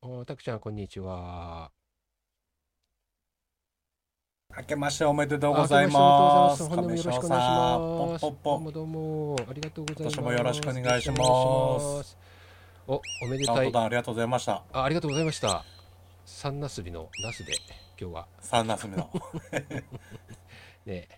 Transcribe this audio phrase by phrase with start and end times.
[0.00, 1.72] おたくちゃん、こんにちは。
[4.56, 6.64] 明けましておめでとうごあ、ざいまます。
[6.68, 7.80] 本年もよろしくお願いします。
[7.80, 8.58] どうポッポッポ。
[8.60, 10.14] もどうも、ありがとうございます。
[10.14, 12.16] 今年もよろしくお願いします
[12.86, 12.94] お。
[12.94, 13.74] お、おめでたい。
[13.74, 14.62] ありがとうございました。
[14.72, 15.64] あ、ありがとうございました。
[16.24, 17.52] 三なすびのナスで、
[18.00, 18.28] 今日は。
[18.40, 19.10] 三夏目の。
[20.86, 21.08] ね、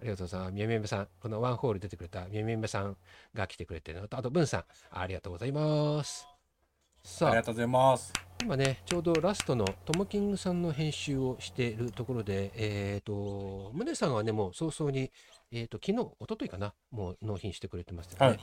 [0.00, 0.52] ありがとうございます。
[0.52, 2.96] みやみやさん、このワンホール出てくれたみやみやさん
[3.34, 6.24] が来てくれてるのと、あと、文さん、ありがとうございます。
[7.02, 8.27] さあ、ありがとうございます。
[8.40, 15.10] 今ね、ちょうどラストのトモキングさんの編集をしているところで、えっ、と、宗さんはね、もう早々に、
[15.50, 18.28] えっ、と、昨日、一昨日かな、もう納品してくれてますので、ね。
[18.30, 18.40] はい。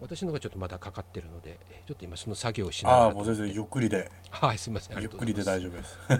[0.00, 5.00] 私のがちょっとまだかかってるので、えーちょっと今その作業をしながああ、らもう全然ゆっくりで、はい、すみません。
[5.00, 5.42] ゆっくりで。
[5.42, 5.98] 大丈夫です。
[6.10, 6.14] う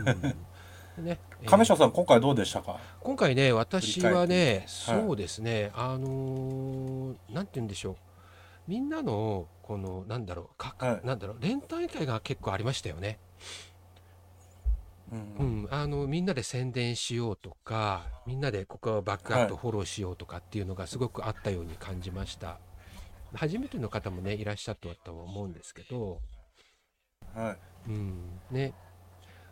[1.02, 1.04] ん。
[1.04, 1.48] ね、えー。
[1.48, 2.78] 亀下さん、今回どうでしたか？
[3.00, 7.96] 今回ね、私はね、そうですね、あのーなんて言うんでしょう、
[8.66, 13.18] みんなの、この、なんだろう、かはいなんだろう、連帯会が結構ありましたよね。
[15.12, 15.14] う。
[15.14, 22.58] うんん、あのみんなで宣伝しようとか、みんなでここをバックアップはいフォローしようとかっていうのがすごくあったように感じました。
[23.34, 26.22] 初めての方もね、いらっしゃったと思うんですけど、
[27.34, 27.52] は
[27.86, 27.90] い。
[27.90, 28.72] うん、ね、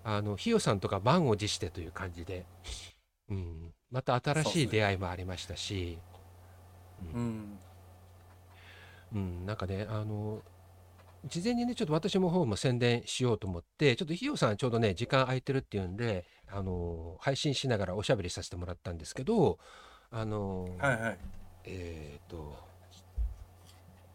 [0.03, 2.47] あの、ひよさんとか満を持してという感じで、
[3.28, 5.98] うん、また新しい出会いもありましたし、
[7.14, 7.20] うん。
[7.20, 7.58] うん、
[9.17, 10.42] なんかね、あの、
[11.25, 19.58] 事前にね、ちょっと私も方も宣伝しようと思って、ちょっとひよさんちょうどね、時間空いてるっていうんで、あの、配信しながらおしゃべりさせてもらったんですけど、
[20.11, 21.19] あの、はいはい。
[21.64, 22.56] えっと、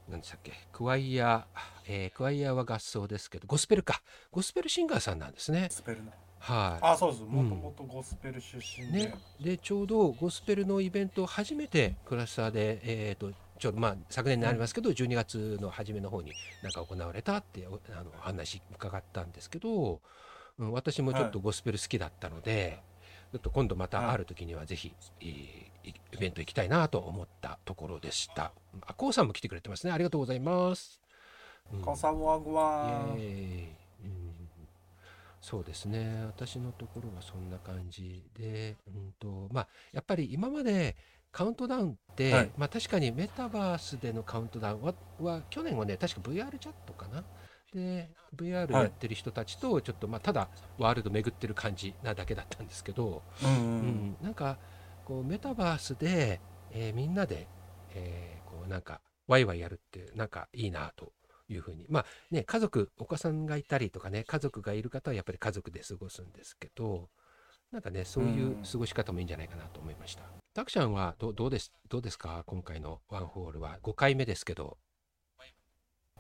[0.10, 5.68] 何でしたっけ、クワイヤー、えークワイヤーは合奏ですけど、ゴスペルか、ゴスペルシンガーさんなんですね。
[5.70, 6.12] ゴスペルの。
[6.40, 6.86] はい。
[6.86, 7.24] あ、そうです。
[7.24, 13.32] もともとゴスペル出身でね。、でちょうどゴスペルのイベントを初めてクラスターで、えー、と
[13.62, 20.02] ちょうどまあ昨年になりますけど、12月の初めの方になんか行われたっておあの話伺ったんですけど、
[20.58, 22.80] うん、私もちょっとゴスペル好きだったので、
[23.32, 28.52] ちょっと今度またある時にはぜひ、えーイベント行きたいなと思ったところでした。
[28.86, 29.92] あ、こうさんも来てくれてますね。
[29.92, 31.02] ありがとうございます。
[31.74, 33.20] うんコサワグワン。
[33.20, 34.32] イエーイうん
[35.42, 40.96] そうですね私のところはそんな感じで、うんとまあ、やっぱり今まで
[41.32, 42.52] カウントダウンって、はい。
[42.58, 47.24] まあ、確かにメタバースでのカウントダウンはは去年はね確か VR チャットかな？
[47.74, 48.84] で VR はい。
[48.84, 53.54] やってる人たちとちょっと、まあ、ただワールド巡ってる感じなだけだったんですけど、うんう。
[53.82, 54.08] うん。
[54.12, 54.58] ん、なんか
[55.06, 56.40] こうメタバースで、
[56.72, 57.48] えーみんなで、
[57.96, 61.14] えーこうなんかワイワイやるってなんかいいなと
[61.48, 61.86] いうふうに。
[61.90, 67.10] まあね家族お子さんがいたりとかね家族がいる方はやっぱり家族で過ごすんですけど
[67.72, 70.24] なんかねそういううん過ごし方もいいんじゃないかなと思いました。
[70.54, 72.44] たくちゃんはどうどうですどうですか？
[72.46, 73.78] 今回のワンホールは。
[73.84, 74.78] 5回目ですけど。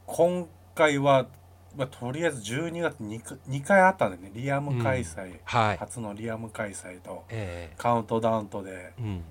[0.05, 1.27] 今回は、
[1.75, 5.39] まあ、とりあえず12月 2, か2回あったんでね、リアム開催。
[5.43, 7.23] はい、初のリアム開催と。
[7.29, 8.93] えカウントダウンとで。
[8.97, 9.23] ーうん、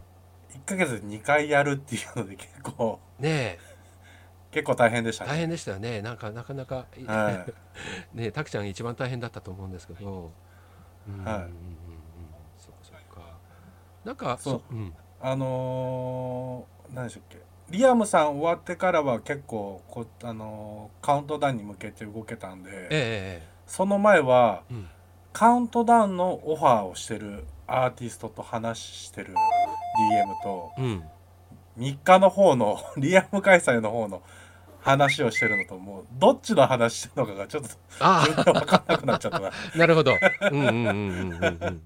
[0.55, 3.01] 1ヶ月で2回やるっていうので結構。
[3.19, 3.59] ね
[4.53, 5.31] 結構大変でしたね。
[5.31, 6.03] え大変でしたよね。
[6.03, 7.47] なんかなかなか、は
[8.13, 8.17] い。
[8.19, 10.33] ねたくちゃん一番大変だったと思うんですけど、
[11.09, 11.35] うんはい。
[11.37, 11.43] うん。
[11.43, 11.80] うんうんそうかそうか
[14.05, 14.75] なんかそう。
[14.75, 17.39] うん、あのー、何でしたっけ？
[17.71, 24.89] リアムさん終わってからは結構こ、あのーカウントダウンに向けて動けたんで、ええその前はええうん。
[25.33, 29.35] カウントダウンのオファーをしてるアーティストと話してる
[30.13, 31.05] DM とうん。
[31.79, 34.23] 3日の方のリアム開催の方の
[34.81, 37.69] 話をしてるのともうどっちの話してるのかがちょっと
[38.53, 39.49] 分かんなくなっちゃったな。
[39.49, 40.13] あ なるほど。
[40.53, 41.59] うんうんうんうんうん。
[41.61, 41.83] うん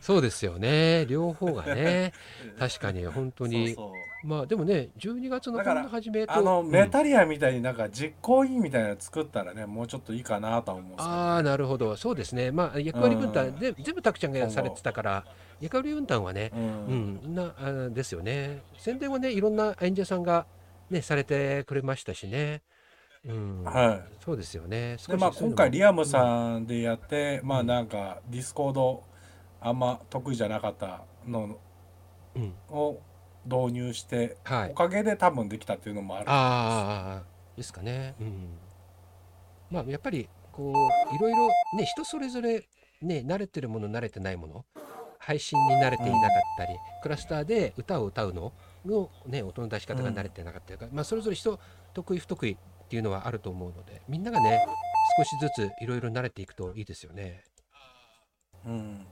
[0.00, 1.04] そうですよね。
[1.06, 2.12] 両方がね。
[2.58, 3.76] 確かに本当に。
[4.24, 6.70] まあでもね12月のこだからんな初めとあのうん。
[6.70, 11.10] メタリアみたいになんか実行委員みたいなの作ったらねもうちょっといいかなとは思うんですけど。
[11.10, 11.96] ああなるほど。
[11.96, 12.50] そうですね。
[12.50, 13.58] まあ役割分担うん。
[13.58, 15.24] で全部たくちゃんがされてたから
[15.60, 17.20] 役割分担はねううん。
[17.32, 18.62] ん、なあですよね。
[18.78, 20.46] 宣伝はね、いろんな演者さんが、
[20.90, 22.62] ね、されてくれましたしね。
[23.26, 24.98] うん、はいそうですよね。
[25.08, 29.02] でまあ今回リアムさんでやって、まあうんなんかディスコード
[29.60, 31.58] あんま得意じゃなかったの
[32.34, 33.00] うん、うんを
[33.46, 34.70] 導入して、はい。
[34.70, 37.22] おかげで多分できたっていうのもあるああ、
[37.56, 38.14] ですかね。
[38.20, 38.58] うん。
[39.70, 42.66] まあ、やっぱり、こう、いろいろ、ね、人それぞれ、
[43.02, 44.64] ね、慣れてるもの、慣れてないもの、
[45.18, 48.52] 配信に慣れていなかったり、クラスターで歌を歌うの
[48.84, 51.58] の、ね、音の出し方が慣れてなかったりとか、まあ、それぞれ人、
[51.92, 52.56] 得意、不得意っ
[52.88, 54.64] ていうのはあると思うので、みんながね、
[55.18, 57.44] 少しずついろいろ慣れていくといいですよね。
[58.66, 59.06] うん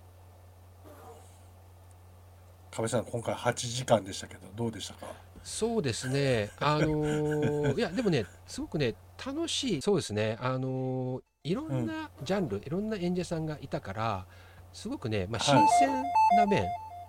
[2.70, 5.06] 亀さん今回8時間でしたけどどうでしたか？
[5.42, 6.50] そうですね。
[6.58, 9.82] あのー いや、でもね、すごくね、楽しい。
[9.82, 10.38] そうですね。
[10.40, 14.26] あのーいろんなジャンル、いろんな演者さんがいたから
[14.72, 16.02] すごくね、まあ、はい新鮮
[16.36, 16.64] な面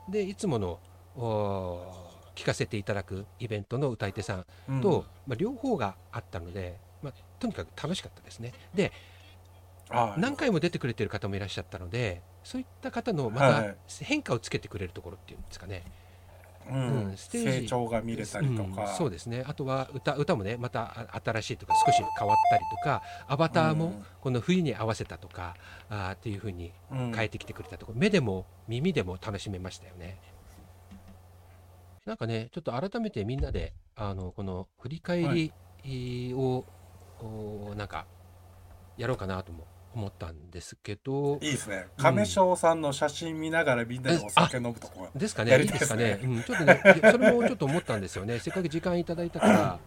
[0.09, 0.79] でいつもの
[2.33, 4.81] おー聞かせていただくイベントの歌い手さんうん。
[4.81, 8.53] と、まあ、両方があったので、まあ、とにかく楽しかったですね。
[8.73, 8.91] で
[9.89, 15.83] あ何回も出てくれてる方もいらっしゃったのでそういった方のまた変化をつけてくれるところっていうんですかね、
[16.69, 17.09] うん。
[17.09, 19.43] うんステージ成長が見れたりとか、うんそうですね。
[19.45, 25.55] あとは歌歌もねまたあ新しいとか少し変わったりとかアバターもこの冬に合わせたとか、
[25.89, 27.11] あーっていう風にうん。
[27.13, 30.17] 変えてきてくれたところ、目でも耳でも楽しめましたよね。
[32.05, 35.51] なんかねちょっと改めてみんなであのこの振り返
[35.83, 36.65] りを、
[37.19, 38.05] おなんか
[38.97, 41.35] やろうかなとも思ったんですけど。
[41.41, 41.87] いいですね。
[41.97, 45.57] 亀翔さんの写真見ながらみんなでお酒飲むとこですかね。
[45.61, 48.39] いいですかね、 うん、ちょっとねそれもちょっと思ったんですよね。
[48.39, 49.79] せっかく時間いただいたから、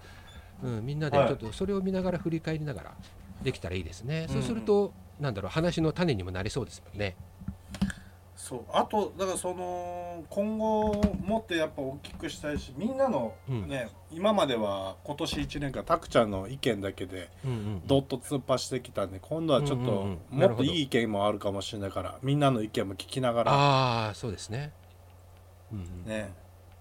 [0.62, 1.32] うん、みんなでちはい。
[1.32, 2.96] ょっとそれを見ながら振り返りながら
[3.42, 4.34] できたらいいですね、うん。
[4.34, 7.16] そうするとなんだろう話の種にもなりそうですもんね
[8.36, 17.30] そうあとだからその今後もっとやっぱ大きくしたいしみんなのうんね、今までは今年1年間たくちゃんの意見だけで
[17.86, 24.72] どっと突っ走ってきたんで今度はちょっともっといい意見もあるかもしれないからみんなの意見も聞きながらああそうですね、
[25.72, 26.32] うんうんね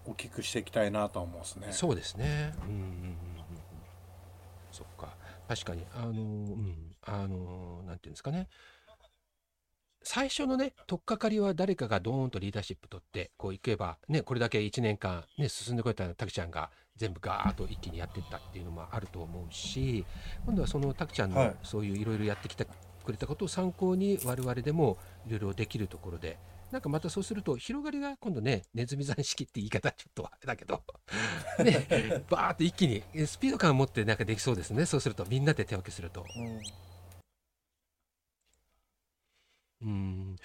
[0.07, 1.67] 大きくしていきたいなと思うんですね。
[1.71, 2.53] そうですね。
[2.67, 3.17] うんうんうん。
[4.71, 5.15] そっか。
[5.47, 8.47] 確かにあのーうんあのーなんていうんですかね。
[10.05, 20.05] 最初のね取っかかりは誰かがドーンとリーダーシップ取ってこういけばねこれだけ1年間ね進んでこれたたくちゃんが全部ガーッと一気にやっていったっていうのもあると思うし
[20.45, 21.55] 今度はそのたくちゃんのはい。
[21.63, 22.67] そういういろいろやってきて
[23.03, 24.97] くれたことを参考に我々でも
[25.27, 26.37] いろいろできるところで
[26.71, 30.81] なんかまたそうすると広がりが今度ねネズミ山式って言い方ちょっとあれだけど
[31.63, 34.85] ねバーッと一気にえスピード感を持ってなんかできそうですね。
[34.85, 36.21] そうするとみんなで手分けすると。
[36.21, 36.94] うん
[39.85, 40.35] うん。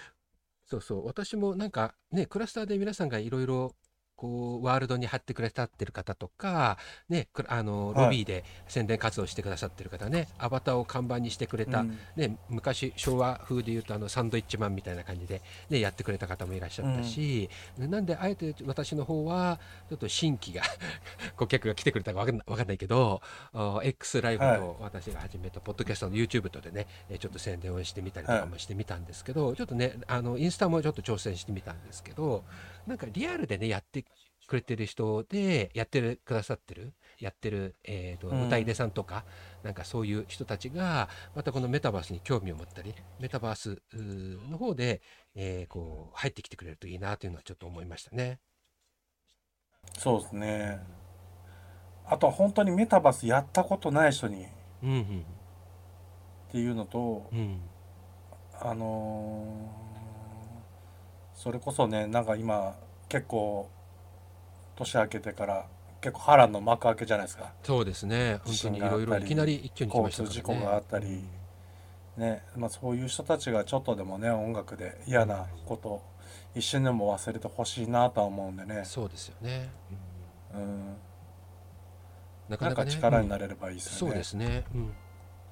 [0.67, 1.07] そうそう。
[1.07, 3.75] 私もなんかねクラスターで皆さんがいろいろ
[4.21, 6.77] こうワールドに貼ってくださってる方とか、
[7.09, 8.05] ね、くあのはい。
[8.05, 11.99] ロビーで宣伝活動してくださってる方ね、アバターを看板にしてくれた、うん。
[12.17, 15.41] ね、昔昭和風でいうとあのサンドイッチマンみたいな感じで、
[15.71, 19.59] ね、やってくれた方もいらっしゃったし、なんであえて私の方は
[19.89, 20.63] ちょっと新規が
[21.37, 23.23] 顧客が来てくれたかわかんないわかんないけど
[23.55, 24.59] あ X ライブはい。
[24.59, 32.45] と私が始めたポッドキャストの YouTube とでねえちょっと宣伝をしてみたりとかもしてみたんですけど、ちょっとねあのインスタもちょっと挑戦してみたんですけど
[32.87, 34.05] なんかリアルでねやって
[34.47, 39.25] くれてる人でやってるくださってるやってる、えーとうん歌い手さんとか
[39.63, 43.83] なんかそういう人たちがまたこのメタバースに興味を持ったりメタバース
[44.51, 45.03] の方で、
[45.35, 48.41] えーこう入ってきてくれるといいなというのはちょっと思いましたね。
[49.97, 50.81] そうですね。
[52.05, 54.49] あとは本当にメタバースやったことない人にっ
[54.83, 55.25] うんうん
[56.51, 57.61] ていうのと、うん
[58.61, 59.90] あのー
[61.43, 62.77] それこそねなんか今
[63.09, 63.71] 結構
[64.77, 65.67] 年明けてから
[66.03, 67.55] 結構波乱の幕開けじゃないですか。
[67.63, 70.29] そうですね本当にいろいろいきなり一挙に来ましたからね。
[70.29, 71.25] 交通事故があったり
[72.19, 76.03] ねまあ、そういう人たちがちょっとでもね音楽で嫌なこと
[76.55, 79.71] 一瞬でも忘れてほしいなとは思うんでねうん、そうですよね。
[80.55, 80.97] うんうん、
[82.51, 83.99] なんかなかね力になれればいいですよね。
[83.99, 84.65] そうですね。
[84.75, 84.93] うん。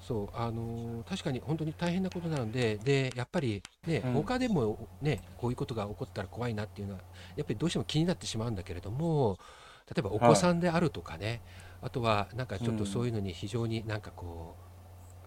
[0.09, 4.13] そう、あのー確かに本当に大変なことなので、で、やっぱりね、うん。
[4.13, 7.01] 他でもね、こういうことが起こったら怖いなっていうのは、
[7.35, 9.37] やっぱりどうしても気になってしまうんだけれども、
[9.85, 11.41] 例えばお子さんであるとかね、
[11.83, 14.55] あとはなんかちょっとそういうのに非常になんかこ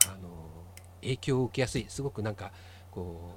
[0.05, 0.43] う、あのー
[1.03, 2.53] 影響を受けやすい、すごくなんか
[2.91, 3.37] こ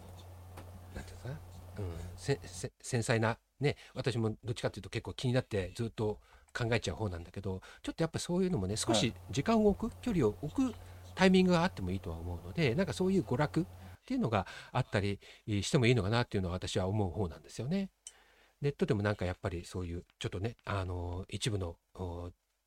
[0.93, 1.35] う、なんていうのかな、
[1.79, 6.19] うん、せせ繊細な、ね、私もどっちかっていうと結構気になってずっと
[6.55, 10.75] 考えちゃう方なんだけどちょっとやっぱそういうのもね少はし時間を置く距離を置く
[11.15, 13.65] タイミングがあってもいいとは思うのでなんかそういう娯楽っ
[14.05, 17.89] ていうのがあったりしてもいいのかなっていうのは私は思う方なんですよね。
[18.61, 21.77] ネットでもなんかやっぱりそういうちょっとねあの一部の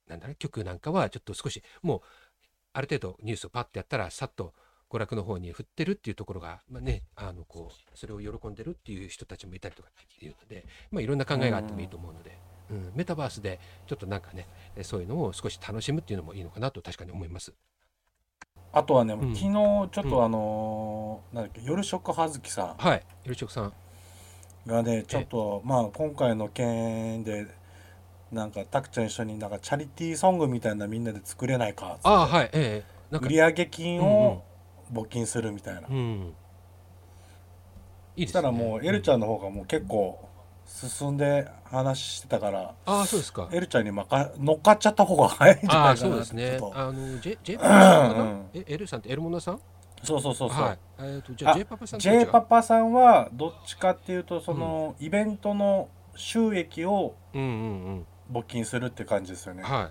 [0.06, 2.00] なんだろう曲なんかはちょっと少しもう
[2.72, 4.52] ある程度ニュースをパッてやったらさっと
[4.90, 12.38] 娯楽の方に振ってるっていうところが、まあね、あのこうそれを喜んでるっていう人たちもいたりとかっていうので、まあ、いろんな考えがあってもいいと思うので、
[12.70, 14.46] うんメタバースでちょっとなんかね
[14.82, 17.54] そういうのを少し楽しむっていうのもいいのかなと確かに思います。
[18.72, 19.34] あとはね、ん。
[19.34, 23.64] 昨日ちょっとあのーなんだっけ夜食葉月さはい、よろしくさん。
[23.66, 23.72] ん
[24.66, 27.46] がねちょっとまあ今回の件で
[28.30, 32.08] なんかたくちゃん一緒になんかチャリティーソングみたいなみんなで作れないかっつって。
[32.08, 34.42] ああはい、ええなんか売上金を
[34.92, 36.34] 募金するみたいな、うんうん、
[38.16, 38.26] いいですね。
[38.26, 40.27] そしたらもうエルちゃんの方がもう結構
[40.68, 43.48] 進んで話してたから、ああそうですか。
[43.50, 46.60] エルちゃんにまか乗っかっちゃった方が早いんじゃないかなそうですね。
[46.74, 48.22] あのジェジェイプさんかな？
[48.22, 48.46] うん。
[48.54, 49.60] えエルさんってエルモナさん？
[50.04, 50.78] そうそうそうそう、はい。
[50.98, 59.62] えー、とじゃああ J パパさん J パパさんはどっちかっていうとその、イベントの収益をうんうん募金するって感じですよね。
[59.64, 59.90] うんは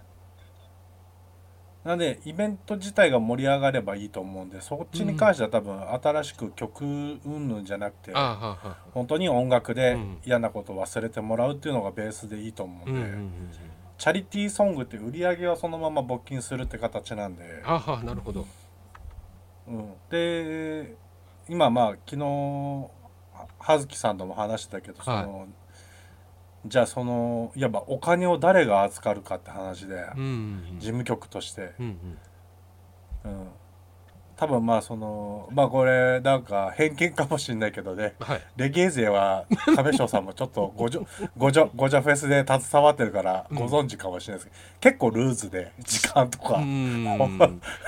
[1.88, 8.12] なんでイベント自体が盛り上がればいいと思うんでそっちに関しては多分新しく曲云々じゃなくて、
[8.94, 10.17] 本当に音楽でうん。
[10.25, 13.51] 嫌なことを忘れてもらうっていうのがベースでいいと思うんで、
[13.98, 18.46] チャリティーソングって売り上げはそのまま募金するって形なんで、あなるほど。
[19.67, 20.96] うん、で
[21.48, 25.48] 今まあ昨日は葉月さんとも話してたけどその、
[26.67, 30.24] じゃあそのいわばお金を誰が預かるかって話で、うんう
[30.75, 31.97] ん事務局として、うん
[33.25, 33.31] うん。
[33.31, 33.47] うん、
[34.36, 38.15] 多分まあそのまあこれなんか偏見かもしれないけどね。
[38.19, 38.41] はい。
[38.55, 39.45] レゲエ勢は
[39.75, 41.07] 亀翔さんもちょっと ごじょ
[41.38, 43.57] ごじょごじゃフェスで携わってるからうん。
[43.57, 47.03] ご存知かもしれないですけど、結構ルーズで時間とうか、ん。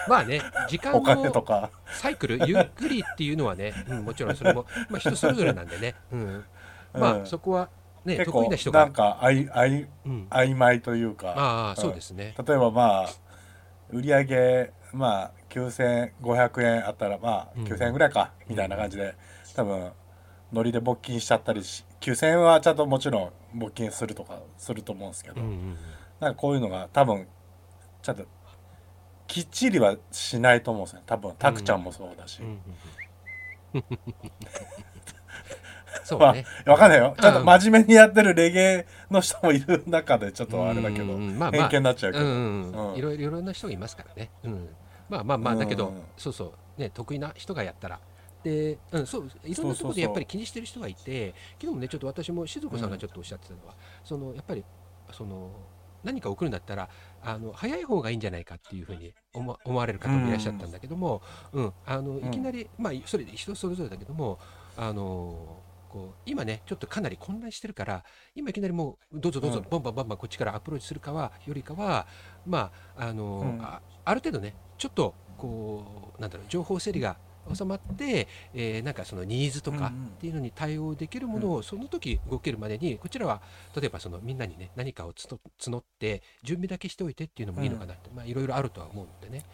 [0.07, 1.69] まあね時間お金とのか。
[1.91, 6.43] サイクルゆっくりっていうのはね、うん、もちろんそれも、まあ、人それぞれなんでね、うん、
[6.93, 7.25] まあうん。
[7.25, 7.69] そこは
[8.05, 11.33] ね結構なん、かあいあいうん、曖昧というか。
[11.35, 13.09] ああそうですね、例えばまあ
[13.89, 17.63] 売り上げまあ9500円あったらまあうん。
[17.63, 19.15] 9000円ぐらいか、みたいな感じで
[19.55, 19.91] 多分
[20.51, 25.77] ノリで募金しちゃったりし9000円はちゃんともちろん募金するとかすると思うんですけど、うんうん
[26.19, 27.27] なんかこういうのが多分
[28.01, 28.25] ちゃんと
[29.25, 32.59] きっちりはしないと思うんですね多分タクちゃんもそうだし、うんうんうん
[36.03, 37.15] そうまね、あわかんないよ。
[37.19, 41.11] ちゃんとうん真面目にやってるレゲエの人もいる中でちょっとあれだけど、うん。
[41.11, 42.35] うんまあま偏あ見になっちゃうけど、うんう
[42.77, 42.95] んうん。
[42.95, 44.69] いろいろな人がいますからね、うん、
[45.09, 46.01] まあまあまあだけど、うん。
[46.17, 46.81] そうそう。
[46.81, 47.99] ね得意な人がやったら。
[48.43, 54.63] で、うん、そういろんなところでやっぱり気にしてる人がいて昨日もねちょっと私も静子さんがちょっとおっしゃってたのは、そのやっぱり
[55.11, 55.51] その
[56.03, 56.89] 何か送るんだったら
[57.21, 61.73] あの早い方がいいんじゃないかっていうふうに思思われる方もいらっしゃったんだけども、うん。
[61.85, 64.39] あのいきなり、まあそれで人それぞれだけども
[64.77, 68.03] あのこう今ねちょっとかなり混乱してるから
[68.35, 69.65] 今いきなりもうどうぞどうぞ、うん。
[69.69, 72.07] バンバンバンバンこっちからアプローチするかはよりかは
[72.45, 73.61] まああの、うん。
[73.61, 77.17] あある程度ねちょっとこうなんだろう情報整理が
[77.53, 83.41] 収まって、えーなんかそのニーズとかっていうのに対応できるものをその時動けるまでにこちらは
[83.75, 89.45] 例えばそのみんなにね何かをつと募って準備だけしておいてっていうのもいいのかなって、まあいろいろあるとは思うのでね、うん、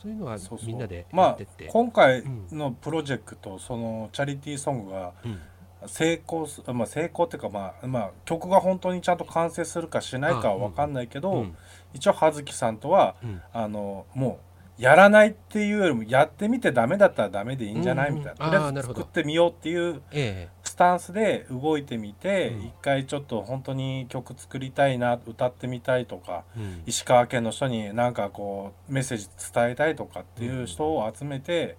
[0.00, 5.40] そういうのはみんなでやまってって、あ今回のプロジェクト、そのチャリティーソングがうん。
[5.86, 11.56] 成功す、まあ、成功っていうか、まあまあ、曲が本当にちゃんと完成するかしないかは分かんないけど、うん。
[11.92, 13.42] 一応葉月さんとはうん。
[13.52, 18.46] あのもうやらないっていうよりもやってみてダメだったらダメでいいんじゃない、みたいな。
[18.46, 22.66] とりあえず作ってみようっていうえスタンスで動いてみて、うん。
[22.66, 26.44] 一回ちょっと本当に曲作りたいな歌ってみたいとか
[26.86, 31.76] 石川県の人になんかこうメッセージ伝えたいとかっていう人を集めて、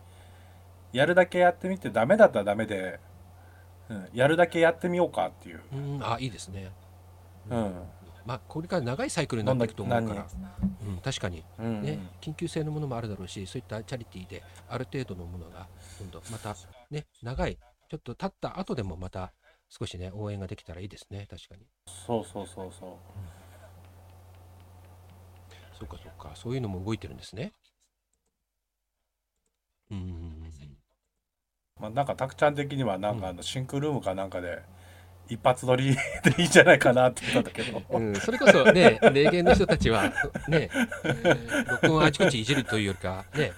[0.93, 3.01] やるだけやってみてダメだったらダメで、
[3.89, 6.71] うん、やるだけやってみようかっていう、うん、あいいですね、
[7.49, 7.73] うん
[8.25, 10.27] まあこれから長いサイクルになっていくと思うから。
[10.83, 11.43] 何、うん、確かに。
[11.59, 15.67] うんね、緊急性のものもあるだろうしそういったチャリティーである程度のものが
[15.99, 16.55] 今度また
[16.89, 17.57] ね長い
[17.89, 19.31] ちょっと経った後でもまた
[19.69, 21.27] 少しね応援ができたらいいですね。
[21.29, 21.61] 確かに。
[22.07, 22.89] そうそうそうそう。
[25.77, 26.31] そうかそうか。
[26.35, 27.53] そういうのも動いてるんですね。
[29.91, 29.97] うん。
[29.97, 30.77] うんうん
[31.79, 34.61] まあ、なんかタクちゃん的にはなんかあのシンクルームかなんかで
[35.29, 40.13] 一発撮り でいいんじゃないかなって言ったんだけど、うんうんそれこそね霊言の人たちはね、
[40.51, 43.51] えー録音をあちこちいじるというよりかね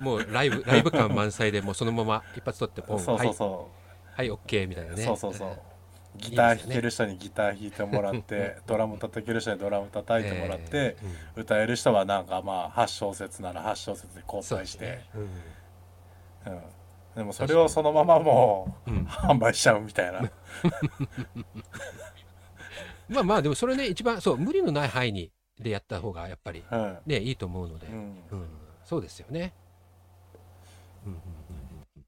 [0.00, 3.70] もうライブライブ感満載でもうそのまま一発撮ってポンそうそうそ
[4.16, 5.04] はいはい OK みたいなう、ね。
[5.04, 5.48] そうそうそう。
[5.48, 5.72] え
[6.16, 11.42] ギター弾ける人にギター弾いてもらって ドラム叩ける人にドラム叩いてもらって、えーうん。
[11.42, 15.06] 歌える人はなんかまあ8小節なら8小節で交代して、ね。
[15.14, 15.22] うん。
[16.52, 16.62] うん、
[17.14, 19.04] でもそれをそのままもううん。
[19.04, 20.20] 販売しちゃうみたいな。
[23.08, 27.96] まあまあでもそれね一番そう無理のない範囲にでやった方がやっぱりうん、ねいいと思うので、ううん。
[27.96, 28.22] ん、
[28.84, 29.52] そうですよね、
[31.04, 32.04] うんうんうんうん、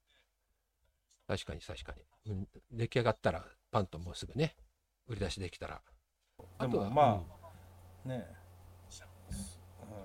[1.26, 1.92] 確かに確か
[2.26, 4.56] に、うん、出来上がったらパンともうすぐね
[5.06, 5.82] 売り出しできたら。
[6.60, 7.24] でとはもま
[8.04, 8.24] あ、ねうん、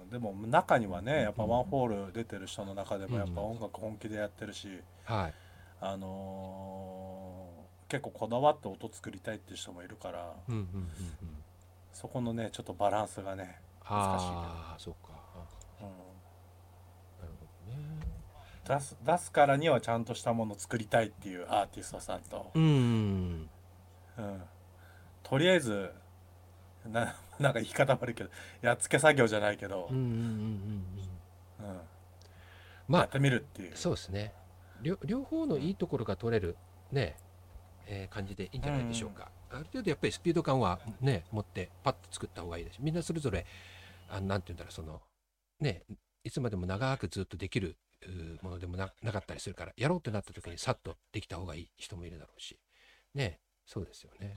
[0.10, 4.72] でも中にはねやっぱワンホール出てる人の中でもやっぱ音楽本気でやってるし、う
[5.12, 5.34] んはい。
[5.82, 10.90] あのー結構こだわって音作りたいっていう人もいるからうんうんうんうん。
[11.92, 15.10] そこのねちょっとバランスがね、難しいけどああそうか。
[15.36, 15.40] あ
[15.82, 18.08] うん、なるほどね。
[18.68, 23.50] 出す出すからにはちゃんとしたものを作りたいっていうアーティストさんと、うん。
[24.20, 24.42] うん、
[25.24, 25.92] とりあえず
[26.92, 28.30] な なんか言い方悪いけど
[28.62, 29.88] やっつけ作業じゃないけど。
[29.90, 31.70] うん、うんうんうんうん。
[31.70, 31.82] うん。
[32.88, 33.78] まあやってみるっていう。
[33.78, 34.34] そうですね。
[34.82, 36.56] 両両方のいいところが取れる
[36.92, 37.16] ね、
[37.86, 42.78] えー感じでいいんじゃないでしょうか、ある程度やっぱりスピード感はね持ってパッと作った方がいいです。
[42.80, 43.46] みんなそれぞれ
[44.10, 45.02] あなんて言うんだろうその
[45.60, 45.84] ね
[46.24, 47.78] いつまでも長くずっとできる
[48.42, 52.58] ものでもななかったりするからやろうってなった時にさっとできた方がいい人もいるだろうし。
[53.14, 54.36] ねそうですよね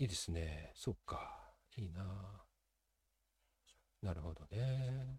[0.00, 0.72] いいですね。
[0.74, 1.52] そっか。
[1.76, 2.02] いいな。
[4.02, 5.18] なるほどね。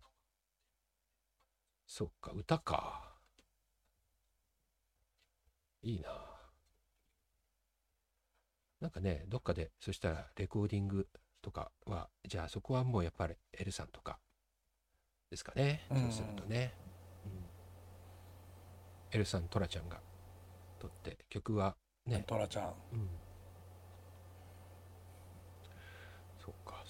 [1.85, 3.13] そっか歌か。
[5.83, 6.09] いいな。
[8.79, 11.07] なんかねどっかでそしたらレコーディング
[11.43, 14.17] とかはじゃあそこはもうやっぱりエルさんとか
[15.29, 15.85] ですかね。
[15.91, 16.01] うん。
[16.05, 16.73] そうするとね、
[17.23, 17.31] うん。
[19.11, 19.99] エルさんトラちゃんが
[20.79, 21.75] 撮って曲は
[22.07, 22.23] ね。
[22.25, 22.73] トラちゃん。
[22.93, 23.30] うん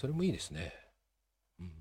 [0.01, 0.73] それもいいですね
[1.59, 1.71] うん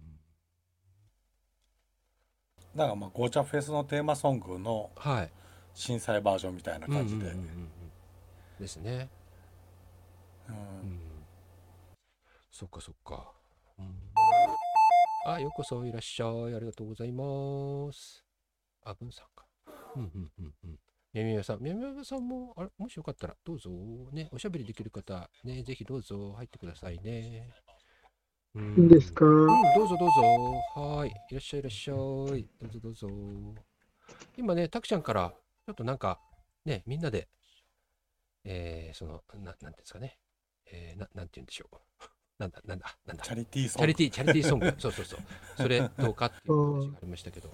[2.75, 5.31] なんかまあゴーチャフェスのテーマソングのはい
[5.73, 7.33] 震災バージョンみたいな感じで。
[8.59, 9.09] ですね
[10.49, 11.01] うんうん
[12.51, 13.33] そっかそっか。
[13.79, 13.87] うん、
[15.25, 16.55] あ、ようこそいらっしゃい。
[16.55, 18.23] ありがとうございます。
[18.85, 19.47] あ、文さんか。
[19.97, 20.79] うんうんうんうん。
[21.15, 23.71] みやみやさん、みやみやさんも、あれ、もしよかったら、どうぞ。
[24.13, 27.49] ね、おしゃべりできる方、ね、ぜひどうぞ入ってくださいね。
[28.55, 29.25] うんいいですか？
[29.25, 30.23] うん、どうぞどうぞ。
[30.81, 31.11] はーい。
[31.11, 31.97] いらっしゃいいらっしゃい。
[31.97, 33.09] どうぞどうぞ。
[34.37, 35.31] 今ね、たくちゃんから、
[35.67, 36.21] ちょっとなんか、
[36.65, 37.29] ね、みんなで、
[38.45, 40.19] えー、その、ななんていうんですかね。
[40.67, 41.77] えー、ななんて言うんでしょう。
[42.39, 43.25] なんだ、なんだ、なんだ。
[43.25, 43.79] チャリティーソング。
[43.79, 44.75] チャリティー、チャリティーソング。
[44.81, 45.21] そうそうそう。
[45.57, 47.51] それどうかっていう話がありましたけど。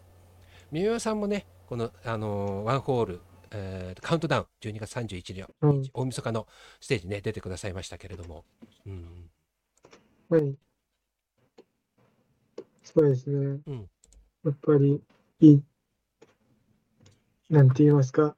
[0.71, 6.47] みみさんもね、この、あのーワンホール、えーカウントダウン、12月31日、うん大晦日の
[6.81, 8.45] ステージね、出てくださいましたけれども。
[8.87, 9.31] うん。
[10.29, 10.57] はい。
[12.87, 13.61] そうですね。
[13.67, 13.89] うん
[14.45, 15.03] やっぱり、
[15.41, 15.63] いい、
[17.51, 18.37] なんて言いますか。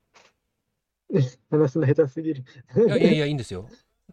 [1.51, 2.45] 話すの下手すぎる。
[2.75, 3.69] いやいやいや、いいんですよ。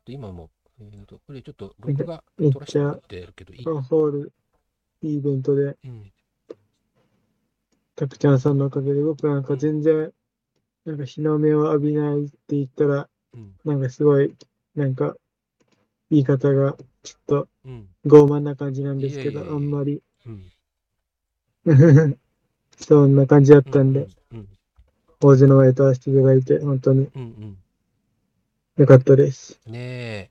[0.05, 3.63] 今も、えーと、これちょっと録画めっ取らせてもらちゃってるけど、いい。
[3.63, 4.33] ホール、
[5.03, 6.11] いいイベントで、うん。
[7.95, 10.11] たくちゃんさんのおかげで、僕なんか全然、
[10.83, 13.55] なんか日の目を浴びないって言ったら、うん。
[13.63, 14.35] なんかすごい、
[14.75, 15.15] なんか、
[16.11, 17.87] 言い方がちょっとうん。
[18.05, 20.51] 傲慢な感じなんですけど、あんまり、うん。
[22.77, 24.47] そんな感じだったんで、うん。
[25.19, 27.21] 大勢の前と会わせていただいて、本当にうん。
[27.21, 27.57] うん。
[28.77, 29.59] 良かったです。
[29.67, 30.29] ねえ、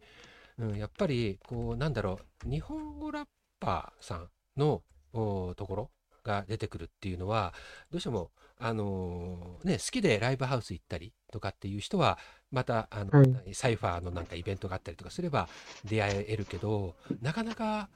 [0.59, 3.27] うん、やっぱりこうなんだろう日本語ラッ
[3.61, 5.91] パーさんのおところ
[6.23, 7.55] が出てくるっていうのは
[7.91, 12.19] どうしてもあのーね好きでライブハウス行ったりとかっていう人は
[12.51, 15.49] またあの、はいサイファーのなんかイベントがあったりとかすれば
[15.85, 17.89] 出会えるけどなかなか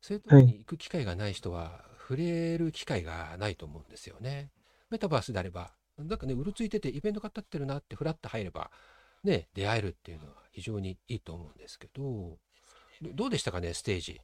[0.00, 4.50] そういうところに行く機会がない人は触れる機会がないと思うんですよね。
[4.90, 8.70] メタバースであればなんかねうろついててイベントが立ってるなってフラッと入れば
[9.26, 12.38] ね、出会えるっていうのは非常にいいと思うんですけど、
[13.02, 14.20] どどうでしたかね、ステージ。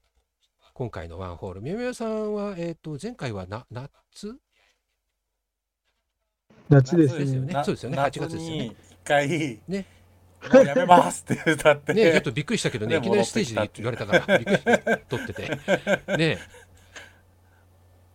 [0.74, 1.61] 今回のワンホール。
[1.61, 4.38] みやみやさんは、えっ、と、前回はな夏？
[6.68, 7.52] 夏ですね。
[7.64, 9.87] そうですよね夏8月ですよねに一回、ね
[10.50, 14.59] もうやめますって歌って、ねちょっとびっくりしたけどね、でいきなりステージで言われたから、びっくり
[15.09, 15.48] 撮ってて。
[16.16, 16.38] ね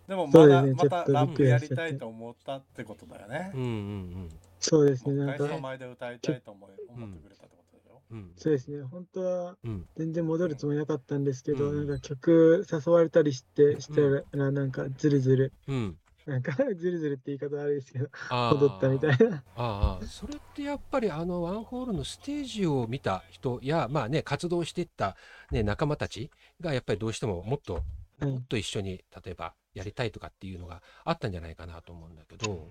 [0.07, 3.61] でもまだ、そうですねまたちょっとラップやびっくりしちゃってりたいと思ったってことだよねうん。
[3.61, 5.25] うんそうですもね。
[5.25, 8.01] なんかう一回人、前で歌いたいと思い思ってくれたってことでしょ？
[8.11, 8.17] うん。
[8.17, 8.31] うん。
[8.35, 8.83] そうですね。
[8.83, 9.85] 本当はうん。
[9.97, 14.01] 全然戻るつもりなかったんですけど、うんなんか曲誘われたりして、した
[14.37, 15.97] ら、なんかずるずる、うん。
[16.27, 18.09] なんかずるずるって言い方悪いですけど、
[18.49, 19.43] 踊ったみたいな。
[19.55, 25.15] ああ、それってやっぱりあのワンホールのステージを見た人や、まあね、活動していった、
[25.51, 26.29] ね、仲間たち
[26.61, 27.83] がやっぱりどうしてももっと、
[28.19, 32.67] はいもっと一緒に例えばやりたいとかっていうのがあったんじゃないかなと思うんだけど、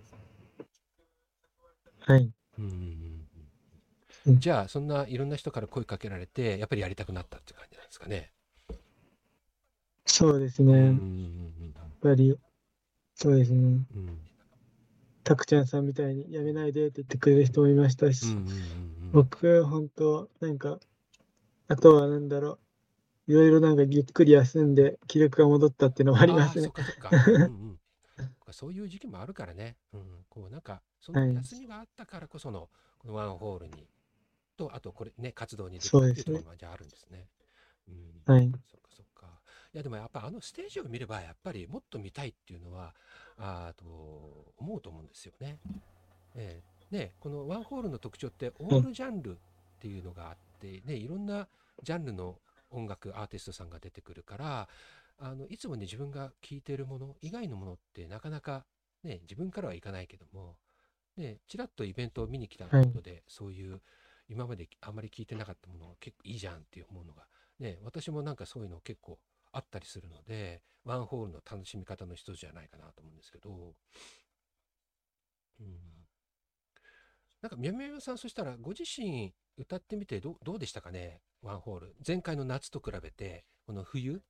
[2.01, 2.33] はい。
[2.59, 3.27] うん
[4.27, 8.33] じゃあそんないろんな人から声かけられてやっぱりやりたくなったっていう感じなんですかね。
[10.07, 10.73] そうですね。
[10.73, 12.37] うんうやっんぱり、
[13.17, 13.79] そうですね。
[15.25, 20.79] たくちゃんさんみたいにやめないでって言ってくれる人もいましたし、うんうんうんうん僕、本当なんか、
[21.69, 22.59] あとはなんだろ
[23.27, 26.71] う、いろいろなんかゆっくり休んで気力が戻ったっていうのもありますね
[28.51, 28.69] そ。
[28.69, 29.77] ういう時期もあるからね。
[29.93, 33.89] うん、こうなんか、そのはい休みがあったからこその、このワンホールに、
[34.57, 37.29] と、あとこれね、活動にできるっていうところがじゃああるんですね。
[37.89, 38.53] うん、はい。
[39.77, 42.95] やでもやっぱあのステージを見れば、やっぱりもっと見たいっていうのは、
[43.39, 43.85] あーと
[44.59, 45.59] 思うと思うんですよね。
[46.35, 46.63] え
[46.93, 49.35] えね、このワンホールの特徴って、オールジャンルっ
[49.81, 51.49] ていうのがあって、ね、いろんな
[51.83, 52.39] ジャンルの
[52.71, 54.69] 音楽アーティストさんが出てくるから
[55.19, 58.65] あのいつもね自分が聞いてるもの以外のものってなかなか
[59.03, 60.57] ね自分からはいかないけども
[61.17, 63.81] ねちらっとイベントを見に来たことで、そういう
[64.29, 67.23] 今まであまり聞いてなかったものが結構いいじゃんって思うのが
[67.61, 69.19] ね私もなんかそういうの結構
[69.57, 73.75] あったりするのでワンホールの楽しみ方の一つじゃないかなと思うんですけど、
[75.61, 75.67] うん、
[77.41, 81.21] なんかみやみやさんそしたらご自身歌ってみてどどうでしたかね？
[81.43, 81.97] ワンホール。
[82.07, 84.21] 前回の夏と比べてこの冬？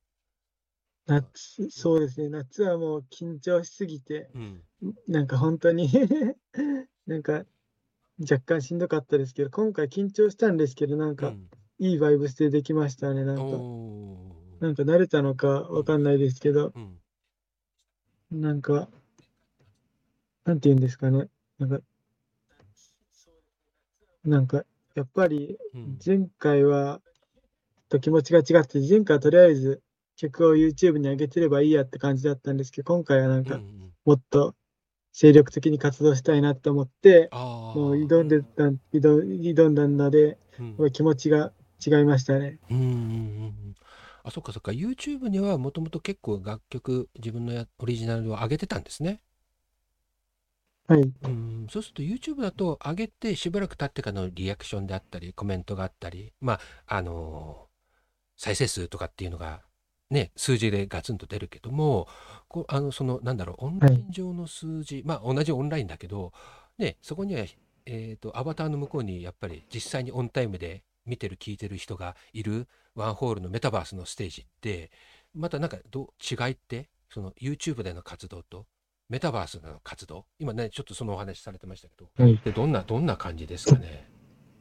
[1.05, 2.29] 夏、そうですね。
[2.29, 4.63] 夏はもう緊張しすぎて、うん。
[5.07, 5.89] なんか本当に
[7.07, 7.45] なんか
[8.19, 11.49] 若干しんどかったですけど、今回緊張したんですけど、なんかうん。
[11.79, 13.23] いいバイブスでできましたね。
[13.23, 13.43] なんか、
[14.59, 18.41] なんか慣れたのかわかんないですけど、うん。
[18.41, 18.89] なんか、
[20.45, 21.27] なんて言うんですかね。
[21.59, 21.79] なんか、
[24.25, 24.63] なんか、
[24.95, 25.99] やっぱりうん。
[26.03, 27.01] 前回は、
[27.89, 29.81] と気持ちが違って、前回はとりあえず
[30.15, 34.55] 曲を YouTube に上げてればいいやって感じだったんですけど、今回はなんかうんうんもっと
[35.11, 40.91] 精力的に活動したいなと思って、もう挑んでた、挑挑んだので、うん。
[40.91, 41.51] 気持ちが
[41.85, 42.59] 違いましたね。
[42.69, 42.95] うんうんうんう
[43.49, 43.75] ん
[44.27, 49.21] あそっかそっか YouTube にはもともと結構楽曲自分のやオリジナルを上げてたんですね。
[50.87, 51.13] はい。
[51.23, 56.59] うんそうすると YouTube だと上げてしばらく経ってからのリアクションであったりコメントがあったりまあ
[56.97, 57.67] あのー
[58.37, 59.61] 再生数とかっていうのが
[60.11, 62.07] ね数字でガツンと出るけども
[62.49, 66.33] こうあのそのなんだろうオンライン上の数字、まあ同じオンラインだけど
[66.77, 67.45] ねそこには
[67.85, 74.91] えーとアバターの向こうにやっぱり実際にオンタイムで見てる聞いてる人がいるワンホールのメタバースのステージって
[75.33, 76.89] またなんかどう違いって？
[77.09, 78.65] その YouTube での活動と
[79.07, 80.25] メタバースでの活動？
[80.39, 82.41] 今ねちょっとそのお話されてましたけどはい。
[82.43, 84.09] でどんなどんな感じですかね？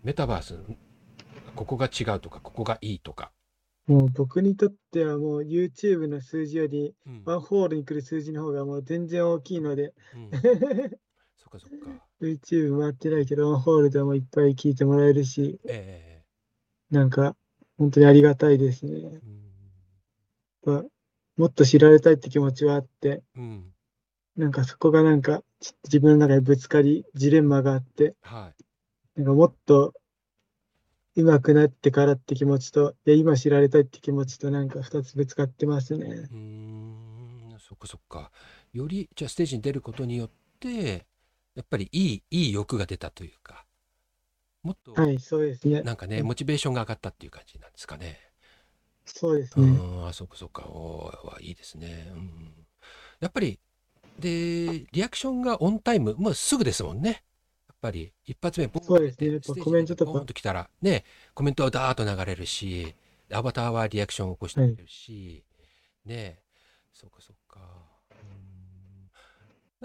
[0.03, 0.61] メタバース
[1.55, 3.33] ここが違うとかここがいいとか、
[3.87, 7.23] もう僕にとってはもう YouTube の数字よりうん。
[7.25, 10.31] ワンホールに来る数字の方がもう全然大きいので、うん。
[11.37, 11.91] そっかそっか。
[12.21, 16.23] YouTube 回ってないけどワンホールでもいっぱい聞いてもらえるし、え。
[16.91, 17.35] なんか
[17.79, 18.99] 本当にありがたいですね。
[18.99, 19.09] えや
[20.79, 20.85] っぱ
[21.37, 23.73] もっと知られたいって気持ちはあって、うん、うん、
[24.37, 25.43] なんかそこがなんか
[25.85, 28.53] 自分の中でぶつかり、ジレンマがあって、は
[29.17, 29.21] い。
[29.21, 29.95] なんかもっと
[31.15, 36.07] 上手くなってからって気持ちと、いや今知られたいって気持ちとなんか二つぶつかってますね。
[36.07, 37.57] うーん。
[37.59, 38.31] そっかそっか。
[38.73, 41.07] よりじゃあステージに出ることによって
[41.55, 43.66] やっぱりいいいい欲が出たというか
[44.67, 45.83] もっとはい、そうですね。
[45.83, 48.19] なんかねモチベーションが上がったっていう感じなんですかね。
[49.05, 49.67] そうですね。
[49.67, 50.65] うん、あ、そっかそっか。
[50.65, 52.09] おーはいいですね。
[52.13, 52.53] うん。
[53.21, 53.61] やっぱり、
[54.19, 57.23] で、リアクションがオンタイム、もうすぐですもんね。
[57.69, 59.13] やっぱり、一発目、ボンね
[59.63, 62.97] コメントとかボンと来たら、ね、コメントはダーッと流れるし、
[63.33, 65.45] アバターはリアクションを起こしてくれるし、
[66.05, 66.41] ね、
[66.93, 67.31] そっかそ。
[67.31, 67.36] うん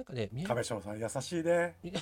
[0.01, 1.75] なんかね、宮亀島さん優しいね。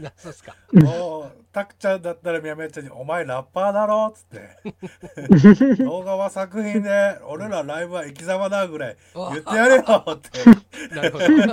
[0.00, 0.56] なそうっすか。
[0.72, 10.30] もうたくちゃんだったらみやめちゃんに「お前ラッパーだろ」っつって「動画は作品で俺らライブは生き様だ」ぐらい言ってやれよって
[10.94, 11.24] なるほど。
[11.24, 11.46] そうい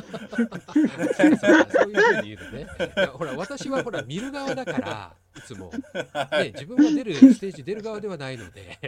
[1.93, 2.67] うふうに言うのね。
[3.13, 5.71] ほら、私はほら、見る側だから、いつも。
[6.31, 8.79] ね、自分が出る、 ステージ出る側ではないので。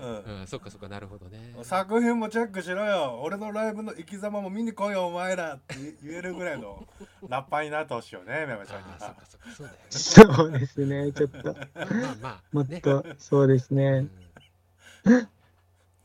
[0.00, 1.54] うんうん、そっかそっか、なるほどね。
[1.62, 6.86] 作品もチェックしろよ俺のライブの生き様も見に来いよお前らって言えるぐらいの
[7.28, 9.86] ラッパーになってほしいよねみやめちゃんにそっはかそっか、そうだよね。
[9.90, 11.12] そうですね。
[11.12, 12.80] ちょっと、まあまあ、ね。
[12.80, 14.10] もっと、そうですうねん。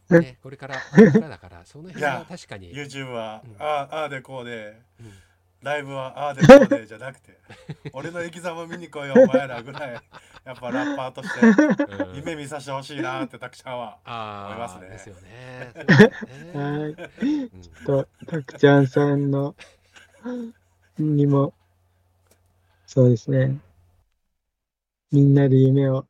[0.09, 2.73] ね、これから、これからだから、その辺は確かに。
[2.73, 5.11] YouTube はうんああああでこうでうん
[5.67, 7.37] ライブはああでこうでじゃなくて
[7.93, 9.93] 俺の生き様見に来いよお前らぐらい
[10.45, 15.73] やっぱラッパーとしてうん夢見させてほしいなってたくちゃんはああ、思いますねですよね。
[16.53, 17.23] はい。
[17.23, 17.49] うん
[17.85, 19.55] と、たくちゃんさんの、
[20.97, 21.53] にも、
[22.85, 23.57] そうですね。
[25.11, 26.05] みんなで夢を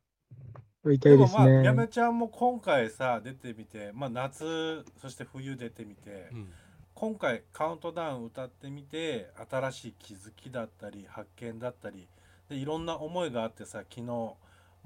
[0.84, 1.64] 追いたでもまあいですね。
[1.64, 6.52] やめちゃんも今回さ出てみてまあ夏そして冬出てみてうん
[7.00, 12.08] 今回カウントダウン歌ってみて新しい気づきだったり発見だったり
[12.50, 14.36] でいろんな思いがあってさ昨日も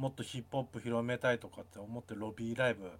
[0.08, 2.90] っとヒップホップ広めたいとかって思ってロビーライブ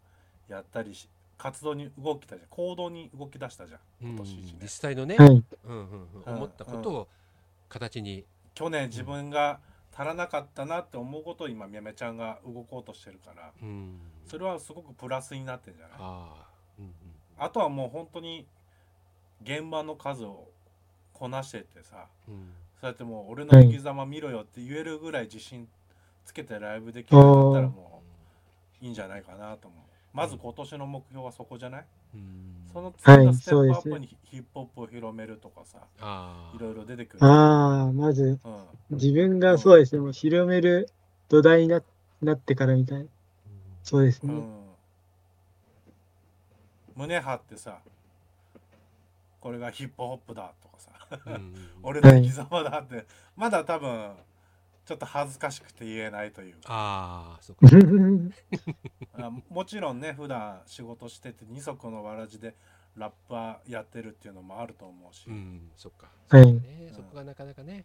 [0.49, 2.49] やったりし活動に動きたじゃん。
[2.49, 3.81] 行動に動き出したじゃん。
[4.03, 4.59] うん今年一年。
[4.63, 5.29] 実際のね、はい。
[5.29, 7.09] うんうんうん、うん思ったことを
[7.69, 9.61] 形に、去年自分が
[9.95, 15.97] 足らなかったなって思うことを今みやめちゃんが動こうとしてるからうん、それはすごくプラスになってんじゃない？
[15.99, 16.47] ああ、
[16.79, 16.93] うんうん、
[17.37, 18.47] あとはもう本当に
[19.45, 20.49] 現場の数を
[21.13, 22.35] こなしてってさうん
[22.81, 25.69] そうやってもう俺の生き様見ろよって言えるぐらい自信
[26.25, 28.03] つけてライブできるんだったらも
[28.83, 29.93] ういいんじゃないかなと思う。
[30.13, 37.25] まず今年の目標はそこじゃない、うんその次のステップアッはいそうですプにヒップホップを広めるとかさ、あいろいろ出てくる。
[37.25, 40.89] ああ、まずうん、自分がそうですね、もう広める
[41.29, 41.83] 土台にな
[42.23, 43.05] なってからみたいな。
[43.83, 44.33] そうですね。
[44.33, 44.53] うん、
[46.97, 47.79] 胸張ってさ、
[49.43, 50.91] これがヒップホップだとかさ、
[51.27, 54.13] うん俺の生き様だって、まだ多分
[54.87, 56.61] ちょっと恥ずかしくて言えないというか。
[56.67, 57.67] ああそっか。
[59.19, 62.55] あもちろんね普段仕事してて二足のわらじで
[62.97, 66.07] ラッパーやってるっていうのもあると思うし、うんそっか。
[66.29, 66.45] はい。
[66.45, 66.93] そうね。
[66.95, 67.85] そこがなかなかね。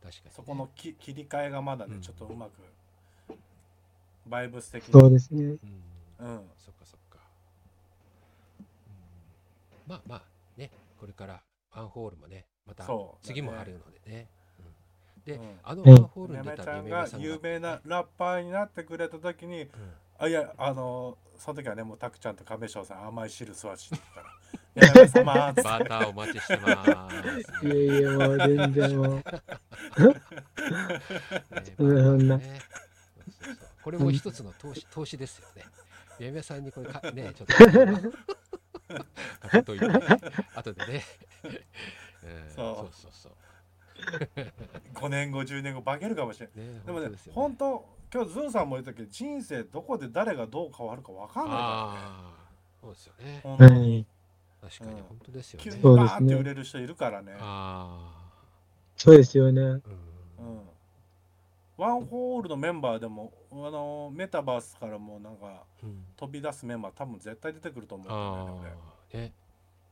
[0.00, 0.30] 確かにね。
[0.36, 2.00] そこのき切り替えがまだね、うん。
[2.00, 2.52] ちょっとうまく
[4.24, 4.92] バイブス的に。
[4.92, 5.42] そうですね。
[5.42, 5.58] うん。
[6.20, 6.50] うん。
[6.56, 7.18] そっかそっか、
[8.60, 8.66] うん、
[9.90, 10.35] まあまあね
[10.96, 12.86] これからファンホールもねまた
[13.22, 14.28] 次もあるのでね。
[14.58, 14.62] う
[15.20, 15.22] ん。
[15.24, 15.60] で、うん。
[15.62, 19.70] あのフうんァンホールに出ためめが有名なラッパーになってくれた時にうん。
[20.18, 24.26] あいやあのその時はねもうタクちゃんと亀翔さん甘い汁吸わしに行ったら
[24.88, 27.10] 「やめ様」っつってバターお待ちしてま
[27.60, 27.66] す。
[27.66, 29.22] いやいや、もう全然もう。
[32.38, 32.60] ね
[33.82, 35.64] これも一つの投資投資ですよね。
[36.18, 37.54] めめさんにこれかねちょっと
[39.64, 39.86] といて、
[40.54, 41.02] 後でね。
[42.24, 43.32] うんそうそうそう
[44.94, 46.66] 5年後10年後化けるかもしれない。
[46.66, 52.34] ねでもね本当ですよ本当今日ズンさんも言ったけど人生どこで誰がどう変わるか分かんないかああ、
[52.80, 53.30] そうですよねら。
[53.32, 54.06] ね本は当にい。
[54.60, 55.82] 確かにうん本当ですよね急に。
[55.82, 58.12] バーンって売れる人いるからねあ
[58.96, 59.60] そうですよね。
[59.62, 59.82] うん
[61.76, 66.04] ワンホールのメンバーでもあのメタバースからもなんかうん。
[66.16, 68.06] 飛び出すメンバー多分絶対出てくると思う。
[68.06, 68.72] んだあよね
[69.14, 69.32] あ、ね、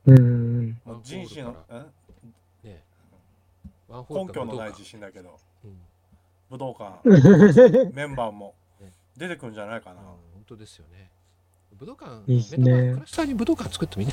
[0.06, 0.80] うん。
[0.84, 1.56] もう人種の
[2.62, 2.82] ね。
[3.88, 5.38] ワンホール根拠のない自信だけど。
[5.64, 5.78] うん。
[6.50, 7.00] 武道館。
[7.04, 7.94] うん。
[7.94, 8.54] メンバーも。
[8.80, 8.90] ね。
[9.16, 10.00] 出てくるんじゃないかな。
[10.00, 10.06] うん
[10.44, 11.10] 本当ですよね。
[11.78, 12.70] 武道館、いいっすね。
[12.70, 14.08] メタバースクラスターに武道館作ってもいい。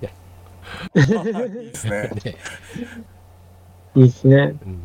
[0.00, 0.14] ね。
[1.64, 2.08] いいですね。
[2.08, 2.36] ね
[3.96, 4.36] いいですね。
[4.36, 4.82] うん、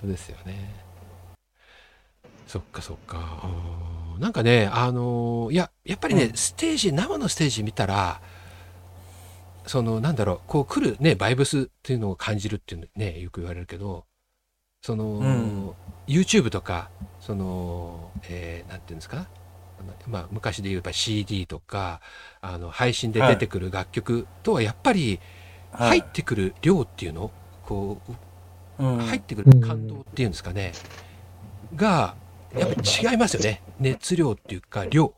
[0.00, 0.83] そうですよね。
[2.54, 3.42] そっかそっか。
[4.14, 4.20] うん。
[4.20, 6.36] なんかね、あのーいや、やっぱりね、うん。
[6.36, 8.20] ステージ、生のステージ見たら、
[9.66, 14.04] その、なんだろう、こう来るね、バイブスっていうのを感じるっていうのね、よく言われるけど、
[14.82, 15.70] その、うん。
[16.06, 19.26] YouTube とか、その、えーなんていうんですか、
[20.06, 22.00] まあ、昔で言えば CD とか、
[22.40, 25.18] あの、配信で出てくる楽曲とはやっぱり、
[25.72, 27.32] 入ってくる量っていうの、
[27.64, 28.00] こ
[28.78, 28.98] う、うん。
[28.98, 30.72] 入ってくる感動っていうんですかね、
[31.74, 32.14] が
[32.56, 33.62] やっぱり違いますよね。
[33.80, 35.14] 熱量っていうか量。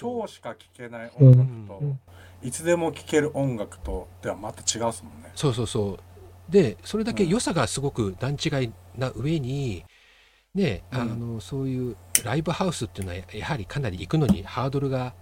[0.00, 2.00] 今日しか聴けない音楽と、うん
[2.44, 5.30] いつでも聴ける音楽とではまた違うっすもんね。
[5.36, 5.98] そうそうそう。
[6.52, 9.84] でそれだけ良さがすごく段違いな上に
[10.54, 15.14] ねあのそういうライブハウスっていうのはやはりかなり行くのにハードルが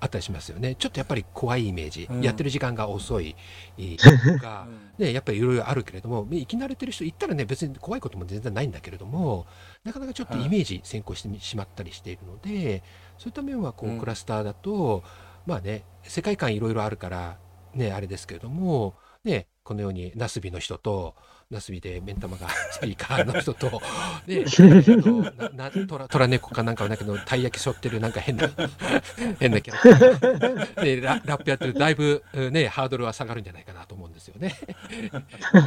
[0.00, 0.74] あったりしますよね。
[0.74, 2.22] ちょっとやっぱり怖いイメージ、うん。
[2.22, 3.36] やってる時間が遅い。
[3.78, 9.46] とか、うんね、やっぱりいろいろあるけれども生き慣れてる人行ったらね別に怖いことも全然ないんだけれども
[9.82, 12.82] なかなかちょっとイメージ先行してしまったりしているので、
[13.18, 13.98] そういった面はこううん。
[13.98, 15.02] クラスターだと、
[15.46, 17.38] まあね世界観いろいろあるから
[17.74, 21.14] ねあれですけれどもねこのようにナスビの人と
[21.54, 23.80] ナスビで目ん玉が スピーカーの人と
[24.26, 25.22] ねあの
[25.54, 28.50] ななトラトラ猫かなんかはだけどたい焼き背負ってるなんか変な
[29.40, 34.54] 変なキャラクターでララップやってるとだいぶうんねハードルは下がるんじゃないかなと思うんですよね。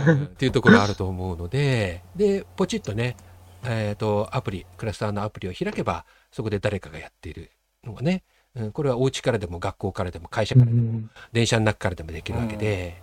[0.07, 3.15] うんっていうところあると思うのででポチッとね
[3.63, 7.51] えー、とアプリクラスターのアプリを開けばそこで誰かがやっている
[7.83, 8.23] のがね、
[8.55, 13.01] うん、これはお家からでも学校からでも会社うからでも、ん電車の中からでもできるわけで、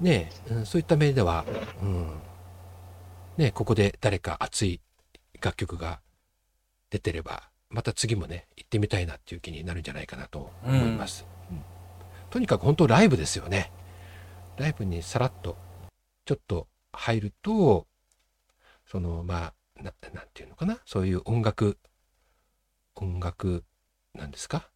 [0.00, 1.44] ねうん、そういった面では、
[1.82, 2.20] うん。
[3.36, 4.80] ね、ここで誰か熱い
[5.40, 6.00] 楽曲が
[6.90, 11.62] 出てればまた次もね行ってみたいなっていう気になるんじゃないかなと思います、うん。
[12.30, 13.70] とにかく本当ライブですよね。
[14.56, 15.56] ライブにさらっと
[16.24, 17.86] ちょっと入ると
[18.90, 20.80] そのまあななんていうのかな？
[20.84, 21.78] そういう音楽
[22.96, 23.64] 音楽
[24.14, 24.68] なんですか、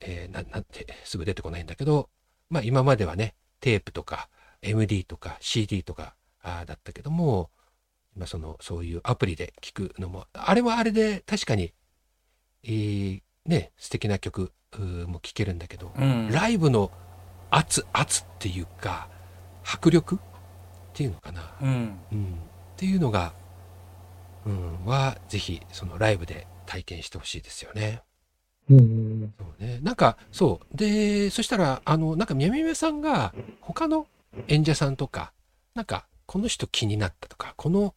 [0.00, 2.10] えーななんてすぐ出てこないんだけど
[2.50, 4.28] まあ今まではねテープとか
[4.62, 7.50] MD とか CD とかあーだったけども
[8.16, 11.72] 今そのそういうアプリで聴くのもあれはあれで確かに、
[12.64, 16.30] えーね素敵な曲も聴けるんだけど、うん。
[16.30, 16.90] ライブの
[17.50, 19.08] 圧圧っていうか
[19.64, 20.18] 迫力っ
[20.94, 21.98] ていうのかな、うん。
[22.12, 23.32] うん、っていうのが、
[24.46, 28.02] うん、はぜひそのライブで体験してほしいですよね。
[28.70, 29.34] うん。
[29.38, 30.76] そうね、なんかそう。
[30.76, 34.06] でそしたらあのなんかみやみやさんが他の
[34.48, 35.32] 演者さんとか
[35.74, 37.94] なんかこの人気になったとかこの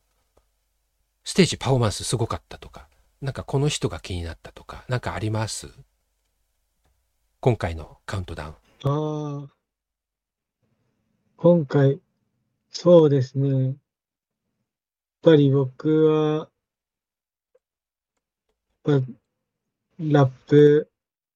[1.23, 2.87] ステージパフォーマンスすごかったとか
[3.21, 5.69] なんかこの人が気になったとかなんかあります？
[7.39, 8.53] 今回のカウントダウン。
[8.83, 9.49] ああ。
[11.35, 11.99] 今回、
[12.71, 13.49] そうですね。
[13.65, 13.75] やっ
[15.21, 16.49] ぱり僕は、
[18.85, 19.07] やっぱ
[19.99, 20.89] ラップ、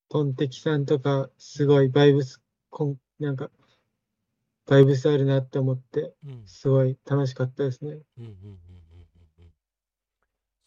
[0.07, 3.49] トンテキさんとか、すごいバイブス、こんなんか、
[4.67, 7.91] バイブスあるなって思って、うんすごい楽しかったですね。
[7.91, 8.31] うんうんうんうんうん
[9.39, 9.51] うん。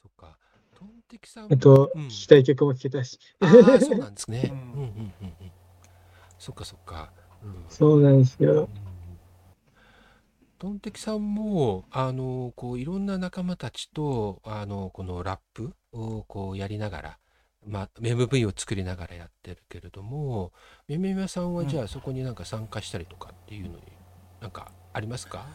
[0.02, 0.38] そっか。
[0.74, 3.18] トンテキさんもあと、うん聴きたい曲も聴けたし。
[3.42, 4.50] そうなんですね。
[4.50, 5.52] う うんんうんうんうん。
[6.38, 7.12] そっかそっか。
[7.42, 8.68] うんそうなんですよ。
[10.58, 17.18] トンテキさんもあのこういろんな仲間たちとあのこのラップをこうやりながら、
[17.66, 20.52] まあ、MV を作りながらやってるけれども
[20.88, 21.68] めめめさんはうん。
[21.68, 23.82] じゃあそこになんか参加したりとかっていうのに
[24.40, 25.46] なんかありますか、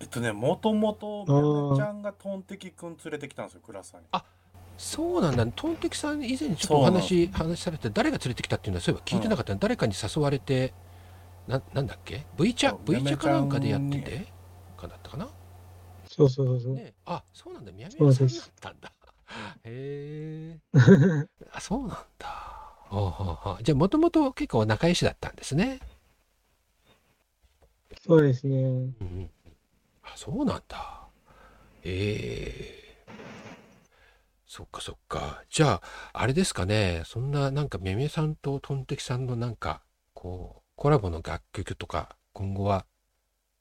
[0.00, 1.64] えっとねもともとあー。
[1.70, 4.06] めめちゃんがトンテキくん連れてきたんですよクラスさんに。
[4.78, 5.46] そうなんだ。
[5.46, 10.72] トンテキさん以前にちょっとお話話されて誰が連れてきたっていうのはそういえば聞いてなかった、誰かに誘われて
[11.46, 14.26] ななんだっけ？V チャそう V チャかなんかでやってて
[14.76, 15.28] かだったかな？
[16.08, 16.74] そうそうそうそう。
[16.74, 17.72] ね、あ、そうなんだ。
[17.72, 18.92] 宮そう宮さんだったんだ。
[19.64, 20.60] へえ。
[21.52, 22.28] あ、そうなんだ。
[22.88, 25.80] ほうほうほうじゃあ、もともと結構仲良しだったんですね。
[28.04, 28.56] そうですね。
[28.56, 29.30] うんうん。
[30.02, 31.08] あ、そうなんだ。
[31.84, 32.82] ええ。
[34.46, 35.42] そっかそっか。
[35.48, 37.02] じゃあ、あれですかね。
[37.06, 42.84] そんな、なんか、めめさんとトンテキさんのなんか、こう、コラボの楽曲とか、今後は、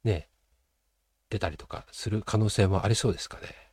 [0.03, 0.29] ね、
[1.29, 3.70] 出たりとかする可能性もありそうですかね。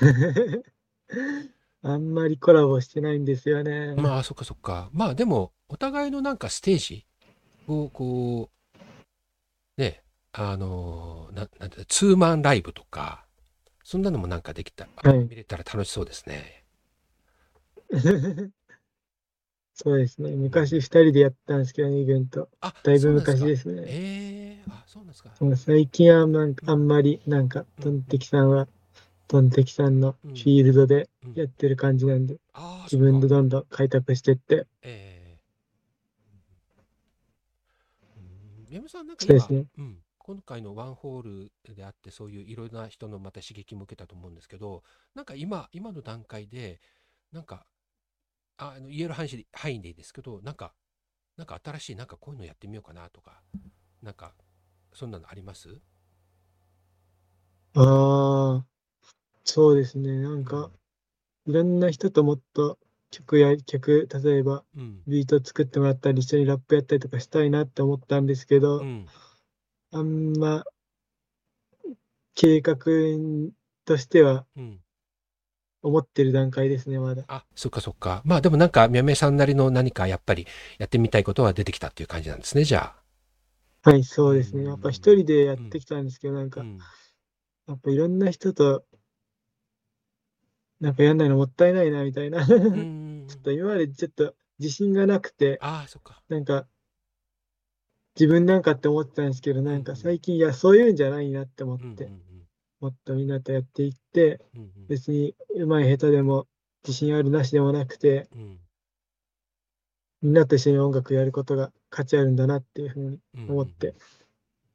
[1.82, 3.94] あんまりコラボしてないんですよね。
[3.96, 7.06] まあそっかそっかまあでもお互いのなんかステージ
[7.66, 8.50] をこ
[9.78, 10.02] うね
[10.32, 13.26] あのななんてツーマンライブとか
[13.82, 16.64] そんなのもなんかできた、はい見れたら楽しそうですね。
[19.74, 20.30] そうですね。
[20.32, 22.48] 昔二人でやったんですけどね、イベント。
[22.60, 23.82] あだいぶ昔ですね。
[23.86, 25.30] ええあそうなんですか。
[25.56, 28.68] 最近はなんかあんまりなんか、トンテキさんは、
[29.28, 30.00] トンテキさん。
[30.00, 31.34] のフィールドでうん。
[31.34, 35.38] やってる感じなんで、ああ自分でどんどん開拓してって、ええ
[38.16, 38.66] うん。
[38.68, 39.66] 宮本さんなんか今そうですね。
[39.78, 44.82] うん、今回のワンホールであってそういういろいろな人のまた刺激も受けたと思うんですけど
[45.14, 46.80] なんか今今の段階で
[47.32, 47.66] なんか
[48.58, 50.74] ああの言える範囲で範囲でいいですけどなんか
[51.36, 53.40] なんか新しいなんかこういうのやってみようかなとか
[54.02, 54.34] なんか
[54.92, 55.80] そんなのあります？
[57.74, 58.64] ああ、
[59.44, 60.18] そうですね。
[60.20, 60.70] なんか、
[61.46, 62.78] いろんな人ともっと
[63.10, 69.06] 曲や、曲、例えばうんビート作ってもらったり、一緒にラップやったりとかしたいなって思ったんですけど、うん
[69.92, 70.64] あんま、
[72.34, 72.76] 計画
[73.84, 74.80] としてはうん
[75.82, 77.24] 思ってる段階ですね、まだ。
[77.26, 80.46] あそっかそっかまあでもなんかみやめさんなりの何かやっぱり
[80.78, 82.94] やってみたいことは出てきたっていう感じなんですねじゃ
[83.82, 84.62] はい、そうですね。
[84.62, 86.50] うんやっぱ一人でやってきたんですけど、なんあ。
[86.50, 86.78] かう、ん
[87.66, 88.84] やっぱいろんな人と、
[90.82, 92.42] なんかやんないのもったいないな、みたいな。
[92.42, 96.20] う ちょんっと今までちょっと自信がなくて、ああそっか。
[96.28, 96.66] なんか、
[98.16, 99.84] 自分なんかって思ってたんですけど、なんうん。
[99.84, 102.48] か最近、いや、そういうんじゃないなって思って、うんうんうん。
[102.80, 104.86] もっとみんなとやっていって、うんうん。
[104.88, 106.48] 別に上手い下手でも
[106.84, 108.58] 自信あるなしでもなくて、うん。
[110.22, 113.94] みんなと一緒に音楽やることが価値あるんだなっていうふうにうん思って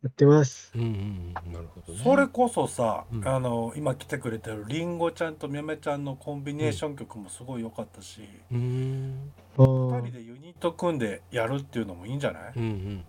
[0.08, 0.72] やってます。
[0.74, 2.00] うんなるほどね。
[2.02, 12.54] それこそさ、うんあの今来てくれてるりんごちゃんとめめちゃんのコンビネーション曲もすごい良かったし、うーんあ二人ーでユニット組んでやるっていうのもいいんじゃない？
[12.56, 13.06] うんうん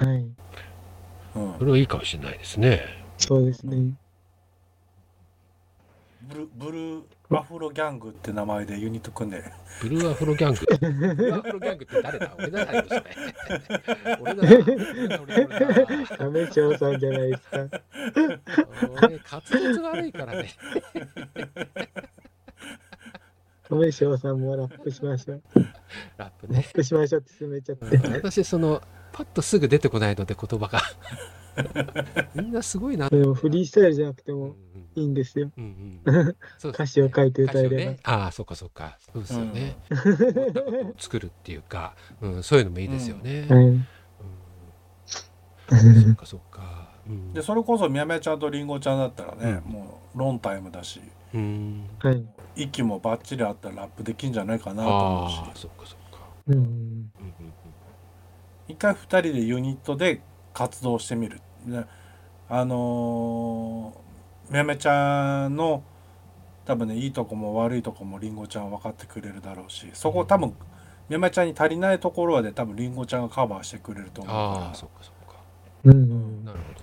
[0.00, 0.18] うんはい、
[1.34, 2.82] うんそれはいいかもしれないですね。
[3.18, 3.94] そうですね。
[6.28, 7.02] ブルブルー
[7.36, 9.44] アフロギャングって名前でユニット組んで。
[9.80, 11.14] ブルーアフロギャング。
[11.14, 12.34] ブルーアフロギャングって誰だ？
[12.36, 13.04] 俺だよそれ。
[14.20, 14.48] 俺だな。
[14.48, 17.30] 俺だ俺だ俺だ亀翔さんじゃない。
[17.30, 17.58] ですか。
[19.02, 20.12] 俺滑舌が悪い。
[20.12, 20.48] からね。
[23.68, 25.42] 亀翔さんもラップしましょう。
[26.16, 26.74] ラップねラッ。
[26.74, 27.98] プしましょうって勧めちゃって。
[28.08, 30.16] 私そのパッとすぐ出てこない。
[30.16, 30.80] ので言葉が。
[32.34, 32.96] みんなすごい。
[32.96, 33.08] な。
[33.08, 34.56] でもフリースタイルじゃなくてうんも
[34.96, 35.50] いいんですよ。
[35.56, 39.76] うんうんうんそう歌詞を書いて歌えればねああそうかそうかそうですよね。
[39.90, 43.46] 思ったことを作るっていうか、うん、そういうのもいいですよね。
[43.48, 43.64] はい。
[43.64, 43.86] うん
[45.68, 45.74] そ
[46.12, 46.88] っかそっか。
[47.06, 51.00] うんでそれこそみやめちゃんとりんごちゃんだったらね、うんもうロンタイムだし
[51.34, 51.88] うん。
[51.98, 52.24] はい。
[52.56, 56.20] 息もバッチリあったらラップできんじゃないかなと思うしああ、そっかそっか。
[56.46, 56.54] うん。
[56.54, 57.52] うんうん
[58.68, 60.22] 一回二人でユニットで
[60.52, 61.40] 活動してみる。
[61.66, 61.84] ね
[62.48, 64.05] あのー
[64.50, 65.82] みやめちゃんの
[66.64, 70.54] 多分ねいいとこも悪いとこもりんごちゃん分かってくれるだろうしそこ多分
[71.08, 74.34] 山ちゃんに足りないところはで多分りんごちゃんがカバーしてくれると思う。
[74.34, 75.36] ああからそっかそっか。
[75.84, 76.44] うん。
[76.44, 76.80] なるほど。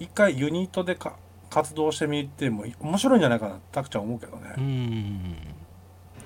[0.00, 1.16] 一回ユニットでか
[1.48, 4.54] 活動してみても面白いんじゃないかなたくちゃん思うけどね。
[4.56, 5.36] う、んうん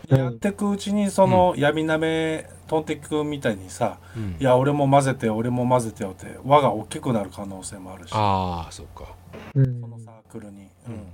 [0.08, 4.36] やってくうちにその闇なめトンテキ君みたいにさ、うん。
[4.40, 8.10] いや俺も混ぜて俺も混ぜてよって輪が大きくなる可能性もあるし。
[8.14, 9.14] ああそっか。
[9.54, 9.80] うん。
[9.80, 10.94] そのサークルに、ううん。
[10.94, 11.12] ん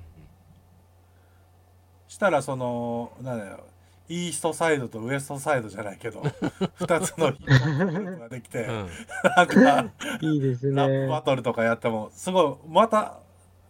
[2.09, 3.61] したらそのなんだよ
[4.09, 6.21] イーストサイドとウエストサイドじゃないけど
[6.81, 8.89] 2つのヒップができて、うん。
[9.37, 9.91] なんか
[10.21, 11.23] いいですラップバね。
[11.25, 13.21] トルとかやってもすごいまた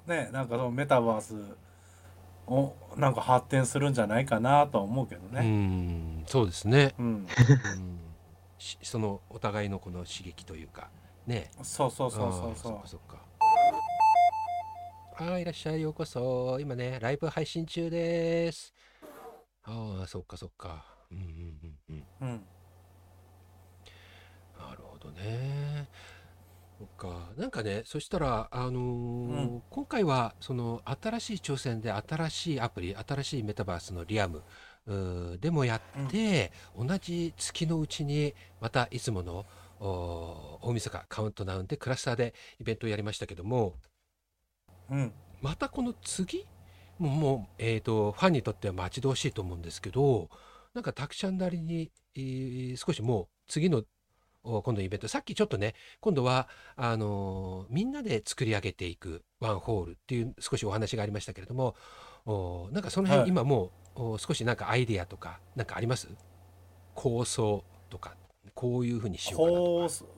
[0.06, 1.34] ねなんかそのメタバース
[2.48, 5.40] をなんか発展するんじゃないかなとは思うけどうね。
[5.42, 6.24] ん。
[6.26, 7.26] そうですね、うん、
[8.82, 10.90] そのお互いのこの刺激というか
[11.26, 11.50] ね。
[11.62, 13.16] そうそうそうそうそそっかそっか。
[15.18, 16.58] あーいらっしゃいようこそ。
[16.60, 18.72] 今ねライブ配信中です。
[19.64, 20.84] ああそっかそっか。
[21.10, 21.96] うんうんうんうん。
[21.98, 22.04] う。
[22.20, 22.46] うん、
[24.58, 25.88] なるほどね
[26.82, 27.30] そっか。
[27.36, 29.62] なんかねそしたらあのーうん。
[29.70, 34.42] 今回はその新しい挑戦で新しいアプリ新しいメタバースのリアム
[35.40, 39.46] でもやって、同じ月のうちにまたいつもの
[39.78, 43.74] 大晦日カウントダウンでクラスターでイベントをやりましたけども
[44.90, 46.46] うん、またこの次
[46.98, 50.28] もうもう、えー、とファンにとっては待ち遠しいと思うんですけど
[50.74, 53.84] なんかたくちゃんなりに、えー少しもう次のお
[54.44, 55.08] 今度のイベント。
[55.08, 61.76] さっきちょっとね今度はあのーみんなで作り上げていくワンホールっていう少しお話がありましたけれども
[62.26, 63.28] おなんかその辺、はい。
[63.28, 66.08] 今もうお少しなんかアイディアとかなんかあります？
[66.94, 68.14] 構想とか
[68.54, 69.46] こういうふうにしよう
[69.78, 70.12] かな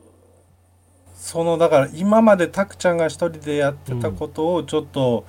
[1.15, 5.25] そのだから今までたくちゃんが一人でやってたことをちょっと、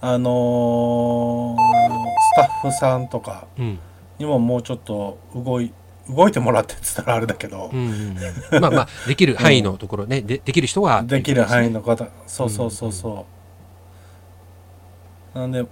[0.00, 3.78] あのースタッフさんとかうん。
[4.18, 5.72] にももうちょっと動い
[6.08, 8.16] 動いてもらってって言ったらあれだけど、うんうん
[8.52, 8.60] うん。
[8.60, 12.06] まあまあできる範囲のところね、でできる人はできる範囲のの方。
[12.26, 13.26] そうそうそうそ
[15.34, 15.64] う、なんで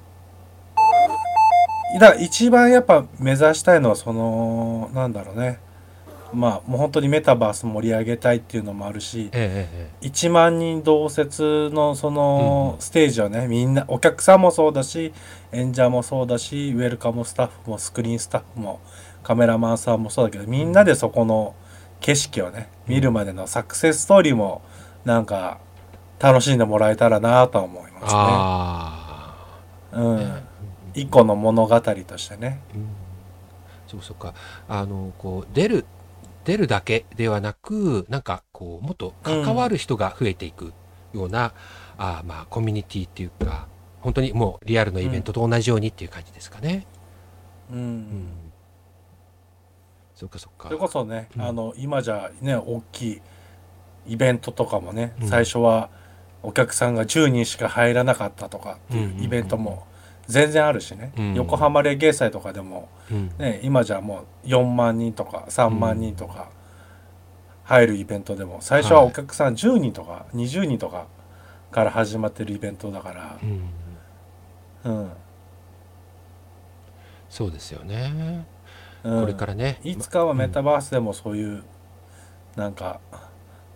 [1.99, 5.59] だ一番やっぱ目指したいのはそのなんだろうね。
[6.33, 15.13] まあもう本当にメタバース盛り上げたいっていうのもあるしえええ1万人同説のそのうんステージをねみんなお客さんもそうだし
[15.53, 18.81] 演者もそうだしウェルカムスタッフもスクリーンスタッフも
[19.31, 21.55] カメラマンさんもそうだけどみんなでそこの
[22.01, 24.61] 景色をね見るまでのサクセスストーリーも
[25.05, 25.61] なんか
[26.19, 28.11] 楽しんでもらえたらなとは思いえますね。
[28.13, 29.35] あ
[29.93, 30.19] あ、うん。
[30.19, 30.43] ね。
[30.95, 32.61] 一個の物語としてね。
[32.75, 32.89] うん。
[33.87, 34.35] そうそうか。
[34.69, 35.87] あのこう出る
[36.45, 40.73] 出るだけではなくなんかこうもっと関わる人が増えていく
[41.15, 41.53] ような、
[41.99, 43.69] あーまあコミュニティっていうか
[44.01, 46.85] 本当にもうリアルのイベントと同じようにっていう感じですかね。
[47.71, 47.79] うん。
[47.79, 48.40] うん
[50.21, 50.69] そっかそっか。
[50.69, 51.43] それこそね、うん。
[51.43, 53.21] あの今じゃね大きい
[54.07, 55.29] イベントとかもね、うん。
[55.29, 55.89] 最初は
[56.43, 59.19] お客さんが10人しか入らなかったとかってうんうんうん。
[59.21, 59.87] いうイベントも
[60.27, 61.35] 全然あるしね、うん。
[61.35, 63.33] 横浜レゲエ祭とかでも、うん。
[63.39, 66.51] ね、今じゃもう4万人とか3万人とか
[67.65, 71.07] 入るイベントでも最初はお客さん10人とか20人とか
[71.73, 73.39] から始まってるイベントだから。
[73.43, 73.71] う、ん
[74.85, 75.11] うん
[77.31, 78.47] そうですよね、うん
[79.03, 79.81] これからね。
[79.83, 81.63] いつかはメタバースでもそういう
[82.57, 83.01] なんか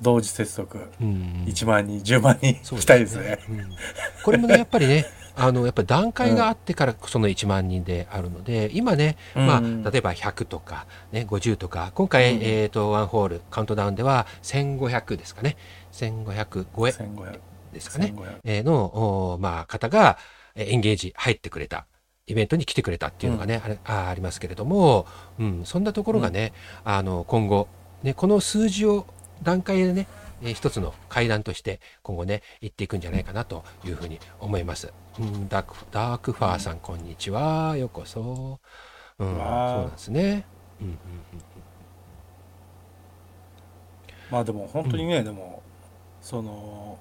[0.03, 0.79] 同時接続。
[1.01, 3.39] うん1万人10万人そうしたいですね。
[3.49, 3.65] うん。
[4.25, 5.07] これもねやっぱりね
[5.37, 12.43] あのやっぱり段階があってからその1万人であるので今ね、まあ、うん例えば100とか、ね、50とか今回、うん。
[12.43, 15.57] えー、とワンホールカウントダウンでは1500ですかね。
[15.93, 16.91] 1500超え。
[16.91, 17.41] 1500
[17.73, 20.17] ですかね、1500えーの、おまあ、方が
[20.55, 21.87] えーエンゲージ入ってくれた
[22.27, 25.07] イベントに来てくれたっていうのがね、あれあありますけれども、
[25.39, 26.53] うん、そんなところがね、
[26.85, 27.69] あの今後、
[28.03, 29.07] ね、この数字を
[29.43, 30.07] 段階でね、
[30.43, 34.93] えー一つの階段として今後ね行っていくんじゃないかなというふうに思います。
[35.19, 37.77] うん、ダークダークファーさん、こんにちは。
[37.77, 38.61] ようこそ、
[39.19, 40.45] うん、そうなんですね。
[40.81, 40.99] うんうんうん
[44.31, 45.63] まあでも本当にね、でも
[46.21, 46.99] その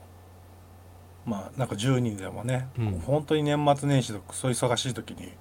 [1.26, 5.32] まあなんか10人でもね、うん本当に年末年始とかそう忙しい時に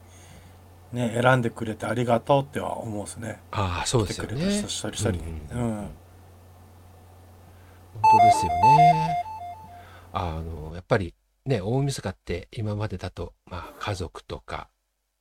[0.93, 3.41] ね選んでくれてありがとうっては思うんですね。
[3.51, 4.57] ああそう来てくですよね。
[4.57, 5.19] れた人一人一人に。
[5.19, 5.23] う
[5.55, 5.91] うんん
[8.03, 9.17] 本当ですよね。
[10.13, 11.15] あのやっぱり
[11.47, 14.69] ね大晦日って今までだと、まあ、家族とか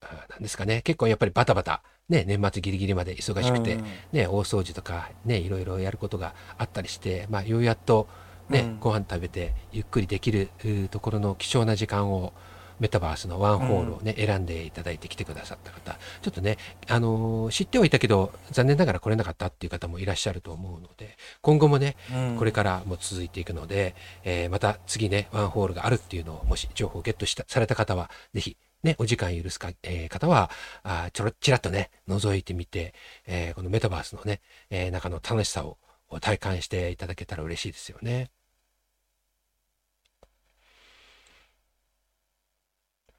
[0.01, 8.07] あなんですかね結構やっぱりバタバタ、ね、年末ギリギリまで忙しくて、うんね、大掃除とか、ね、いろいろやることがあったりして、まあ、ようやっと、
[8.51, 8.79] ねうん。
[8.79, 10.49] ご飯食べてゆっくりできる
[10.91, 12.33] ところの貴重な時間を、
[12.79, 22.37] メタバースのワンホールをね、選んでいただいて来てくださった方、ちょっとね、あのー知ってはいたけど、残念ながら来れなかったっていう方もいらっしゃると思うので、今後もね、うん。
[22.39, 23.93] これからも続いていくので、
[24.23, 30.49] えーまた次ね、ワンホールがあるっていうのを、もし情報をゲットしたされた方は、ぜひ、ね、お時間許すか、えー方は、
[30.81, 32.95] あーちょろちらっとね、覗いてみて、
[33.27, 34.41] えーこのメタバースのね、
[34.71, 35.77] えー中の楽しさを
[36.19, 38.31] 体感していただけたら嬉しいですよね。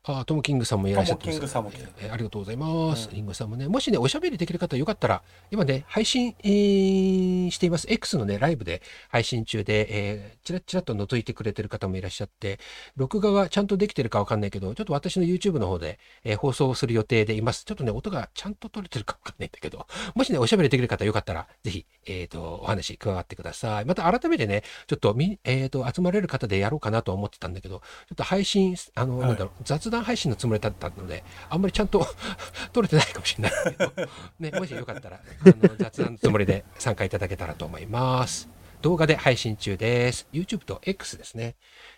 [0.04, 3.06] あートムキングさんもいらっしゃってますトムキングさんも来てえーありがとうございます。
[3.08, 5.22] うんリンゴさんもね、もしね、おしゃべりできる方よかったら、
[5.52, 7.86] 今ね、配信、えーしています。
[7.88, 12.58] X のね、ライブで配信中で、えー、ちらちらっと覗いてくれてる方もいらっしゃって、
[12.96, 17.64] 録画はちゃんとできてるかわかんないけど、ちょっと私の YouTube の方で、えー放送する予定でいます。
[17.64, 19.86] ちょっとね、音がちゃんと取れてるかわかんないんだけど、
[20.16, 23.84] もしね、おしゃべりできる方よかったら、ぜひ、えっ、と、お話加わってください。
[23.84, 27.78] また改めてね、ちょっとみ、えっ、と、集まれる方でやろうかなと思ってたんだけど、
[28.08, 32.06] ちょっと配信、あの、はいなんだろう、雑談配信のつもりだったので、あんまりちゃんと
[32.72, 33.92] 取れてないかもしれないけど、
[34.40, 38.48] ね、もしよかったら、あの雑談のつもりで参加いただけたらと思います。
[38.82, 40.26] 動画で配信中です。
[40.32, 41.54] YouTube と X ですね。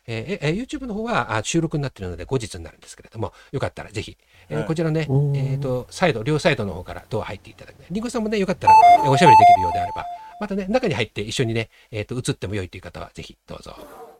[0.06, 4.16] えーえー YouTube の方はあ収録になっているので後日になるんですけれども、よかったらぜひ、
[4.48, 7.76] えーはいこちらね、えっ、と、サイド、両サイドの方からドア入っていただく。
[7.90, 10.04] リンゴさんもね、よかったら、えーおしゃべりできるようであれば、
[10.40, 14.13] またね、中に入って一緒にね、えっ、と、映っても良いという方は、ぜひどうぞ。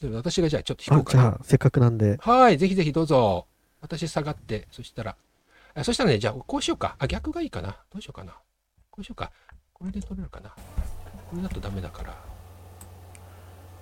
[0.00, 1.22] で私がじゃあちょっと引こあうかな。
[1.22, 3.46] じゃあ、せっかくなんで、はい、ぜひぜひどうぞ。
[3.80, 5.16] 私下がって、そしたら、
[5.74, 6.96] あそしたらね、じゃあこうしようか。
[6.98, 7.76] あ、逆がいいかな。
[7.92, 8.34] どうしようかな。
[8.90, 9.30] こうしようか。
[9.72, 10.50] これで取れるかな。
[10.50, 12.16] これだとダメだから。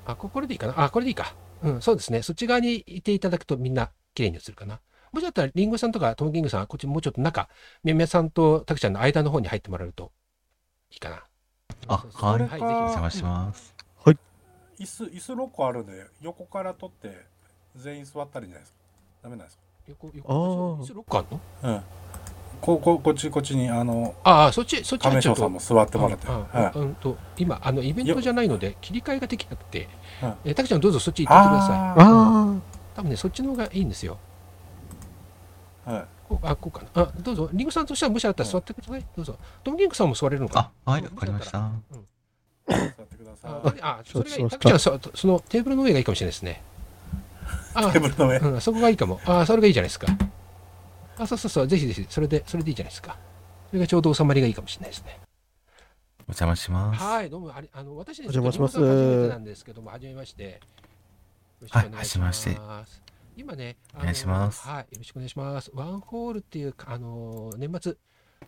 [0.06, 0.74] あ、ここれでいいかな。
[0.76, 1.34] あ、これでいいか。
[1.62, 2.22] うん、そうですね。
[2.22, 4.80] そっち側にいていただくとみんな綺麗に映るかな。
[5.12, 7.48] もしだったら、リンゴさんとかトムキングさんはこっちもうちょっと中、
[7.84, 10.10] みやみやさんとタクちゃんの間の方に入ってもらえると
[10.90, 11.22] いいかな。
[11.88, 13.81] あそうそうそうはいぜひおお邪魔します。
[14.78, 17.24] 椅子椅子6個あるんで横から取って
[17.76, 18.78] 全員座ったらいいんじゃないですか。
[19.22, 19.62] ダメなんですか？
[19.88, 21.40] 横、あ横、ー椅子ロックあんの？
[21.62, 21.82] うん。
[22.60, 26.28] こここっちこっちにあのああ、そっち、そっちはちょっと亀翔さんも座ってもらって。
[26.28, 26.94] ああはいうん。
[26.94, 29.88] と今あのイベントじゃないので切り替えができなくて、
[30.22, 30.34] うん。
[30.44, 31.76] えたくちゃんどうぞそっち行ってください。
[31.76, 32.54] ああ
[32.94, 34.18] 多分ねそっちの方がいいんですよ。
[35.86, 36.04] ーはい。
[36.28, 37.02] こうあこうかな。
[37.02, 37.50] あどうぞ。
[37.52, 39.36] リンゴさんとしてはもしあったら座ってください、どうぞ。
[39.64, 41.70] トムリンゴさんも座れるのかあ、はい、うんわかりました。
[42.72, 43.82] 座ってくださない。
[43.82, 44.36] ああそれがいい。
[44.40, 46.62] そうそうたくちゃんそそのテーブルの上がいいかもしれないですね。
[47.74, 48.38] あ テーブルの上？
[48.38, 49.20] うん、そこがいいかも。
[49.24, 50.06] あそれがいいじゃないですか。
[51.18, 51.66] あそうそうそう。
[51.68, 52.06] ぜひぜひ。
[52.08, 53.16] それでそれでいいじゃないですか。
[53.68, 55.20] それがちょうど収まりがいいかもしれないですね。
[56.20, 57.02] お邪魔します。
[57.02, 58.78] はい、どうもありあの私ね、お邪魔します。
[58.78, 60.60] 初めてなんですけども、はじめまして。
[61.68, 62.58] はいはじめまして。
[63.36, 64.66] 今ね、お願いします。
[64.68, 65.70] はい、よろしくお願いします。
[65.74, 67.94] ワンホールっていうあの年末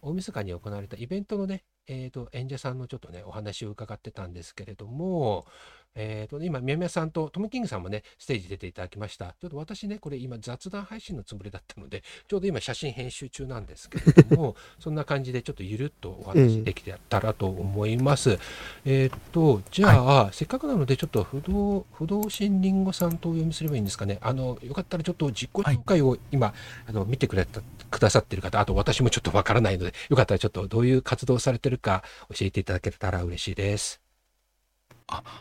[0.03, 5.47] 大晦日に行われたイベントのね、えっ、と演者さんのちょっとねお話を伺ってたんですけれども、
[5.95, 9.35] えっ、と今宮宮さんとトムキングさんもねステージ出ていただきました。
[9.41, 18.39] ちょっと私ねこれ今雑談配信のつもりだったので、ちょうど今写真編集中なんですけれども、 そんな感じでちょっとゆるっとお話できたらと思います。
[18.85, 24.19] えーっと、じゃあ、せっかくなので、ちょっと不動、不動心りんごさんとお読みすればいいんですかね。
[24.21, 26.55] あの、よかったらちょっと実行紹介を今、
[26.87, 34.04] あの、見てくれた、くださってる方、あと私もちょっとわからないので、よかったらちょっとどういう活動をされてるか教えていただけたら嬉しいです。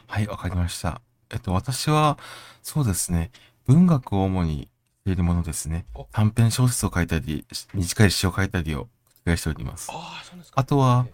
[0.07, 1.01] はい、わかりました。
[1.31, 2.17] えっと、私は、
[2.61, 3.31] そうですね、
[3.65, 4.67] 文学を主にし
[5.05, 6.05] ているものですねお。
[6.11, 8.89] 短編小説を書いたり、短い詩を書いたりを繰り
[9.25, 9.89] 返しております。
[9.91, 10.59] ああ、そうですか。
[10.61, 11.07] あとは、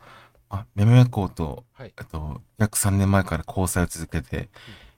[0.49, 1.93] あ、めめめ校と、はい。
[1.97, 4.49] えっと、約3年前から交際を続けて、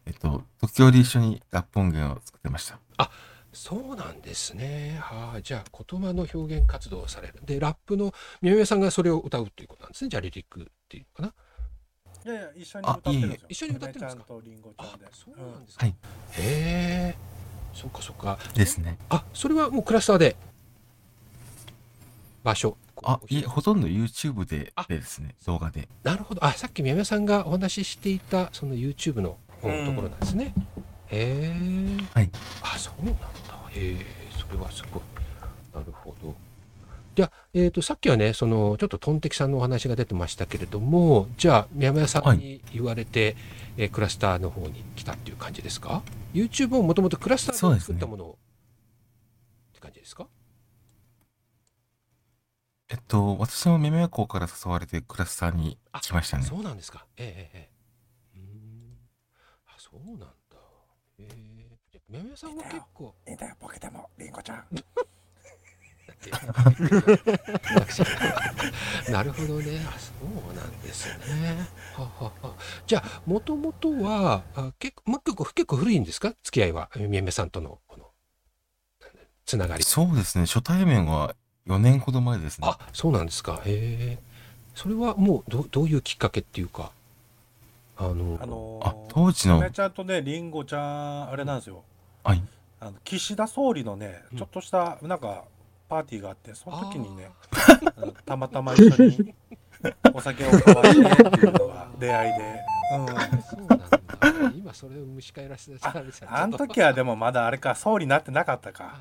[0.05, 2.79] えっと、時折一緒にラップ音源を作ってました。
[3.53, 4.97] そうなんですね。
[5.01, 7.41] はあ、じゃあ、言葉の表現活動をされる。
[7.45, 10.09] で、ラップの宮宮さんがそれを歌うっていうことなんですね。
[10.09, 11.33] じゃあ、リリックっていうのかな。
[12.23, 14.23] いやいや一緒に歌ってるんですよ一緒に歌ってるんですか？
[14.23, 15.85] 梅ちゃんとリンゴちゃあんで、そうなんですか。
[15.85, 15.95] はい
[16.33, 17.15] へえ。
[17.73, 18.37] そっかそっか。
[18.53, 18.97] ですね。
[19.09, 20.35] あ、それはもうクラスターで。
[22.43, 22.77] 場所。
[23.03, 25.87] あ、いほとんど YouTube であでですね、動画で。
[26.03, 26.43] なるほど。
[26.45, 30.53] あ、さっき宮宮さんがお話ししていた、その YouTube のところなんですね。
[31.07, 31.97] へえ。
[32.13, 32.29] はい。
[32.61, 33.27] あ、そうなんだ。
[33.71, 34.05] へえ、
[34.37, 35.03] それはすごい。
[35.73, 36.35] なるほど。
[37.21, 43.35] じゃあ、えっ、と、さっきはね、その、ちょっとトンテキさんのお話が出てましたけれども、じゃあ、宮宮さんに言われて、
[43.77, 46.01] えークラスターの方に来たっていう感じですか
[46.33, 50.27] ?YouTube をもともとクラスターで作ったものを、って感じですか？
[52.89, 56.43] えっと、私もめめ校から誘われてクラスターに来ましたね。
[56.43, 57.05] そうなんですか。
[57.17, 57.69] ええええ
[58.33, 58.39] ええ。
[58.39, 58.97] うーん。
[59.67, 60.25] あ、そうなんだ。
[61.19, 61.77] ええ。
[61.91, 63.13] じゃあ、宮宮さんは結構。
[63.27, 64.65] いいんだよボケてもリンゴちゃん
[69.09, 69.79] なるほどね。
[69.87, 70.11] あ、そ
[70.51, 71.07] うなんです
[71.41, 71.67] ね。
[71.95, 72.53] ははは。
[72.85, 76.33] じゃあ、もともとは、あ結構、もう結構、結構古いんですか？
[76.43, 77.79] 付き合いは、宮宮さんとの。
[77.87, 78.07] この
[79.45, 80.45] つながりそうですね。
[80.45, 81.35] 初対面は
[81.67, 82.67] 4年ほど前ですね。
[82.69, 84.19] あそうなんですかへえ
[84.75, 86.91] それはもうどどういうきっかけっていうか？
[87.97, 91.83] あのあのあ当時のめちゃんとねりんごちゃんあれなんですよ
[92.23, 92.43] はい。
[92.79, 95.43] あの岸田総理のねうんちょっとしたなんか
[95.91, 97.29] パーティーがあってその時にね
[98.25, 99.35] たまたま一緒に
[100.15, 102.61] お酒を交わしてっていうのが出会いで、
[102.97, 103.13] うん、そ
[103.57, 103.99] うなんだ。
[104.55, 105.93] 今それを蒸し返らせてた
[106.29, 108.99] あの時はでもまだあれか総理になってなかったあか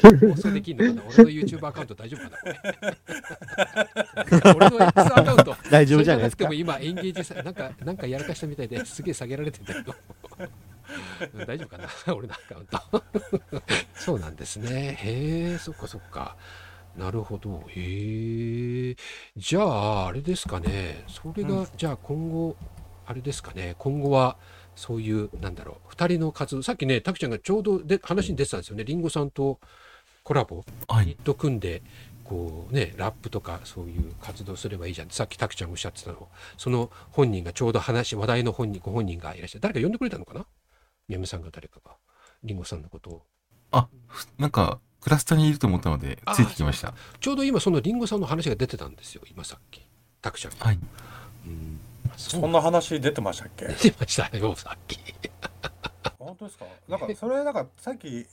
[0.00, 1.02] 放送できんのかな。
[1.08, 2.46] 俺の YouTube アカウント大丈夫かなこ
[4.46, 4.52] れ。
[4.54, 5.56] 俺の X アカウント。
[5.70, 6.44] 大丈夫じゃないですか。
[6.44, 6.78] それがなくても。
[6.78, 9.94] 今エンゲージさなんかなんかやらかしたみたいですげえ下げられてんだけど。
[10.38, 10.69] うん
[11.46, 11.88] 大丈夫かな？
[12.14, 13.04] 俺のアカウント。
[13.94, 14.96] そうなんですね。
[15.00, 16.36] へえそっかそっか。
[16.96, 17.64] なるほど。
[17.68, 18.96] へえ。
[19.36, 21.04] じゃああれですかね。
[21.08, 21.66] それが、うん。
[21.76, 22.56] じゃあ今後
[23.06, 23.74] あれですかね。
[23.78, 24.36] 今後は
[24.74, 25.92] そういうなんだろう。
[25.92, 26.62] 2人の活動。
[26.62, 28.84] さっきねタクちゃんがちょうどで話に出てたんですよね。
[28.84, 29.60] りんごさんと
[30.24, 31.06] コラボはい。
[31.06, 31.82] ユニット組んで
[32.24, 35.16] こうねラップとかそういう活動すればいいじゃんって。
[35.16, 36.28] さっきタクちゃんがおっしゃってたの。
[36.56, 40.44] その本人がちょうど話話題の本人ご本人がいらっしゃる誰か呼んでくれたのかな？
[41.10, 41.96] 宮本さんが誰かが
[42.44, 43.22] りんごさんのことを。
[43.72, 46.94] あ、ふなんか、クラスターにいると思ったので、あついてきました。
[47.18, 49.82] ちょうど今そのりんごさんの話が出てたんですよ今さっき。
[50.22, 50.78] タクちゃんが、はい。
[51.46, 51.80] うん。
[52.16, 53.66] そんな話出てましたっけ？
[53.66, 54.98] 出てましたよさっき。
[56.18, 56.64] 本当ですか？
[56.88, 58.26] なんかそれなんかさっき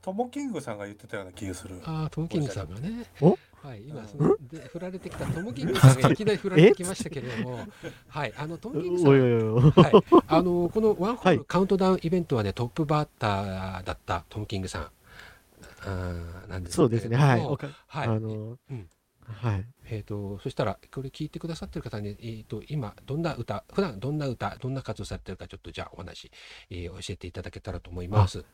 [0.00, 1.82] トモキングさんが言ってたような気がする。
[1.84, 3.04] ああトム・キングさんがね。
[3.20, 7.58] おはい今そので振られてきたトム・キングさんがいきなり振られてきましたけれども
[8.08, 9.70] はいあのトム・キングさん。
[9.70, 9.92] はい、
[10.28, 14.90] あのこのワンホールはいカウントダウンイベントはね、トップバッターだったトム・キングさん
[15.82, 17.16] あーなんですそうですね。
[17.16, 17.40] はい。
[17.40, 18.88] はいあのうん、
[19.24, 19.64] はい。
[19.90, 26.30] えー、とそしたらこれ聞いてくださってる方に、えー、と今どんな歌普段どんな歌どんな活動されてるかちょっとじゃあお話、
[26.70, 28.44] えー教えていただけたらと思います。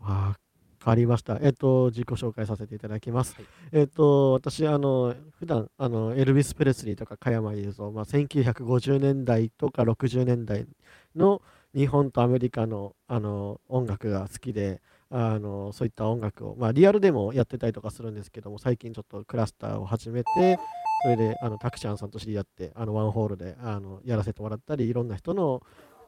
[0.00, 0.36] わ
[0.78, 1.38] かりました。
[1.42, 3.34] えっと、自己紹介させていただきます。
[3.34, 10.66] はいえっと、私、あの、普段、あの、エルビス・プレスリーとか加山雄三、まあ、1950年代とか60年代
[11.14, 11.42] の
[11.74, 20.58] 日本とアメリカの、あの、音楽が好きで、あの、そういった音楽を、まあ、リアルでもやってたりとかするんですけども、最近ちょっとクラスターを始めて、
[21.02, 25.62] それで、あの、タクちゃんさんと知り合って、あの、ワンホールで、あの、やらせてもらったり、いろんな人の、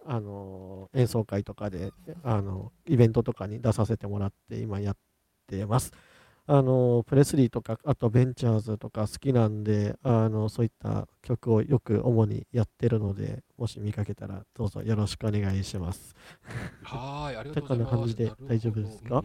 [0.06, 1.92] あの演奏会とかで
[2.22, 4.96] あのイベントとかに出させてもらって今やっ
[5.46, 5.92] てます。
[6.46, 16.16] あのプレスリーとかあとベンチャーズとか好きなんであのそういった曲をよく主にやってるのでもし見かけたらどうぞよろしくお願いします。
[16.82, 17.96] はい、ありがとうございます。
[17.98, 19.18] 感じで大丈夫ですか？
[19.18, 19.22] う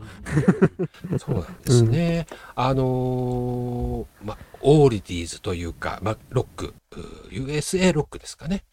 [1.08, 2.28] んうんそうなんですね。
[2.54, 6.76] あのーまあ、オーリディーズというか、まあ、ロック、
[7.32, 8.66] USA ロックですかね。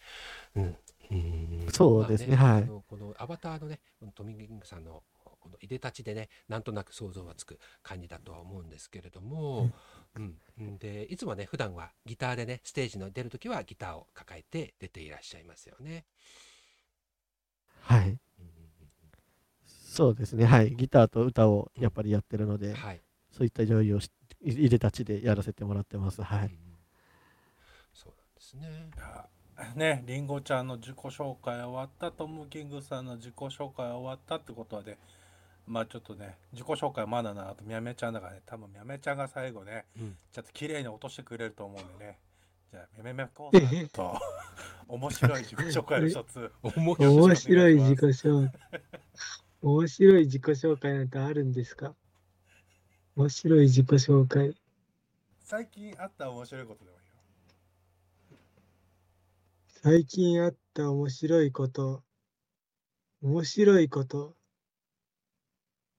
[0.57, 0.77] うん。
[1.13, 3.81] うんそうですねはいまああのこのアバターのね、
[4.15, 5.03] トミー・ギングさんの
[5.43, 9.71] このいでたちでね、なんとなく想像がつく感じだとは思うんですけれども、
[10.15, 16.05] うん、うんでいつもね、普段はギターでね、ステージの出るときはギターを抱えて出ていらっしゃいますよね。
[17.81, 18.19] はい、うんうん
[19.67, 20.47] そうですね。
[20.47, 23.01] はい、ギターと歌をやっぱりやってるので、うんはい。
[23.31, 24.11] そういった上位をし
[24.41, 26.23] いいでたちでやらせてもらってます。
[26.23, 26.47] はい。
[26.47, 26.51] うん
[27.93, 28.91] そうなんですね。
[29.77, 34.99] ねりんごちゃんの自己紹介終わったトム・キングさんの自己紹介終わったってことはで
[35.67, 40.17] まあちょっとね自己紹介まだなあとみやめちゃんだからね多分みやめちゃんが最後ねうん。
[40.33, 42.19] ちょっと綺麗に落としてくれると思うんでね。
[42.71, 44.19] じゃあみやめこうさんと
[44.89, 48.83] 面白い自己紹介を一つ面面白い自己紹介。
[49.63, 51.95] 面白い自己紹介なんてあるんですか？
[53.15, 54.55] 面白い自己紹介。
[55.41, 56.97] 最近あった面白いことでも
[59.85, 62.05] 最近あった面白いこと。
[63.21, 64.37] 面白いこと。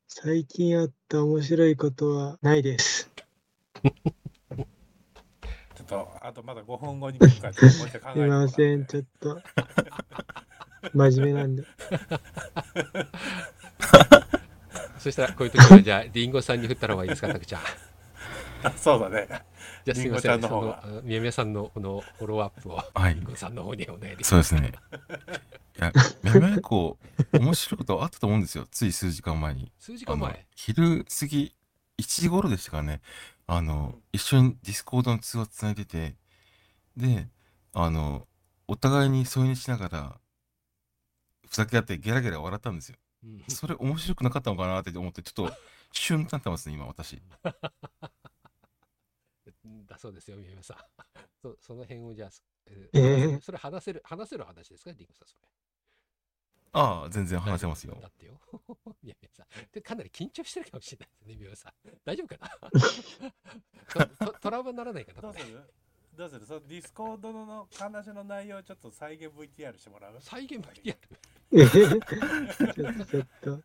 [0.07, 3.11] 最近あった面白いことはないです。
[3.83, 9.41] ちょっとあとまだ5分後に来るからもう一回考えすいてもらってません、ちょっと。
[10.93, 11.65] 真面目なんで。
[14.97, 17.61] そしたらこういう時はじゃあリンゴさんに振ったらはいいですかタクちゃん
[18.77, 19.27] そうだね
[19.85, 24.73] じゃあすみませんリンゴちゃんの方がその宮宮さんのこのフォローアップをはいさんの方にお願いそうですね。
[25.77, 25.91] いや、
[26.21, 26.99] めめこ
[27.33, 28.67] う、面白いことあったと思うんですよ。
[28.69, 29.71] つい数時間前に。
[29.79, 31.55] 数時間前、昼過ぎ、
[31.97, 33.01] 1時頃でしたからね。
[33.47, 36.15] あの、一緒にディスコードの通話つないでて、
[36.95, 37.27] で、
[37.73, 38.27] あの、
[38.67, 40.19] お互いに添い寝しながら、
[41.49, 42.97] ふざけ合ってゲラゲラ笑ったんですよ。
[43.23, 45.55] うんそれ面白くなかったのかなって思って、ちょっと、
[45.91, 47.21] シュンとなってますね、今、私。
[49.65, 50.77] だそうですよ宮宮さん。
[51.41, 52.29] そその辺をじゃあ、
[52.67, 53.41] ええー。
[53.41, 55.47] それ話せる話せる話ですかリンゴさんそれ。
[56.75, 57.97] ああ、全然話せますよ。
[58.01, 58.07] だ。
[58.07, 58.39] ってよ。
[59.03, 61.73] いやいやさ、でかなり緊張してるかもしれないですね、みおさん。
[62.03, 62.59] 大丈夫か
[63.95, 64.09] な？
[64.41, 65.82] トラウマにならないかなこれ
[66.17, 66.45] どうする？
[66.45, 70.13] そのディスコードの話の内容をちょっと再現 VTR してもらう？
[70.19, 70.95] 再現 VTR。
[71.55, 71.87] えちょ
[73.19, 73.59] っと、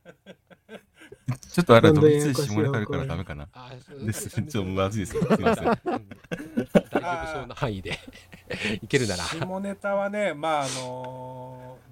[1.50, 1.76] ちょっと。
[1.76, 3.48] あれどんどんややこしい一下ネタあるからダメかな。
[3.52, 7.98] あそうですちょっとまずいですよすいませんうん大丈夫そうな範囲で
[8.82, 9.24] いけるなら。
[9.24, 11.87] 下ネタはねまああのー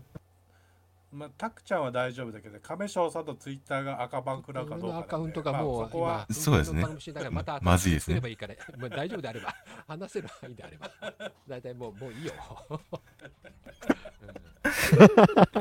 [1.17, 6.87] まあ、タクちゃんは大丈夫だけど亀翔さんのツイッターが垢バンくらうかどうかアカウントがもう、まあ、そこは今そうですね
[7.31, 9.55] またまずいですね作ればいいから、まあ、大丈夫であれば、
[9.89, 10.91] 話せる範囲であれば、
[11.49, 12.33] 大体もうもういいよ。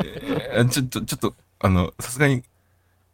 [0.03, 2.43] えーちょっと、ちょっと、あの、さすがに、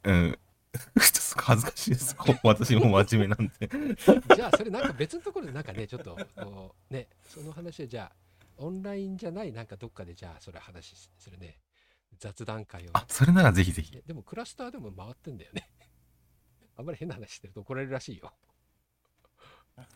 [0.04, 0.40] うん、
[0.74, 2.16] ちょっと恥ずかしいです。
[2.44, 3.70] 私も真面目なんで。
[4.36, 8.16] じゃあ、それなんか別のところでなんかね、ちょっと、こうね、その話はじゃあ、
[8.58, 11.60] オンラインじゃない、なんかどっかでじゃあ、それ話するね。
[12.20, 12.92] 雑談会を。
[12.94, 14.00] あ、それならぜひぜひ。
[14.06, 15.70] でもクラスターでも回ってんだよね。
[16.78, 18.32] あんまり変な話してると怒られるらしいよ。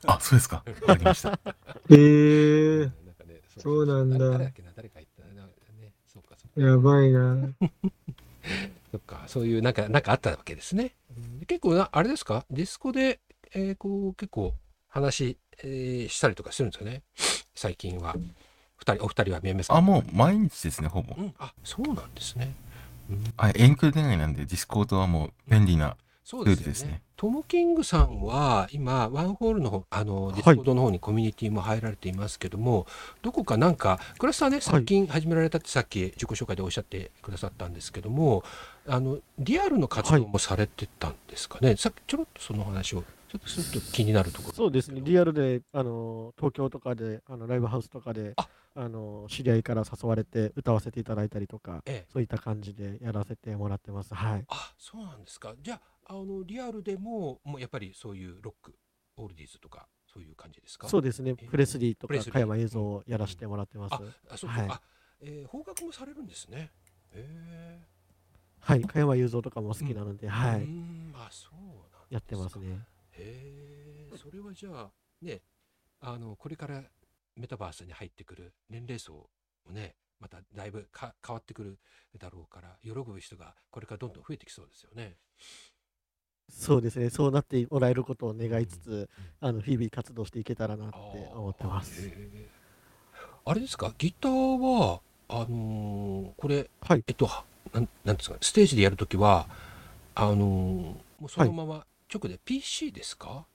[0.06, 0.64] あ、そうですか。
[0.82, 1.40] わかりました。
[1.90, 5.46] えー、なんかね、そうなんだ誰誰だっけな、誰か言ったな。
[5.46, 6.68] ね、そうか、そうか。
[6.68, 7.54] やばいな。
[8.92, 10.96] そっか、そういうなんか、なんかあったわけですね。
[11.40, 13.20] で結構な、あれですか、ディスコで、
[13.54, 14.56] えーこう、結構
[14.88, 17.04] 話、えーしたりとかするんですよね。
[17.54, 18.16] 最近は。
[18.86, 19.78] 二人、お二人は宮目さん。
[19.78, 21.22] あ、もう毎日ですね、ほぼう。
[21.22, 22.54] ん、あ、そうなんですね。
[23.10, 25.96] うんあ、遠距離恋愛なんで、ディスコードはもう便利な。
[26.24, 27.02] そうですよねルールですね。
[27.18, 32.88] トム・キングさんは今、 One For All の方、あの、いディスコードの方にコミュニティも入られていますけども、
[33.22, 38.44] どこかなんか、クラスターね、最近始められたってさっき自己紹介でおっしゃってくださったんですけども、
[38.88, 41.76] あの、リアルの活動もされてたんですかね？
[41.78, 43.04] さっきちょろっとその話を、
[43.40, 44.54] ちょっとすると気になるところ。
[44.54, 52.12] そうですね、リアルで、あの東京とかで、あのライブハウスとかで、ああの知り合いから誘われて歌わせていただいたりとか、ええ。
[52.12, 54.14] そういった感じでやらせてもらってます。
[54.14, 54.46] はい。
[54.50, 55.54] あ、そうなんですか。
[55.62, 58.76] じゃあ、あの、リアルでも、もうやっぱりそういうロック、
[59.18, 60.88] オールディーズとか、そういう感じですか？
[60.88, 63.94] そうですね、えプレスリーとか加山映像をやらせてもらってます。
[63.94, 64.82] あ、あそうか、はいあ、
[65.22, 66.72] えー邦楽もされるんですね。
[67.14, 67.80] へえ。
[68.60, 72.80] はい、加山雄三とかも好きなので、はうーい、んあ、そうやってますね。
[73.18, 74.92] へえ、それはじゃあ、
[75.22, 75.42] ね、
[76.02, 76.84] あの、これから
[77.36, 79.30] メタバースに入ってくる年齢層
[79.66, 81.80] もね、まただいぶか変わってくる
[82.18, 85.18] だろうから、喜ぶ人がこれからどんどん増えてきそうですよね。
[86.48, 89.10] そうですね、そうなってもらえることを願いつつ、
[89.42, 90.96] あの日々活動していけたらなって
[91.34, 92.10] 思ってまあす。
[93.46, 97.44] あれですか、ギターは、あのーこれ、はい、えっと、は
[97.74, 99.48] なんなんですか、ステージでやるときは、
[100.14, 103.46] あのーもうそのまま直で PC ですか、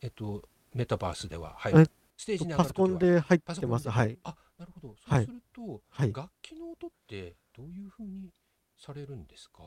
[0.00, 0.42] えっと、
[0.74, 1.72] メタバースでは、はい。
[2.16, 3.88] ステージに上がパソコンで入ってます。
[3.90, 4.18] はい。
[4.24, 4.94] あ、なるほど。
[4.96, 8.30] そはいうすると、はい楽器の音ってどういうふうに
[8.76, 9.62] されるんですか？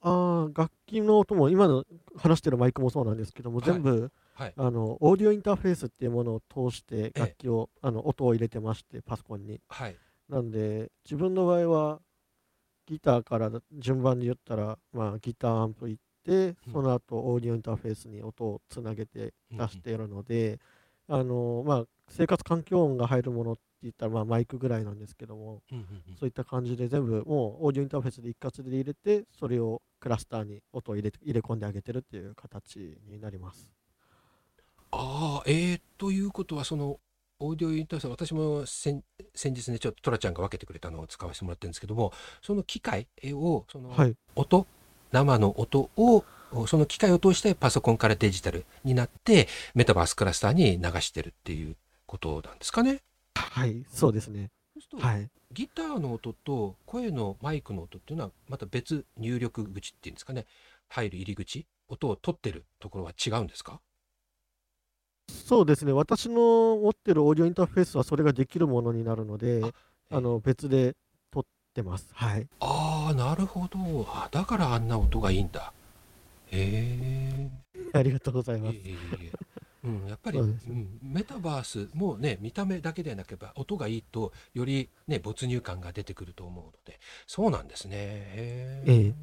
[0.00, 1.84] ああ、楽器の音も、今の
[2.16, 4.52] 話してるマイクもそうなんですけども、はい全部、はい。
[4.56, 9.60] あの、オーディオインターフェースっていうものを通してええ楽器を、あの、音を入れてまして、パソコンに。
[9.68, 9.96] はい。
[10.28, 12.00] なんで、自分の場合は、
[12.86, 15.98] ギターから順番で言ったら、まあ、ギターアンプ行
[16.72, 20.58] その後、オーディオインターフェースに音をつなげて出しているので、
[21.08, 25.62] あの、まあ、生活環境音が入るものって言ったら、まあ、マイクぐらいなんですけども、
[26.18, 33.68] そういった感じで全部もうオーディオインターフェースで一括で入れて、それをクラスターに音を入れて入れ込んであげてるっていう形になります。
[34.92, 36.98] ああ、えー、ということは、その、
[37.38, 39.02] オーディオインターフェース、私も先
[39.34, 44.16] 先日ね、ちょっとトラちゃんが分けてくれたのを使わせてもらってるんですけども、その機械を、その、はい。
[45.12, 46.24] 音、生の音を、
[46.66, 51.76] その機械を通してパソコンからデジタルになって、メタバースクラスターに流してるっていう
[52.06, 53.02] ことなんですかね。
[53.34, 54.50] はい、そうですね。
[54.74, 55.28] そうすると、はい。
[55.52, 60.44] ギターの音と声のマイクの音っていうのはまた別入力口っていうんですかね
[60.88, 63.80] 入る入り口音を取ってるところは違うんですか？
[65.28, 65.92] そうですね。
[65.92, 69.62] 私の持ってるオーディオインターフェースはそれができるものになるので、
[70.10, 70.94] あの別で
[71.30, 71.44] 撮っ
[71.74, 72.08] てます。
[72.12, 72.46] はい。
[72.60, 72.66] あ
[73.08, 73.78] あなるほど。
[74.08, 75.72] あだからあんな音がいいんだ。
[76.50, 77.50] へ
[77.92, 78.76] ありがとうございえます。
[78.76, 79.32] いえいえいえ。
[79.84, 80.68] うん、やっぱり、そうです。
[80.68, 87.96] うん、メタバースもね見た目だけでなければ音がいいとよりね没入感が出てくると思うのでそうなんですね。
[87.96, 89.14] へえええ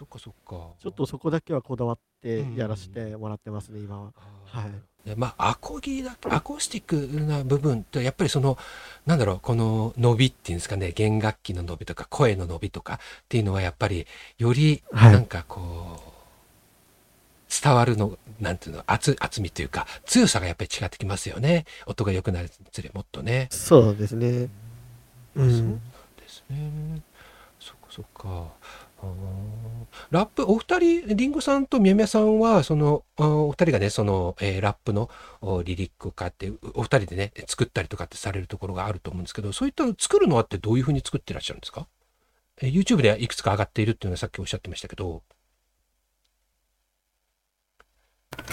[0.00, 4.12] そっかそっかちょっとそこだけはこだわってやらせてもらってますね、今は。
[4.46, 4.70] はい
[5.04, 8.58] でまあアコギだアコースティックな部分ってやっぱりその
[9.06, 12.98] なんだろうこの伸びっていうんですかね弦楽器の伸びとか声の伸びとかっ
[13.28, 23.48] ていうのはやっぱりよりはいなんかこう、伝わるのなんていうの厚厚みというか強さがやっぱり違ってきますよね音が良くなるにつれもっとね。
[23.50, 24.28] そうですね。
[24.28, 24.48] う
[25.36, 25.80] そう。
[26.18, 27.02] ですね。
[27.90, 28.28] そっか。
[28.28, 28.89] あー
[30.10, 35.08] ラップ、お二人、リンゴさんとみやみやさんは、その、お二人がね、その、えーラップの
[35.40, 41.86] おリリックを買って、お二人でね、作ったりとかってされるところがあると思うんですけど、そういったの作るのはってどういうふうに作ってらっしゃるんですか？
[42.62, 45.22] えー ?YouTube ではいくつか上がっているっていうのはさっきおっしゃってましたけど、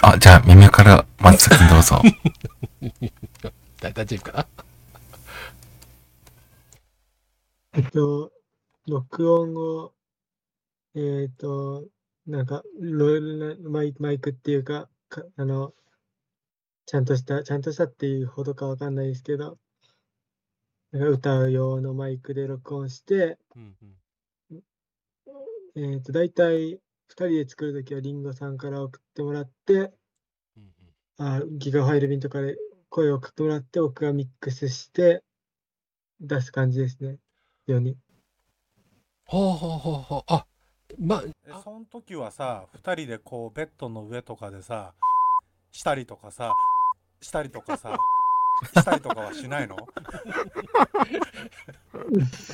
[0.02, 2.02] あ、じゃあ、みみから真っ先にどうぞ。
[3.80, 4.48] だ 大丈夫かな？
[7.74, 8.32] えっと、
[8.88, 9.94] 録音を、
[11.00, 11.88] えっと、
[12.26, 15.74] なんか、ロなマイマイクっていうか、かあの、
[16.88, 19.60] ちゃんとした、ちゃんとしたっていうほどかわかんないですけど、
[20.92, 23.94] なんか歌う用のマイクで録音して、うんうん
[25.76, 26.80] えっと、大体、2
[27.10, 29.94] 人で作るときはリンゴさんから送ってもらって、うんうん
[31.20, 32.58] あギガファイル便とかで
[32.90, 35.24] 声を送ってもらって、僕がミックスして
[36.20, 37.18] 出す感じですね。
[37.66, 37.98] ように。
[39.26, 40.24] ほうほうほうほう。
[40.28, 40.46] あ、
[41.00, 44.94] まあ、えその時はさ2人でこうベッドの上とかでさ
[45.72, 46.52] したりとかさ
[47.22, 47.96] したりとかさ
[48.76, 49.76] したりとかはしないの？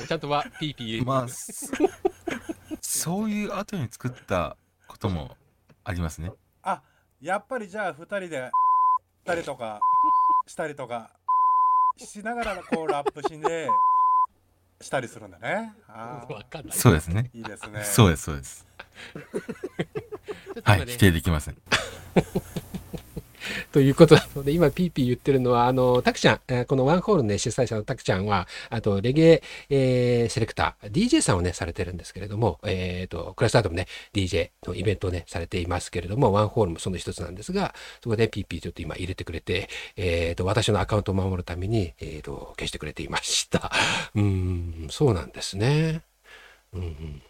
[0.06, 1.04] ちゃんとはピーピー。
[1.06, 1.72] まあ、そ
[2.82, 5.36] そういう後に作ったことも
[5.82, 6.30] ありますね。
[6.62, 6.82] あ
[7.22, 8.50] やっぱりじゃあ2人で
[9.22, 9.80] したりとか
[10.46, 11.10] したりとか
[11.96, 13.68] しながらこうラップしで
[14.84, 16.76] したりするんだねあわかんない。
[16.76, 17.30] そうですね。
[17.34, 18.66] ーいいですねそうです、そうです。
[20.62, 21.56] はい、否定できません。
[23.74, 43.72] ということなので、今、ピーピー言ってるのは、あの、タクちゃん、えーこのワンホールね、主催者のタクちゃんは、あと、レゲエ、えーセレクター、DJ さんをね、されてるんですけれども、えっ、と、クラスターでもね、DJ のイベントをね、されていますけれども、ワンホールもその一つなんですが、そこでピーピーちょっと今入れてくれて、えっ、と、私のアカウントを守るために、えっ、と、消してくれていました。
[44.14, 46.02] うーん、そうなんですね。
[46.72, 47.22] うんうん。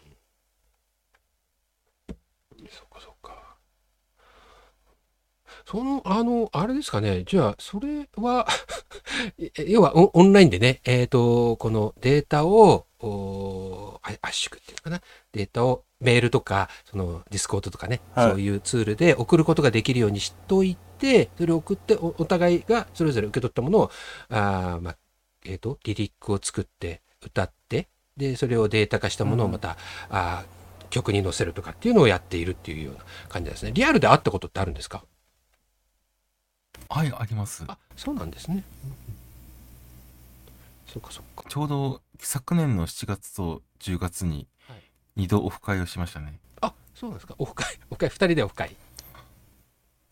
[2.69, 3.57] そっかそっか。
[5.65, 7.23] その、あの、あれですかね。
[7.25, 8.47] じゃあ、それは
[9.39, 12.85] え要はオンラインでね、えっ、と、このデータを、
[14.21, 15.01] 圧縮っていうのかな。
[15.31, 23.91] データをメールとか、そのディスコードとかね、はいそういうツールで送ることができるようにしといて、それを送ってお、お互いがそれぞれ受け取ったものを、
[24.29, 24.97] あーまあ、
[25.45, 27.87] えっ、と、リリックを作って、歌って、
[28.17, 29.77] で、それをデータ化したものをまた、
[30.09, 30.55] あー
[30.91, 33.71] 曲に載せるとかっていうのをやっているっていうような感じですね。
[33.73, 35.03] リアルで会ったことってあるんですか？
[36.89, 37.63] はい、あります。
[37.67, 38.63] あ、そうなんですね。
[40.87, 41.43] そっかそっか。
[41.49, 44.81] ちょうど昨年の7月と10月にはい
[45.17, 46.39] 2度オフ会をしましたね。
[46.61, 47.35] あ、そうなんですか。
[47.37, 48.75] オフ会、オフ会、二人でオフ会。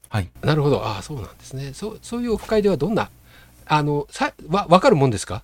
[0.10, 0.30] はい。
[0.42, 0.86] なるほど。
[0.86, 1.74] あそうなんですね。
[1.74, 3.10] そう、そういうオフ会ではどんな、
[3.66, 5.44] あの、さ、わ、わかるもんですか？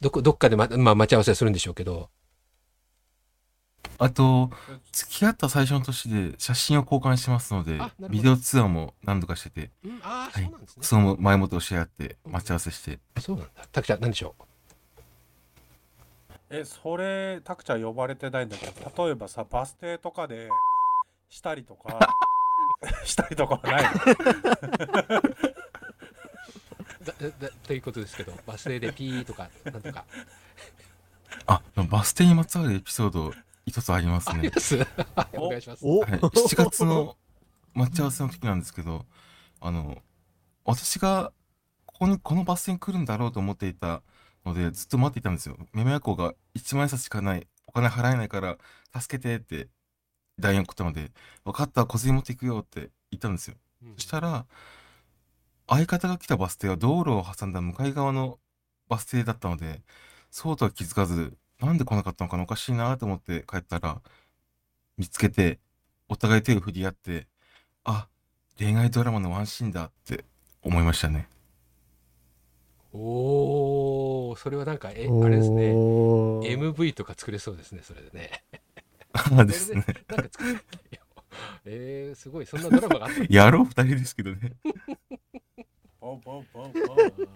[0.00, 2.10] どこ、どっかでま、まあ、待ち合わせするんでしょうけど。
[3.98, 4.50] あと、
[4.92, 10.82] 付き合った最初の年で写真を交換してますのであなるほど、ビデオ通話も何度かしてて、うん、ああ、はいそうなんですね。
[10.82, 13.50] その前もと教え合って待ち合わせして、そうなんだ。
[13.72, 14.34] たくちゃん、何でしょ
[16.50, 20.48] えそれタクちゃん呼ばれてないんだけど例えばさバス停とかで
[21.28, 21.98] したりとか
[23.04, 23.90] したりとかはないの？
[27.00, 27.12] うだ、
[27.48, 30.04] だ、ということですけど、バス停でピーとか、なんとか。
[31.46, 33.32] あ、バス停にまつわるエピソード
[33.66, 34.38] 一つありますね。
[34.38, 34.76] あります？
[35.34, 35.86] お願いします。
[35.86, 37.16] おはい、7月の
[37.74, 39.06] 待ち合わせの時なんですけど、
[39.60, 40.02] あの、
[40.64, 41.32] 私が
[41.86, 44.02] ここに、このバス停に来るんだろうと思っていた
[44.44, 45.56] ので、ずっと待っていたんですよ。
[45.72, 48.58] メメヤコが1万円札しかない、お金払えないから、
[48.98, 49.68] 助けてって
[50.38, 51.12] LINE 送ったので、
[51.44, 53.56] 分かった、小銭持っていくよって言ったんですよ。
[53.82, 54.46] うんそしたら、
[55.68, 58.38] 相方が来たバス停は道路を挟んだ向かい側の
[58.88, 59.82] バス停だったので、
[60.30, 64.00] そうとは気づかず、なんで来なかったのかなおかしいなと思って帰ったら、
[64.96, 65.58] 見つけて、
[66.08, 67.26] お互い手を振り合って、
[67.84, 68.08] あ、
[68.58, 70.24] 恋愛ドラマのワンシーンだって
[70.62, 71.28] 思いましたね。
[72.92, 75.72] おお、それはなんか、え、あれですね。
[75.72, 78.44] MV とか作れそうですね、それでね。
[79.12, 79.84] あですね。
[80.08, 80.54] なんか作っ
[80.88, 81.02] てよ。
[81.64, 84.52] えー、すごい、そんなドラマがあったやろう二人ですけどね。
[86.00, 87.28] ポンポンポンポンあー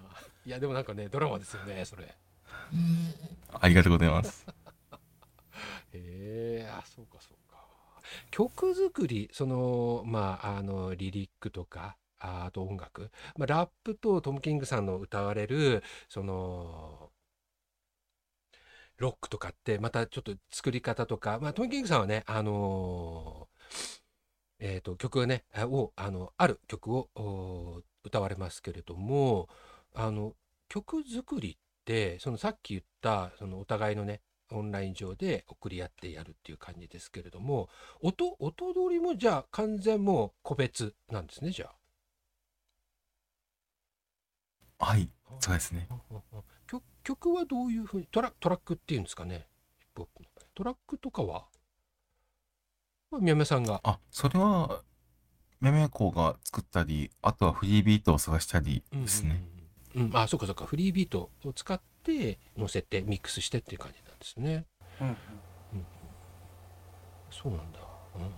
[0.46, 2.14] いや、でもなんかね、ドラマですよね、それ。
[3.60, 4.46] ありがとうございます。
[5.92, 7.58] へえあ、そうか、そうか。
[8.30, 17.10] 曲作り、その、まあ、あの、リリックとか、あと音楽、まあ、ラップとトム・キングさんの歌われる、その、
[18.98, 23.58] ロックとかって、またちょっと作り方とか、まあ、トム・キングさんはね、あのー
[24.60, 29.48] えっと、曲がね、あを、あの、ある曲を歌われますけれども、
[29.94, 30.34] あの、
[30.68, 31.58] 曲作り
[31.88, 34.20] って、そのさっき言った、そのお互いのね、
[34.50, 37.68] オンライン上で送り合ってやるっていう感じですけれども
[38.00, 41.70] 音音取りもじゃあ完全もう個別なんですねじゃ
[44.78, 45.34] はい、あ。
[45.40, 45.88] そうですね。
[46.66, 49.46] 曲曲はどういうふうにトラトラックっていうんですかね
[49.78, 51.46] ヒップホップのトラックとかは、
[53.10, 54.82] まあ、宮山さんがあ、それは、
[55.60, 59.30] めめこが作ったり、あとはフリービートを探したりですね。
[59.30, 59.57] うんうんうん、
[59.98, 60.10] うん。
[60.14, 60.64] あそうかそうか。
[60.66, 64.66] フリービートを使って載せてミックスしてっていう感じなんですね。
[65.00, 65.16] うん
[67.30, 67.78] そうなんだ、
[68.16, 68.30] うんうん。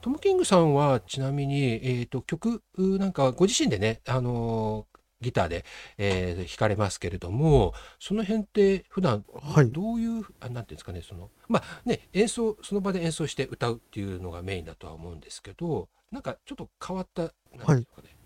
[0.00, 5.66] トム・キングさんはちなみに、えー、と曲なんかご自身でね、あのーギターで、
[5.98, 9.70] えー弾かれますけれどもその辺って普段はい。
[9.70, 18.16] どういう、あなんていうんですかねそのまあね演奏その場で演奏して歌うっていうのがメインだとは思うんですけどなんかちょっと変わったなんていうんですかね、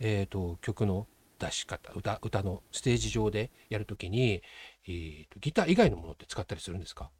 [0.00, 1.06] えー、と曲の
[1.46, 4.42] 出し方歌歌のステージ上でやるときに、
[4.86, 7.10] えーとギター以外のものって使ったりするんですか？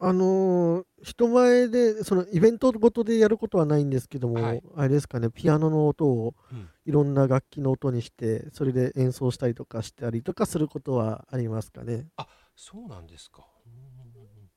[0.00, 12.06] あのー人前で、そのイベントごとでやることはないんですけども、はいあれですかね、ピアノの音をうんいろんな楽器の音にして、それで演奏したりとかしたりとかすることはありますかね。
[12.54, 13.44] そうなんですか。
[13.66, 14.48] うん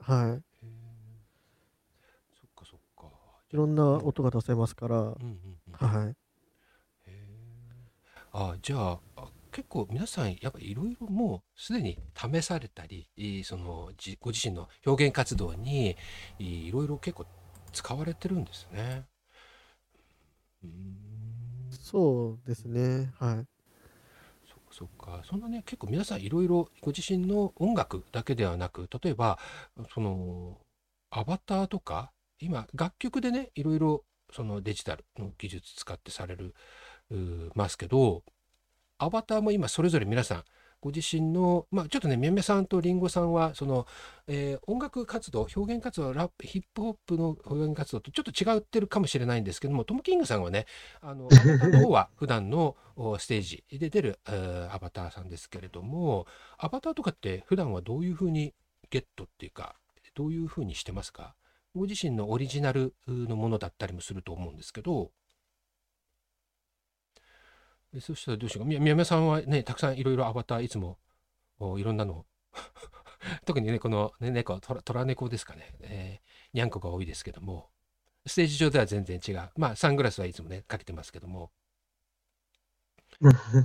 [0.00, 0.40] はへえ
[2.34, 3.06] そっかそっか。
[3.50, 3.54] い。
[3.54, 5.14] いろんな音が出せますから、うんうん
[5.68, 5.88] うん。
[5.88, 6.16] はい。
[8.34, 13.08] あじゃああ結構皆さんやっぱいろいろもうすでに試されたり
[13.44, 15.96] そのじご自身の表現活動に
[16.38, 17.24] いいろいろ結構
[17.72, 19.06] 使われてるんですね。
[20.64, 23.12] うーんそうですね。
[23.18, 23.46] はい。
[24.46, 29.38] そっかそっかそんなね結構皆さんいろいろご自身の音楽だけではなく例えば
[29.92, 30.58] その
[31.10, 32.10] アバターとか
[32.40, 36.54] 今楽曲でねいろいろそのデジタルの技術使ってされる
[37.54, 38.22] ますけど
[38.98, 40.44] アバターも今それぞれ皆さん
[40.80, 43.86] ご自身のまあちょっとねめめさんとりんごさんはその、
[44.26, 50.66] えー音楽活動表現活動ラップヒップホップの表現活動とちょっと違ってるかもしれないんですけどもトム・キングさんはね
[51.00, 56.26] あのアバターの方は 普段のおステージで出る、えーアバターさんですけれども
[56.58, 58.54] アバターとかって普段はどういうふうに
[58.90, 59.76] ゲットっていうか
[60.14, 61.34] どういうふうにしてますか？
[61.74, 65.10] ご自身のオリジナルのものだったりもすると思うんですけど
[67.94, 68.68] でそしたらどうしようか。
[68.68, 70.98] み宮山さんはねたくさんいろいろアバターいつも
[71.58, 72.26] おいろんなの
[73.46, 77.70] 特にねこの、ね、猫トラトラ猫ですかね、えー、にゃんこが多いですけども。
[78.26, 79.50] ステージ上では全然違う。
[79.56, 81.50] まあサングラスはいつもねかけてますけども。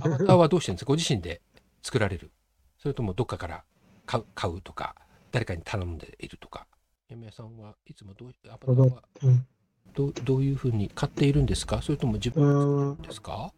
[0.02, 0.88] アバターはどうしてるんですか？
[0.88, 1.40] ご自身で
[1.82, 2.30] 作られる。
[2.78, 3.64] それともどっかから
[4.04, 4.94] 買う買うとか
[5.32, 6.66] 誰かに頼んでいるとか。
[7.08, 9.46] 宮宮さんはいつもどうアバターはうん。
[9.94, 11.80] どうどういうふうに買っているんですか？
[11.80, 13.52] それとも自分ですか？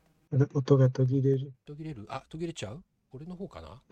[0.55, 1.53] 音が途切れる。
[1.66, 2.07] 途切れる？
[2.09, 2.83] あ途切れちゃう？
[3.12, 3.83] 俺の方かな？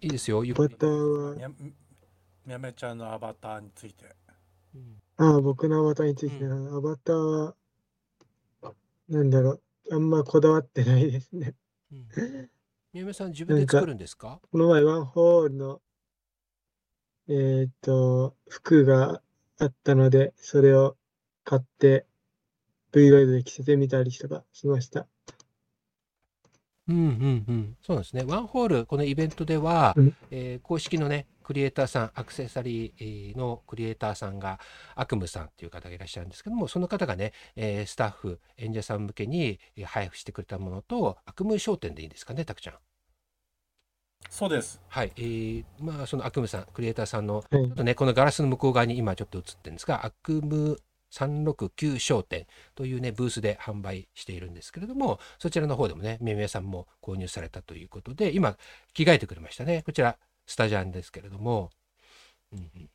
[0.00, 0.44] いいですよ。
[0.44, 1.34] ゆっくバターは？
[1.34, 1.72] み、やみ
[2.46, 4.14] やめちゃんのアバターについて。
[4.74, 5.02] うん。
[5.16, 6.44] ああ、僕のアバターについて。
[6.44, 7.54] な、アバターは、
[9.08, 11.54] なんだろう、あんまこだわってないですね。
[11.92, 12.08] うん。
[12.92, 14.40] 宮宮さん自分で作るんですか？
[14.50, 15.80] この前ワンホールの、
[17.28, 19.22] えーっと、服が
[19.58, 20.96] あったので、それを
[21.44, 22.06] 買って、
[22.92, 25.06] V ワイドで着せてみたりとかしました。
[26.86, 28.24] うんうんうん、そうなんですね。
[28.26, 30.16] ワンホール、このイベントでは、うん。
[30.30, 34.60] えー公式のね、クリエイターさん、アクセサリーのクリエイターさんが、
[34.94, 42.74] アクムさんっていう方がいらっしゃるんですけども、その方がね、えースタッフ、演者さん向けにえー配布してくれたものと、アクム商店でいいんですかね、たくちゃん。
[44.28, 44.80] そうです。
[44.88, 47.44] はい、えーまあ、そのアクムさん、クリエイターさんの、はい。
[47.50, 50.78] ちょっとね、このガラスの向こう側に今ちょっと映ってるんですが、アクム
[51.14, 58.56] 369商店というね、ブースで販売しているんですけれども、そちらの方でもね、めめさんも購入されたということで、今、
[58.92, 59.82] 着替えてくれましたね。
[59.82, 61.70] こちら、スタジャンですけれども。
[62.52, 62.90] うんうんうん、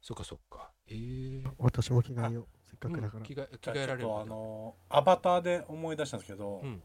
[0.00, 0.72] そっかそっか。
[0.88, 2.46] えー、私も着替えよう。
[2.68, 3.34] せっかくだからうん着。
[3.34, 6.82] 替え着替えられるちょっとあのアバターで思い出したんですけど、うん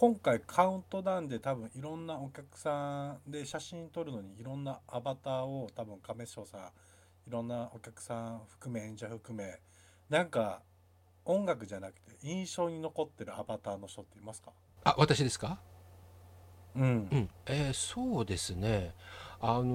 [0.00, 6.60] 今回カウントダウンで多分いろんなお客さんで写真撮るのにいろんなアバターを多分亀翔さん
[7.28, 9.60] いろんなお客さん含め演者含め
[10.08, 10.62] なんか
[11.26, 14.50] 音楽じゃなくて印象に残ってるアバターの人っていますか？
[14.84, 15.60] あ、私ですか？
[16.74, 16.82] うん。
[17.12, 18.94] うん、えーそうですね。
[19.40, 19.68] あのー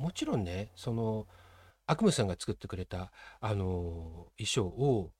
[0.00, 1.26] もちろんね、その、
[1.88, 5.10] 悪夢さんが作ってくれた、あのー衣装を、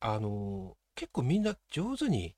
[0.00, 2.34] あのー結構みんな上手に、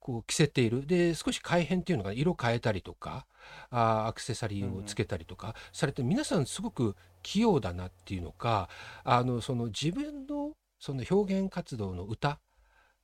[0.00, 0.86] こう着せている。
[0.86, 3.26] で、少し改変っていうのが色変えたりとか、
[3.70, 8.68] あーアクセサリーをつけたりとかされて、皆さんすごく器用だなっていうのか、
[9.04, 12.40] あの、その自分のその表現活動の歌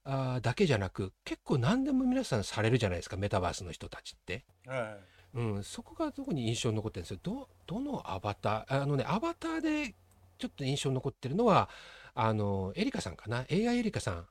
[0.04, 4.44] あーだけじゃなく結構何でも皆さんされるじゃないですかメタバースの人たちって。
[4.66, 4.96] は
[5.34, 7.18] いうん、そこが特に印象に残ってるんですよ。
[7.22, 8.82] どどのアバター？
[8.82, 9.94] あのねアバターで
[10.38, 11.68] ちょっと印象に残ってるのは
[12.14, 14.26] あのエリカさんかな？AI エリカさん。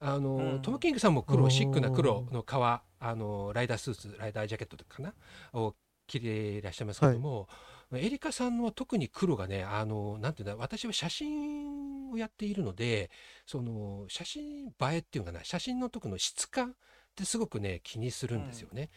[0.00, 0.62] あの、うん。
[0.62, 5.14] トム・キングさんも黒シックな黒の革あのライダースーツライダージャケットかな？
[5.52, 5.74] を
[6.06, 7.48] 着ていらっしゃいますけども、
[7.92, 13.10] エリカさんの特に黒がねあのなんていうんだ私は写真をやっているので
[13.46, 15.44] その写真映えっていうのかな？
[15.44, 16.74] 写真の時の質感っ
[17.14, 18.90] てすごくね気にするんですよね。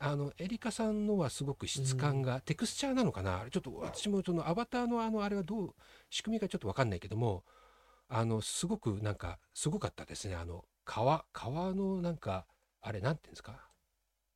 [0.00, 3.44] あのエリカさんのはすごく質感が、テクスチャーなのかな？
[3.52, 5.74] ちょっと私もそのアバターのあのあれはどう
[6.10, 7.44] 仕組みがちょっと分かんないけども
[8.14, 10.34] あのすごくなんかすごかったですね。
[10.34, 12.46] あの川川のなんか
[12.82, 13.68] あれなんていうんですか？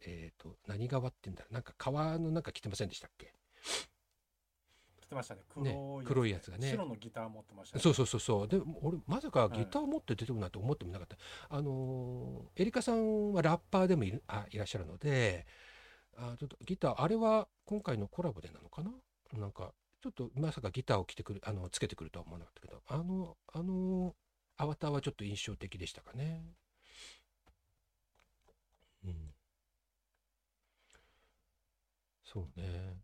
[0.00, 1.54] えっ、と何川って言うんだろう。
[1.54, 3.34] なんか川のなんか来てませんでしたっけ？
[5.02, 5.42] 来てましたね。
[5.52, 6.06] 黒ねいやつ。
[6.06, 6.70] 黒いやつがね。
[6.70, 7.82] 白のギター持ってましたね。
[7.82, 8.48] そうそうそうそう。
[8.48, 11.16] で俺まさかギターを持って出てくるなんて思ってもなかった、
[11.50, 15.46] あのーエリカさんはラッパーでもいるあいらっしゃるので
[16.16, 18.90] あちょっとギターあれは今回のコラボでなのかな？
[19.38, 19.72] なんか
[20.02, 24.14] ちょっとまさかギターを着てくるあのつけてくるとは思わなかったけどあのあの
[24.56, 26.42] アバターはちょっと印象的でしたかね。
[29.04, 29.14] うん。
[32.24, 32.96] そうね。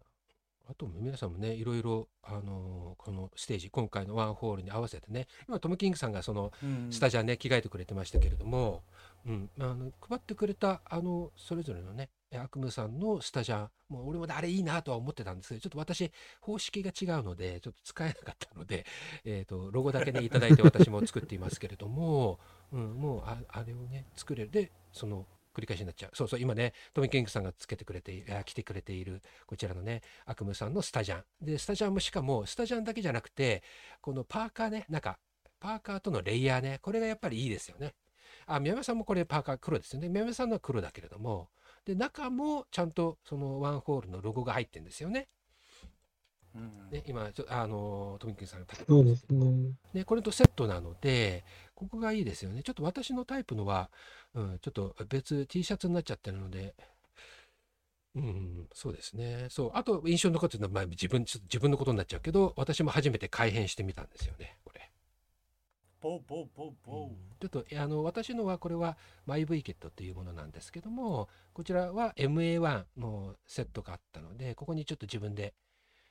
[0.70, 6.88] あと皆さんもねいろいろあのこのステージ今回のワンホールに合わせてね今トム・キングさんがそのうん。
[6.90, 8.82] スタジャンね着替えてくれてましたけれども、
[9.26, 12.09] うん、あの配ってくれたあのそれぞれのね
[12.39, 16.11] 悪夢さんのスタジャンもう俺もあれいいなとは思ってたんですけどちょっと私
[16.41, 18.87] 方式が違うのでちょっと使えなかったので、
[19.24, 22.41] えー、とロゴだけねいただいて私も作っていますけれども、
[22.72, 24.51] うん、もうああれをね作れる。
[24.51, 26.16] でその繰り返しになっちゃう。
[26.16, 31.24] そうそう今ねトミー・キングさんがつけてくれて来てくれているこちらのね悪夢さんのスタジャン。
[31.43, 33.62] でスタジャンもしかもスタジャンだけじゃなくて
[34.01, 35.18] このパーカーねなんか
[35.61, 37.95] パーカーとのレイヤーねこれがやっぱりいいですよね。
[38.47, 40.09] あ宮山さんもこれパーカー黒ですよね。
[40.09, 41.51] 宮山さんのは黒だけれども
[41.85, 45.28] で中もちゃんとそのワンホールのロゴが入ってるんですよね
[46.55, 49.72] うんね今ちょあのトミー・キングさんが立ててそうですますけどね。
[49.95, 52.62] ね、これとセットなので、ここがいいですよね。
[52.62, 53.91] ちょっと私のタイプのは、
[54.35, 56.74] うん、ちょっと別 T シャツになっちゃってるので、
[58.14, 59.47] うん、そうですね。
[59.49, 59.70] そう。
[59.74, 64.59] あと、印象に残ってるのは、まあ、自分、ちょっと自分のことになっちゃうけど、私も初めて改変してみたんですよね、
[66.03, 75.55] ボーボーボーボーちょっと、あの、私のは、これは、マイ V ケットというものなんですけども、こちらは MA1 のセットがあったので、ここにちょっと自分で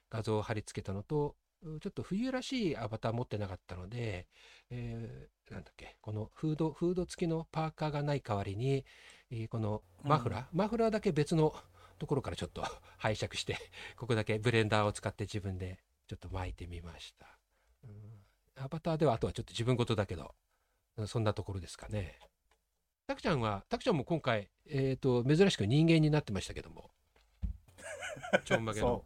[0.10, 4.28] 画像を貼り付けたのと、うちょっと冬らしいアバター持ってなかったので、
[4.70, 8.86] えーなんだっけ、このフード、フード付きのパーカーがない代わりに、
[9.30, 11.54] えーこのマフラー、マフラーだけ別の
[12.00, 12.64] ところからちょっと
[12.98, 13.58] 拝借して、
[13.98, 17.28] ここだけブレンダーを使って自分でちょっと巻いてみました。
[17.84, 18.21] うん
[18.62, 20.34] アバターではあとはちょっと自分事だけど、
[20.98, 22.20] うんそんなところですかね。
[23.08, 26.92] たくちゃんは、たくちゃんも今回、えっ、と、珍しく人間になってましたけども。
[28.46, 28.88] ちょんまげの。
[28.88, 29.06] そ。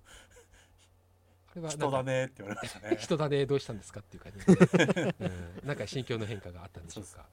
[1.52, 2.98] あれは人かだねって言われましたね。
[3.00, 5.16] 人だねどうしたんですかっていう感じで、
[5.62, 7.26] うん、なんか心境の変化があったんでしょうか。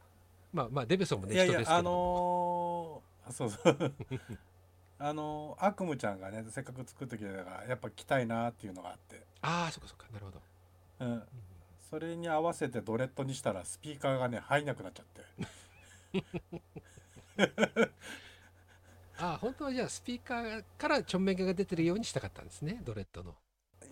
[0.53, 3.95] まあまあデベソンもねいやい人ですけどやあのーそうそう。
[4.99, 10.07] あのー悪夢ちゃんがねせっかく作ってきたからやっぱ来たいなっていうのがあって、ああそっかそっか。
[10.13, 10.41] なるほど。
[11.01, 11.29] うん、
[11.93, 15.07] それに合わせてドレッドにしたらスピーカーがね入んなくなっちゃっ
[16.15, 16.25] て
[19.19, 23.35] ああ本当はじゃあスピーカーからちょんめげが出てるようにしたかったんですねドレッドの。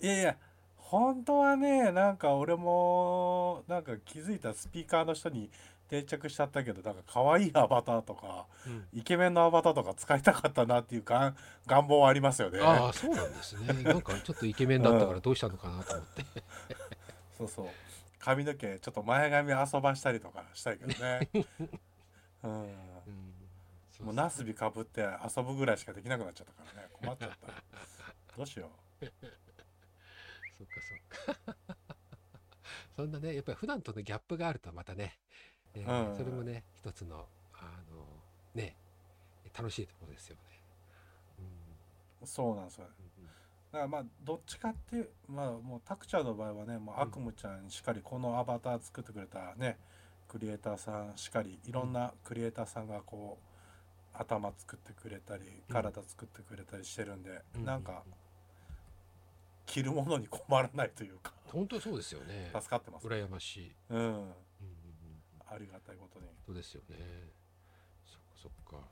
[0.01, 0.37] いやいや
[0.77, 5.51] 本当はねなんか俺もなんか気づいたスピーカーの人に
[5.89, 12.61] 定着しちゃったけどなんか可愛いアバターとかうんイケメンのアバターとか使いたかったなっていう願願望はありますよね。
[12.63, 13.83] ああそうなんですね。
[13.83, 16.25] なんかちょっとイケメンだったからどうしたのかなと思って。
[17.37, 17.67] そうそう
[18.21, 21.29] 髪の毛ちょっと前髪遊ばしたりとかしたいけどね。
[22.45, 22.63] うん。
[22.63, 22.75] うん。
[23.91, 26.89] そうもうナスビかぶって遊ぶぐらいしかできなくなっちゃったからね。
[26.93, 28.37] 困っちゃった。
[28.37, 28.71] どうしよ
[29.01, 29.11] そっ
[30.69, 30.75] か
[31.27, 31.57] そっか。
[32.95, 35.19] そんなねやっぱり普段とのギャップがあるとまたね、
[35.75, 36.17] えーうん。
[36.17, 38.07] それもね一つのあの
[38.55, 38.77] ね
[39.57, 40.43] 楽しいところですよね。
[42.23, 42.85] うそうなんですよ。
[42.85, 43.10] だうん
[43.73, 49.79] からまあどっちかっていうまあもうタクちゃんの場合はねもう悪夢ちゃんにしっかりこのアバター作ってくれたね
[50.29, 53.51] クリエイターさんしっかりいろんなクリエイターさんがこう
[54.13, 55.75] 頭作ってくれたりうん。
[55.75, 57.65] 体作ってくれたりしてるんで、うん。
[57.65, 58.03] なんか
[59.67, 62.51] 着るものに困らないというか本当そうですよね。
[62.55, 63.73] 助かってます、羨ましい。
[63.91, 64.33] うん、うん
[65.53, 66.97] ありがたいことに、そうですよね。
[68.07, 68.87] そっかそっか。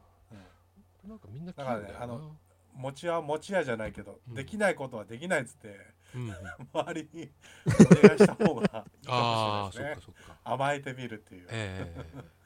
[1.05, 1.53] うん、なんかみんな。
[1.53, 2.37] だからねあの
[2.79, 4.35] 餅は餅屋じゃないけど、うん。
[4.35, 5.77] できないことはできないっつって
[6.15, 6.37] うんうん。
[6.73, 7.31] 周りに
[7.67, 8.69] お願いした方がいい
[9.07, 10.15] かもしれないですね。
[10.45, 12.25] 甘えてみるっていう、ええ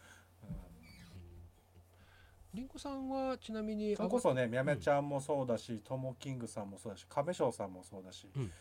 [2.72, 8.52] ゴさんはちなみにそれこそねみやめちゃんもそうだしともキングさんもそうだし亀翔さんもそうだし、うん。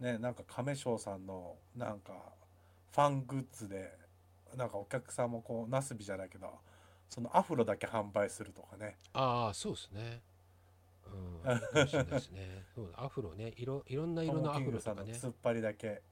[0.00, 2.12] ねなんか亀翔さんのなんか
[2.92, 3.96] ファングッズで
[4.56, 6.58] なんかお客さんもこうナスビじゃないけど
[7.08, 8.96] そのアフロだけ販売するとかね。
[9.12, 10.22] ああそうですね
[11.44, 16.02] うんかもしれないですねそうアフロねいろいろんな色のアモキングさフロとかね、突っ張りだけ、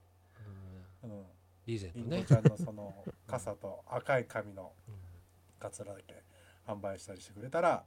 [1.02, 1.24] うん、うん、
[1.66, 2.94] リーゼントねインドちゃんのその
[3.27, 4.73] 傘と赤い髪の
[5.59, 6.23] カツラだけ
[6.66, 7.85] 販売したりしてくれたら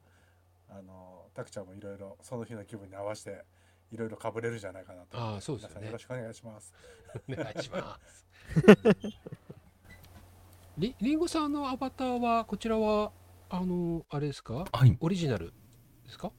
[0.69, 3.43] あのタクちゃんもいろいろその日の気分に合わせて
[3.91, 6.73] いろいろかぶれるじゃないかなとああそうですねよろしくお願いします。
[7.27, 8.25] お願いします。
[10.77, 13.11] りりんごさんのアバターはこちらは
[13.49, 14.95] あのあれですかはい。
[14.99, 15.47] オリジナル
[16.05, 16.31] ですか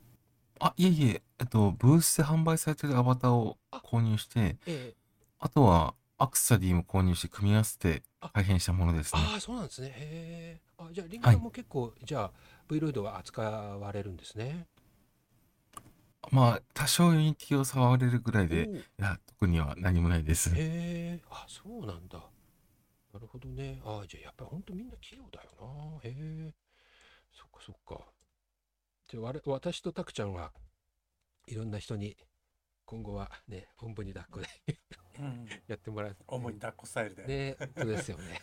[0.61, 4.95] あ、いえいえ、えっと、ブースで販売されてるアバターを購入して、ええ。
[5.39, 8.29] あとはアクセサリーも購入して組み合わせてあ。
[8.29, 9.23] 改変したものですね。
[9.25, 9.89] ああそうなんですね。
[9.89, 10.61] へえ。
[10.79, 12.33] あじゃありんごさんも結構、じゃあ
[12.69, 14.67] V ロイドは扱われるんですね。
[16.31, 18.69] まあ、多少 Unity を触れるぐらいで、
[18.99, 20.51] いや、特には何もないです。
[20.51, 21.21] へえ。
[21.31, 22.19] あそうなんだ。
[23.15, 23.81] なるほどね。
[23.85, 26.09] あじゃあやっぱりほんとみんな器用だよな。
[26.09, 26.53] へえ。
[27.33, 28.05] そっかそっか
[29.11, 30.53] じゃあわれ私とタクちゃんは
[31.49, 32.17] いろんな人に
[32.85, 34.77] 今後はねおんぶに抱っこで
[35.19, 36.17] うん、やってもらう。
[36.29, 37.27] 主に抱っこスタイルで。
[37.27, 37.57] ね。
[37.77, 38.41] そうですよね。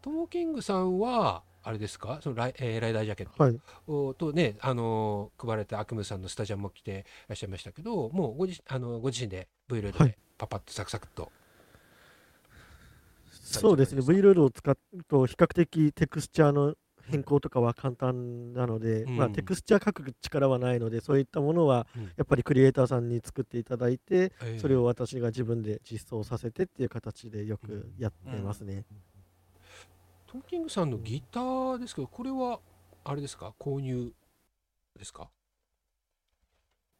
[0.00, 2.18] トモキングさんはあれですか？
[2.22, 3.42] そのライ,、えーライダージャケット。
[3.42, 3.60] はい。
[3.88, 10.16] をとねあのー配られたアクムさんのスタジャンも着てらっしゃいましたけどもうご自あのご自身で V ロイドではい。
[10.38, 11.30] パパッとサクサクっと、
[13.30, 14.00] そうですね。
[14.00, 14.78] V ロイドを使う
[15.08, 16.74] と比較的テクスチャーの
[17.12, 19.16] 変更とかは簡単なので、うん。
[19.16, 22.04] まあ、テクスチャー書く力はないので、そういったものはうん。
[22.16, 28.84] やっぱりクリエイターさんに作っていただいて、えーそれを私が自分で実装させてっていう形でよくやってますね。
[30.26, 32.58] トモキングさんのギターですけどこれは
[33.04, 33.54] あれですか？
[33.58, 34.12] 購入
[34.98, 35.28] ですか？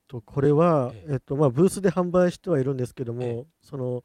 [0.08, 1.14] とこれは、ええ。
[1.16, 3.46] っとまあ、ブースで販売してはいるんですけども、ええ。
[3.62, 4.04] その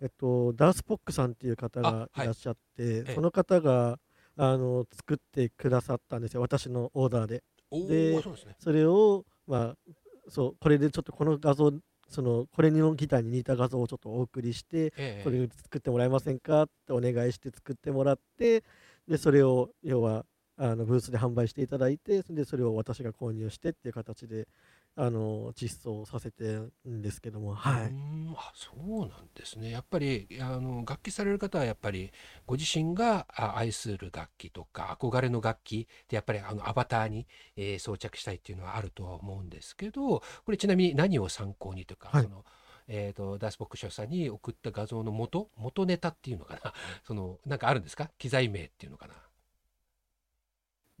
[0.00, 2.22] えっと、ダースポックさんっていう方あがはい。
[2.22, 3.14] いらっしゃって、ええ。
[3.14, 3.98] その方が
[4.36, 7.42] あの作ってくださったんですよ、私のオーダーで。
[7.70, 8.56] おでね。
[8.58, 9.92] それを、まあ、
[10.28, 11.72] そうこれでちょっとこの画像、
[12.08, 18.64] そのこれのギターに似た画像をちょっとお送りして、ええこれ作ってもらえませんかってお願いして作ってもらって、
[19.08, 20.24] でそれを要は
[20.56, 24.46] あのブースで販売していただいて、でそれを私が購入してっていう形で
[24.94, 27.92] あの実装させてるんですけども、はい。
[27.92, 29.70] んあそうなんですね。
[29.70, 32.12] やっぱりあの楽器される方はやっぱり
[32.46, 42.22] ご自身があ愛する楽器とか憧れの楽器でやっぱりあのアバターに、えー装着したいっていうのはあるとは思うんですけどこれちなみに何を参考にというか、はい。
[42.24, 42.44] その
[42.88, 46.72] えー、とダースボックショーさんに送った画像の元元ネタっていうのかな？
[47.06, 48.10] そのなんかあるんですか？
[48.18, 49.14] 機材名っていうのかな？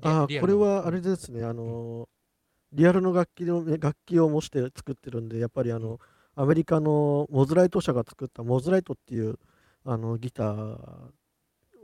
[0.02, 2.08] あーこれはあれですね、あの
[2.72, 6.00] リアルの楽器の楽器を模して作ってるんで、やっぱりあの
[6.34, 9.38] アメリカのモズライト社が作ったモズライトっていう
[9.84, 10.78] あのギター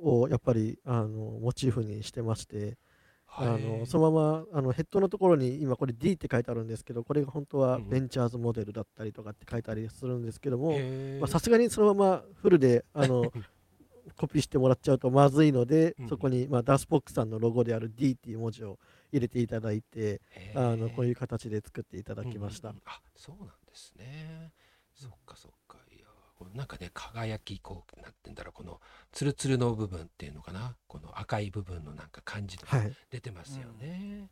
[0.02, 1.08] をやっぱりあの
[1.40, 2.78] モチーフにしてまして、
[3.26, 10.78] あのそのままあのヘッドのところに今これ D って書いてあるんですけど、これが本当はベンチャーズモデルだったりとかって書いてありするんですけども、
[11.26, 13.30] さすがにそのままフルであの
[14.16, 18.78] コピーしてもらっちゃうとまずいので、うんそこに、まあ、ダースポックさんのロゴである D っていう文字を
[19.12, 20.20] 入れていただいて、
[20.54, 22.68] あのこういう形で作っていただきました。
[22.68, 24.52] うんうんうんあそうなんですね。
[24.94, 25.78] そっかそっか。
[25.90, 26.06] いや
[26.36, 28.80] こうなんかね輝きこうなんてんだろうこの
[29.12, 34.28] ツルツルの部分っていうのかなこの赤い部分のなんか感じとかはい、出てますよね。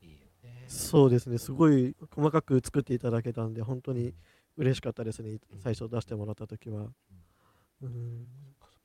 [0.00, 0.64] いいよね。
[0.68, 4.14] そうですね、すごい細かく作っていただけたんで、本当に
[4.56, 6.88] 嬉しかったですね、最初出してもらった時は。
[7.82, 8.26] うん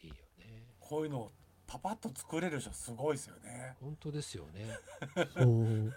[0.01, 0.63] いいよね。
[0.79, 1.31] こういうのを
[1.67, 3.75] パパッと作れる人すごいですよね。
[3.81, 4.79] 本当ですよね。
[5.37, 5.93] そう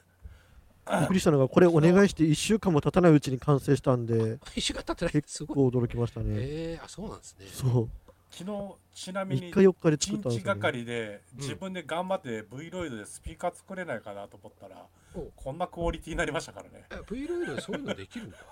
[0.90, 5.56] びっくりしたのが、これお願いして1週間も経たないうちに完成したんで、一週間経ってないす結ごい。
[5.56, 6.26] 構驚きましたね。
[6.30, 7.46] えー、あそうなんですね。
[7.46, 7.90] そう、
[8.30, 10.54] 昨日ちなみ3に日4日で一作ったんですよ、ね。
[10.54, 16.84] 日がかりで自分で頑張って V ロイドでスピーカー作れないかなと思ったらおこんなクオリティになりましたからね。
[16.90, 18.38] え V ロイドでそういうのできるんだ。
[18.38, 18.42] へ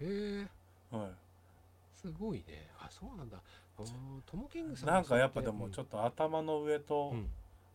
[0.00, 0.46] え
[0.90, 1.10] はい
[1.94, 2.68] すごいね。
[2.78, 3.40] あそうなんだ。
[4.26, 7.28] トモキングさんなんかやっぱでもちょっっと頭の上とと、うん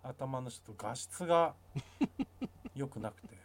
[0.03, 1.53] 頭の下と画質が
[2.75, 3.37] 良くなくて、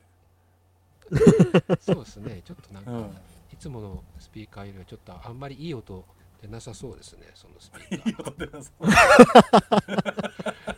[1.80, 2.42] そうですね。
[2.44, 3.16] ちょっとなんか、うん、
[3.52, 6.04] いつものスピーカーよりはちょっとあんまりいい音
[6.42, 8.68] 出なさそうですね、そのスピーカー。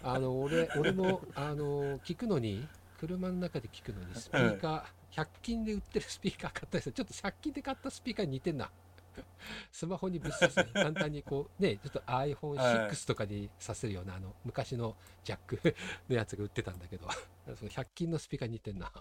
[0.04, 2.66] あの俺俺もあの聞くのに
[2.98, 8.70] 車の中で聞くのにスピーカー、100均で売ってるスピーカー買ったりするちょっと100均で買ったスピーカーに似てんな。
[9.70, 15.60] スマホにぶっ刺す簡単にこうねちょっと iPhone6 とかにさせるようなあの昔のジャック
[16.08, 17.08] のやつが売ってたんだけど。
[17.56, 18.92] その100均のスピーカーに似てんな。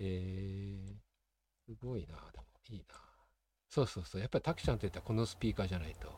[0.00, 0.96] えー、
[1.66, 2.16] すごいな。
[2.32, 2.94] でもいいな。
[3.68, 4.20] そうそうそう。
[4.20, 6.12] やっぱりタクちゃんといったらこのスピーカーじゃないと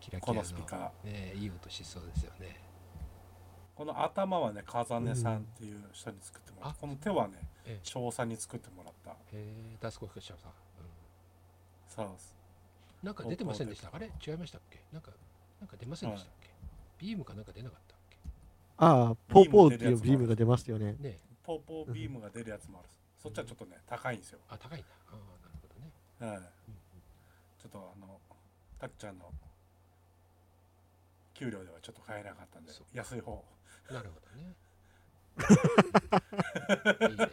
[0.00, 1.06] キラキラのスピーカー。
[1.06, 2.60] ねいい音しそうですよね。
[3.74, 7.80] この頭はね風根さんっていう人に作ってもらった、あこの手はねええ。
[7.82, 9.03] 翔さんに作ってもらった
[9.36, 10.54] えー、ダスコフシャさん、う
[11.88, 12.36] そうです。
[13.02, 13.90] ん、なんか出てませんでした？
[13.92, 14.10] あれ？
[14.24, 14.80] 違いましたっけ？
[14.92, 15.10] なんか
[15.60, 16.50] なんか出ませんでしたっけ、
[16.98, 18.16] ビームかなんか出なかったっけ？
[18.76, 20.94] ああ、ポーポーっていうビームが出ますよね。
[21.00, 21.18] ね。
[21.42, 22.88] ポーポービームが出るやつもある
[23.18, 26.44] そっちはちょっとね高いんですよ、あ高いなあーなるほどね、はい、うん
[27.60, 28.20] ちょっとあの
[28.78, 29.30] たくちゃんの
[31.34, 32.86] 給料ではちょっと買えなかったんでそう。
[32.96, 33.44] 安い方。
[33.90, 34.54] うん、なるほどね。
[37.10, 37.28] いいね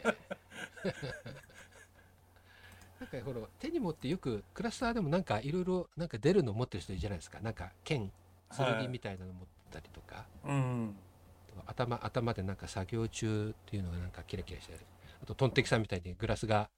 [3.12, 7.40] かほら手に持ってよくクラスターでもなんかいろいろなんか出るの持ってる人いるじゃないですか。
[7.42, 8.12] なんか剣
[8.50, 10.96] はい剣みたいなの持ったりとか、うん。
[11.66, 14.80] 頭頭でなんか作業中っていうのがなんかキラキラしてる。
[15.22, 16.70] あとトンテキさんみたいにグラスが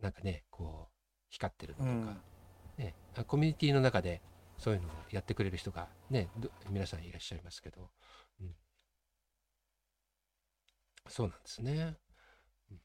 [0.00, 0.92] なんかねこう
[1.28, 1.90] 光ってるのとか、
[2.78, 2.84] うん。
[2.84, 4.20] ね、あコミュニティの中で
[4.58, 7.90] そういうのをやってくれる人がねど皆さんいらっしゃいますけど、
[8.40, 8.54] うん、
[11.08, 11.96] そうなんですね、
[12.70, 12.80] うん。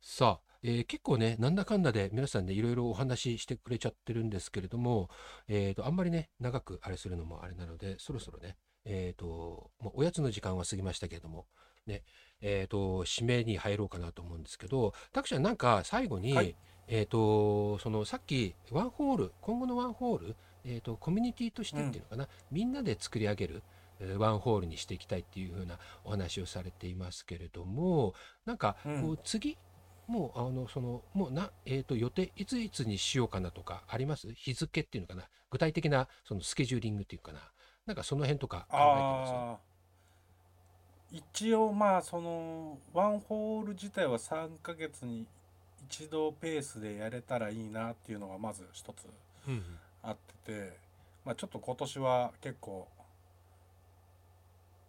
[0.00, 5.10] さあ、えー結構ねなんだかんだで皆さんねいろいろお話ししてくれちゃってるんですけれども、
[5.48, 11.46] えー、とあんまりね長くあれするのもあれなのでそろそろねえー、ともうおやつの時間は過ぎましたけれども
[11.86, 12.02] ね
[12.40, 16.54] えー、と締めに入ろうかなと思うんですけどタクちゃんなんか最後に、はい。
[16.88, 23.62] えー、とそのさっきワンホール今後のワンホール、えー、とコミュニティとしてっていうのかな、みんなで作り上げる
[24.00, 28.14] えーワンホールにしていきたいっていう風なお話をされていますけれども
[28.44, 29.10] なんかこうん。
[29.12, 29.56] う次、
[30.06, 34.32] もうあのそのもうな、えー、と予定いついつにしようかなとかあります？
[34.34, 35.28] 日付っていうのかな？
[35.50, 37.40] 具体的なそのスケジューリングっていうかな？
[37.86, 39.72] なんかその辺とか考えてます？
[41.16, 45.26] 一応まあそのワンホール自体は3ヶ月に
[45.88, 49.06] 一度ペースでやれたらいいなっていうのがまず一つ
[49.46, 49.62] うんうん。
[50.02, 50.78] あってて、
[51.24, 52.88] まあ、ちょっと今年は結構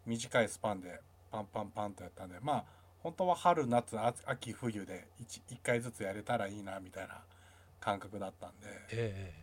[0.06, 1.00] 短いスパンで
[1.32, 2.64] パンパンパンとやったんでまあ
[3.04, 7.22] 本当は春夏あ秋冬で 1, 回ずつやれたらいいなみたいな
[7.82, 9.34] 感覚だったんで、え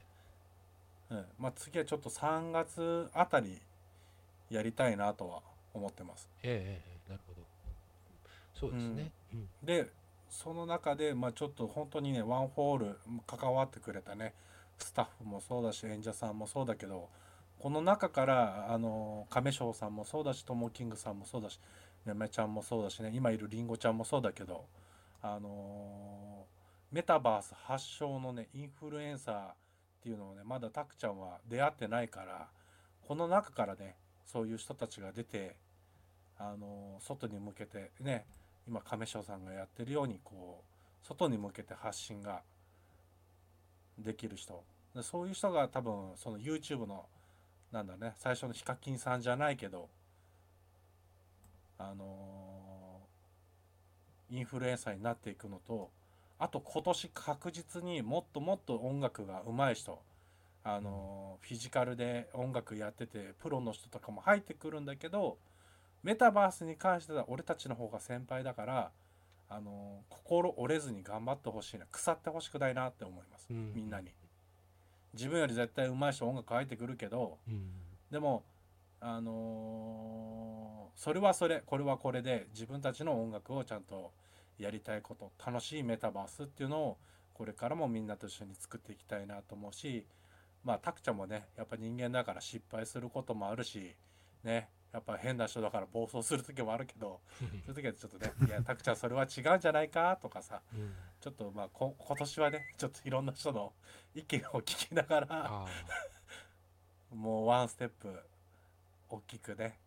[1.10, 1.24] うん。
[1.38, 3.60] まあ、次はちょっと3月あたり
[4.48, 5.42] やりたいなとは
[5.74, 6.28] 思ってます。
[6.42, 7.40] えなるほど。
[8.54, 9.48] そうですね、うん。
[9.62, 9.90] で
[10.30, 14.32] その中で、まあ、ちょっと本当にねワンホール関わってくれたね
[14.78, 17.08] スタッフもそうだし演者さんもそうだけど
[17.58, 21.58] この中からあの亀翔さんもそうだしともキングさんもそうだし
[22.06, 24.64] やめちゃんもそうだしね今いるりんごちゃんもそうだけど
[25.22, 26.46] あの
[26.90, 29.54] メタバース発祥のねインフルエンサーっ
[30.02, 32.48] ていうのをねまだたくちゃんは出会ってないから
[33.06, 35.56] この中からねそういう人たちが出て
[36.38, 38.24] あの外に向けてね
[38.66, 42.42] 今亀翔さんがやってるようにこう外に向けて発信が
[43.98, 44.62] できる人。
[44.94, 47.06] でそういう人が多分その YouTube の
[47.72, 49.88] なんだね最初のヒカキンさんじゃないけど
[51.80, 55.90] あのーインフルエンサーになっていくのと
[56.38, 59.98] あと今年確実にもっともっと音楽が上手い人
[60.62, 65.38] あのーフィジカルで音楽やっててプロの人とかも入ってくるんだけど
[66.02, 68.90] メタバースに関しては俺たちの方が先輩だから
[69.48, 73.72] あの心折れずに頑張ってほしいな腐ってほしくないなって思います、うん。
[73.74, 74.12] みんなに。
[75.12, 77.72] 自分より絶対上手い人音楽入ってくるけどうん。
[78.12, 78.44] でも
[79.00, 84.12] あのーそれはそれこれはこれで自分たちの音楽をちゃんと
[84.58, 86.98] やりたいこと楽しいメタバースっていうのを
[87.32, 90.04] これからもみんなと一緒に作っていきたいなと思うし
[90.62, 93.94] まあたくちゃんもねやっぱ人間だから失敗することもあるし
[94.44, 103.72] ねやっぱ変な人だから暴走する時もあるけど そういう時はちょっとね「いやたくちゃんそれは違うんじゃないか?」とかさうんちょっとまあこ今年はねちょっといろんな人の
[104.14, 105.66] 意見を聞きながらあ
[107.14, 108.22] もうワンステップ
[109.10, 109.78] 大きくね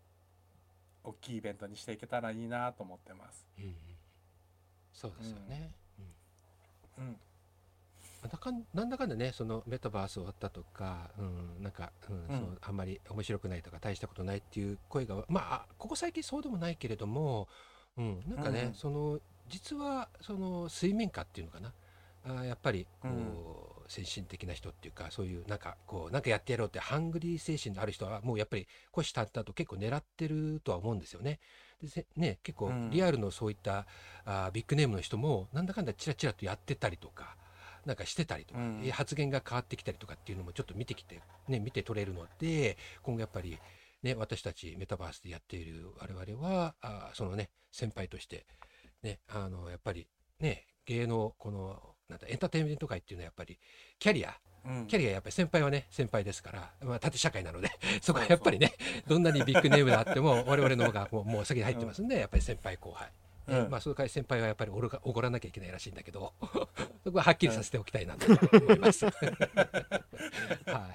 [1.04, 3.46] 大きいイベントにしていけたらいいなと思ってます。
[3.58, 3.76] ーうん。
[4.94, 5.72] そうですよね、
[6.98, 7.04] うん。
[7.06, 7.20] うん、
[8.22, 8.32] なん。
[8.32, 12.28] だかんなんだかんだねそのメタバース終わったとか、うん、なんか、うんうん。
[12.28, 17.48] そうあんまり面白くないとか大したことないっていう声がまあここ最近そうでもないけれども、
[17.98, 19.20] うん、なんかね、うんその
[19.50, 21.74] 実はその水面下っていうのかな。
[22.26, 31.40] あーやっぱりこう、先進的な人っていうかそういうなんかこうなんかやってやろうってハングリー精神のある人はもうやっぱり虎視眈々と結構狙ってるとは思うんですよね。
[31.82, 33.86] でせね結構うんリアルのそういった、
[34.26, 37.36] あービッグネームの人もなんだかんだチラチラとやってたりとか。
[37.86, 41.20] なんかしてたりとか、うんえ発言が変わってきたりとかっていうのもちょっと見てきて、
[41.50, 43.60] ね、見て取れるので今後やっぱり、
[44.04, 48.46] ね、私たちメタバースでやっている我々はあーそのね先輩として、
[49.02, 50.08] ね、あのやっぱり
[50.40, 53.58] ね芸能このなんだエンターテインメント界っていうのはやっぱり
[54.00, 54.36] キャリア
[54.66, 54.88] うん。
[54.88, 57.70] キャリアやっぱり先輩はね先輩ですから、まあ、縦社会なので
[58.02, 58.74] そこはやっぱりね
[59.08, 63.08] どんなにビッグネームであっても我々の方がもうもう先に入ってますんで、やっぱり先輩後輩。
[63.48, 63.70] ねうん。
[63.70, 66.34] まあ、その代わり先輩はやっぱりおろがおごらなきゃいけないらしいんだけど
[67.04, 68.26] そこははっきりさせておきたいなと
[68.58, 69.06] 思います。
[69.12, 69.12] は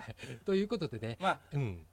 [0.09, 1.87] い、ということでね、まあ、うん、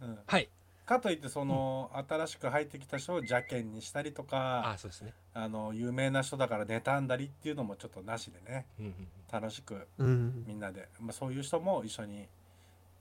[0.00, 0.48] うん、はい
[0.88, 8.94] かといってその、新しく入ってきた人を邪険にしたりとかあそうですね、あの有名な人だから妬んだりっていうのもちょっとなしでねうんうん
[9.30, 10.44] 楽しくうん。
[10.46, 12.26] みんなで、まあ、そういう人も一緒に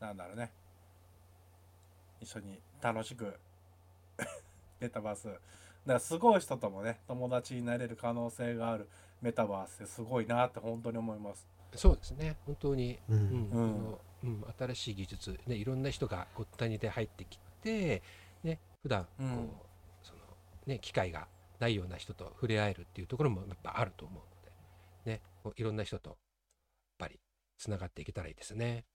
[0.02, 0.52] なんだろうね
[2.20, 3.40] 一緒に楽しく
[4.82, 5.40] メタバースだか
[5.86, 8.90] らすごい人ともね友達になれる可能性がある
[9.22, 11.48] メタバースってすごいなって本当に思います。
[11.76, 12.36] そうですね。
[12.46, 13.00] 本当に。
[13.10, 13.20] ううん。
[13.20, 13.50] うん。
[13.50, 18.02] このうん、新しい技術、ね、いろんな人がごったにで入ってきて、
[18.44, 19.50] ね普段こう、うん
[20.04, 20.20] その
[20.66, 21.28] ね、機会が
[21.60, 24.42] ないような人と触れ合えるっていうところもやっぱあると思うの
[25.06, 26.18] で、ね、こういろんな人とやっ
[27.00, 27.20] ぱり
[27.58, 28.86] つながっていけたらいいですね。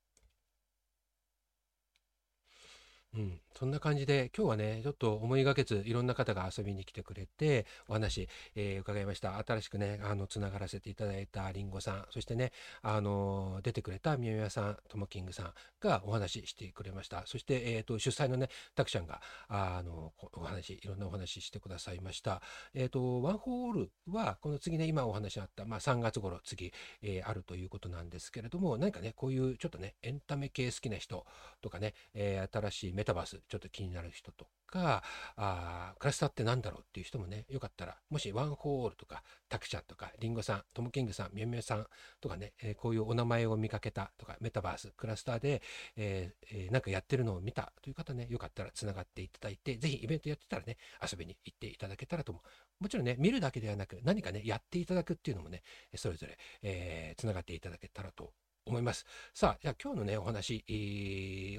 [3.15, 9.37] うん、そんな感じで今日はねちょっと思いがけずいろんな方が遊びに来てくれてお話、えー伺いました。
[9.37, 17.23] 新しくねあのつながらせていただいたりんごさんそしてねあの出てくれたみやみやさんともキングさんがお話ししてくれました。
[17.25, 22.41] そして、えー、と主催のねたくちゃんがあのお話いろんなお話してくださいました。
[22.73, 31.25] えっ、とワンホールはこの次ね今お話あった、まあ、3月頃次、えーあるということなんですけれども何かねこういうちょっとねエンタメ系好きな人
[31.61, 35.03] とかね、え新しいメメタバースちょっと気になる人とか
[35.35, 41.85] あクラスターってなんだろうっていう人もねよかったらもしワンホールとかタクちゃんとかリンゴさんトムキングさんみやみやさん
[42.21, 45.61] とかね、えーこういうお名前を見かけたとかメタバースクラスターで、
[45.97, 52.83] えーえーなんかやってるのを見たという方ねよかったらつながっていただいてぜひイベントやってたらね遊びに行っていただけたらと思う。
[52.83, 55.61] もちろんね見るだけではなく何かねやっていただくっていうのもね
[55.95, 58.31] それぞれ、えーつながっていただけたらと
[58.65, 59.05] 思います。
[59.33, 60.63] さあ、じゃあ今日のね、お話、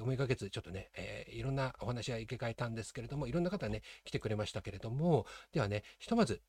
[0.01, 6.41] 思いがけず、ちょっとね、えーいろんなお話は受け替えたんですけれども、いろんな方ね、来てくれましたけれども、ではね、ひとまず、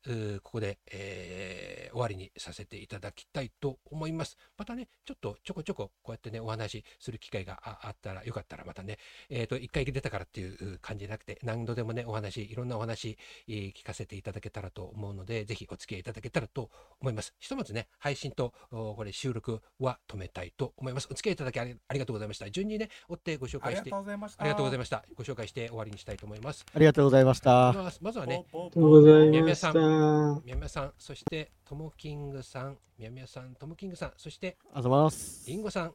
[0.43, 4.37] ここで、えー終わりにさせていただきたいと思います。
[4.57, 8.97] またね、ちょっとちょこちょここうやってね、お話しする機会があったら、よかったらまたね、
[9.29, 13.17] えっ、と、一回出たからっていう感じじゃなくて、何度でもね、お話、いろんなお話、
[13.47, 16.69] えー聞かせていただけたらと思うので、ぜひお付き合いいただけたらと
[16.99, 17.33] 思います。
[17.39, 21.07] ひとまずね、配信とこれ収録は止めたいと思います。
[21.11, 22.49] お付き合いいただきありありがとうございました。
[22.49, 24.43] 順にね、追ってご紹ありが介して、あとうございました。
[24.43, 25.05] りがとうございました。
[25.15, 26.65] ご紹介して終わりにしたいと思います。
[26.73, 27.73] ありがとうございました。
[28.01, 30.41] まずはね、ポポありがとうございみやみやさました。
[30.45, 35.49] みやみやさん、そしてともキングさん、みやみやさん、ともキングさん、そしてありがとうございます。
[35.49, 35.93] りんごさん、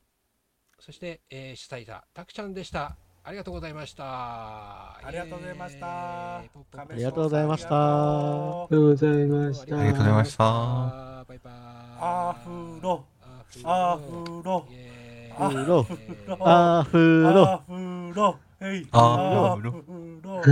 [0.79, 2.97] そして、えー主催者、たくちゃんでした。
[3.25, 4.05] ありがとうございました。
[4.05, 7.69] あありがとうございましたありがとうございました
[8.65, 9.79] ありがとうございました。
[9.79, 10.45] ありがとうございました
[11.29, 11.55] バイバイ。
[12.01, 13.05] アフロ
[13.57, 13.61] 예.
[13.61, 13.65] 예.
[13.65, 14.67] 아, 아흐로.
[15.37, 15.87] 아흐로.
[16.41, 17.47] 아흐로.
[17.69, 18.39] 아흐로.
[18.63, 18.87] 에이.
[18.93, 19.47] 아흐로.
[19.47, 20.43] 아흐로.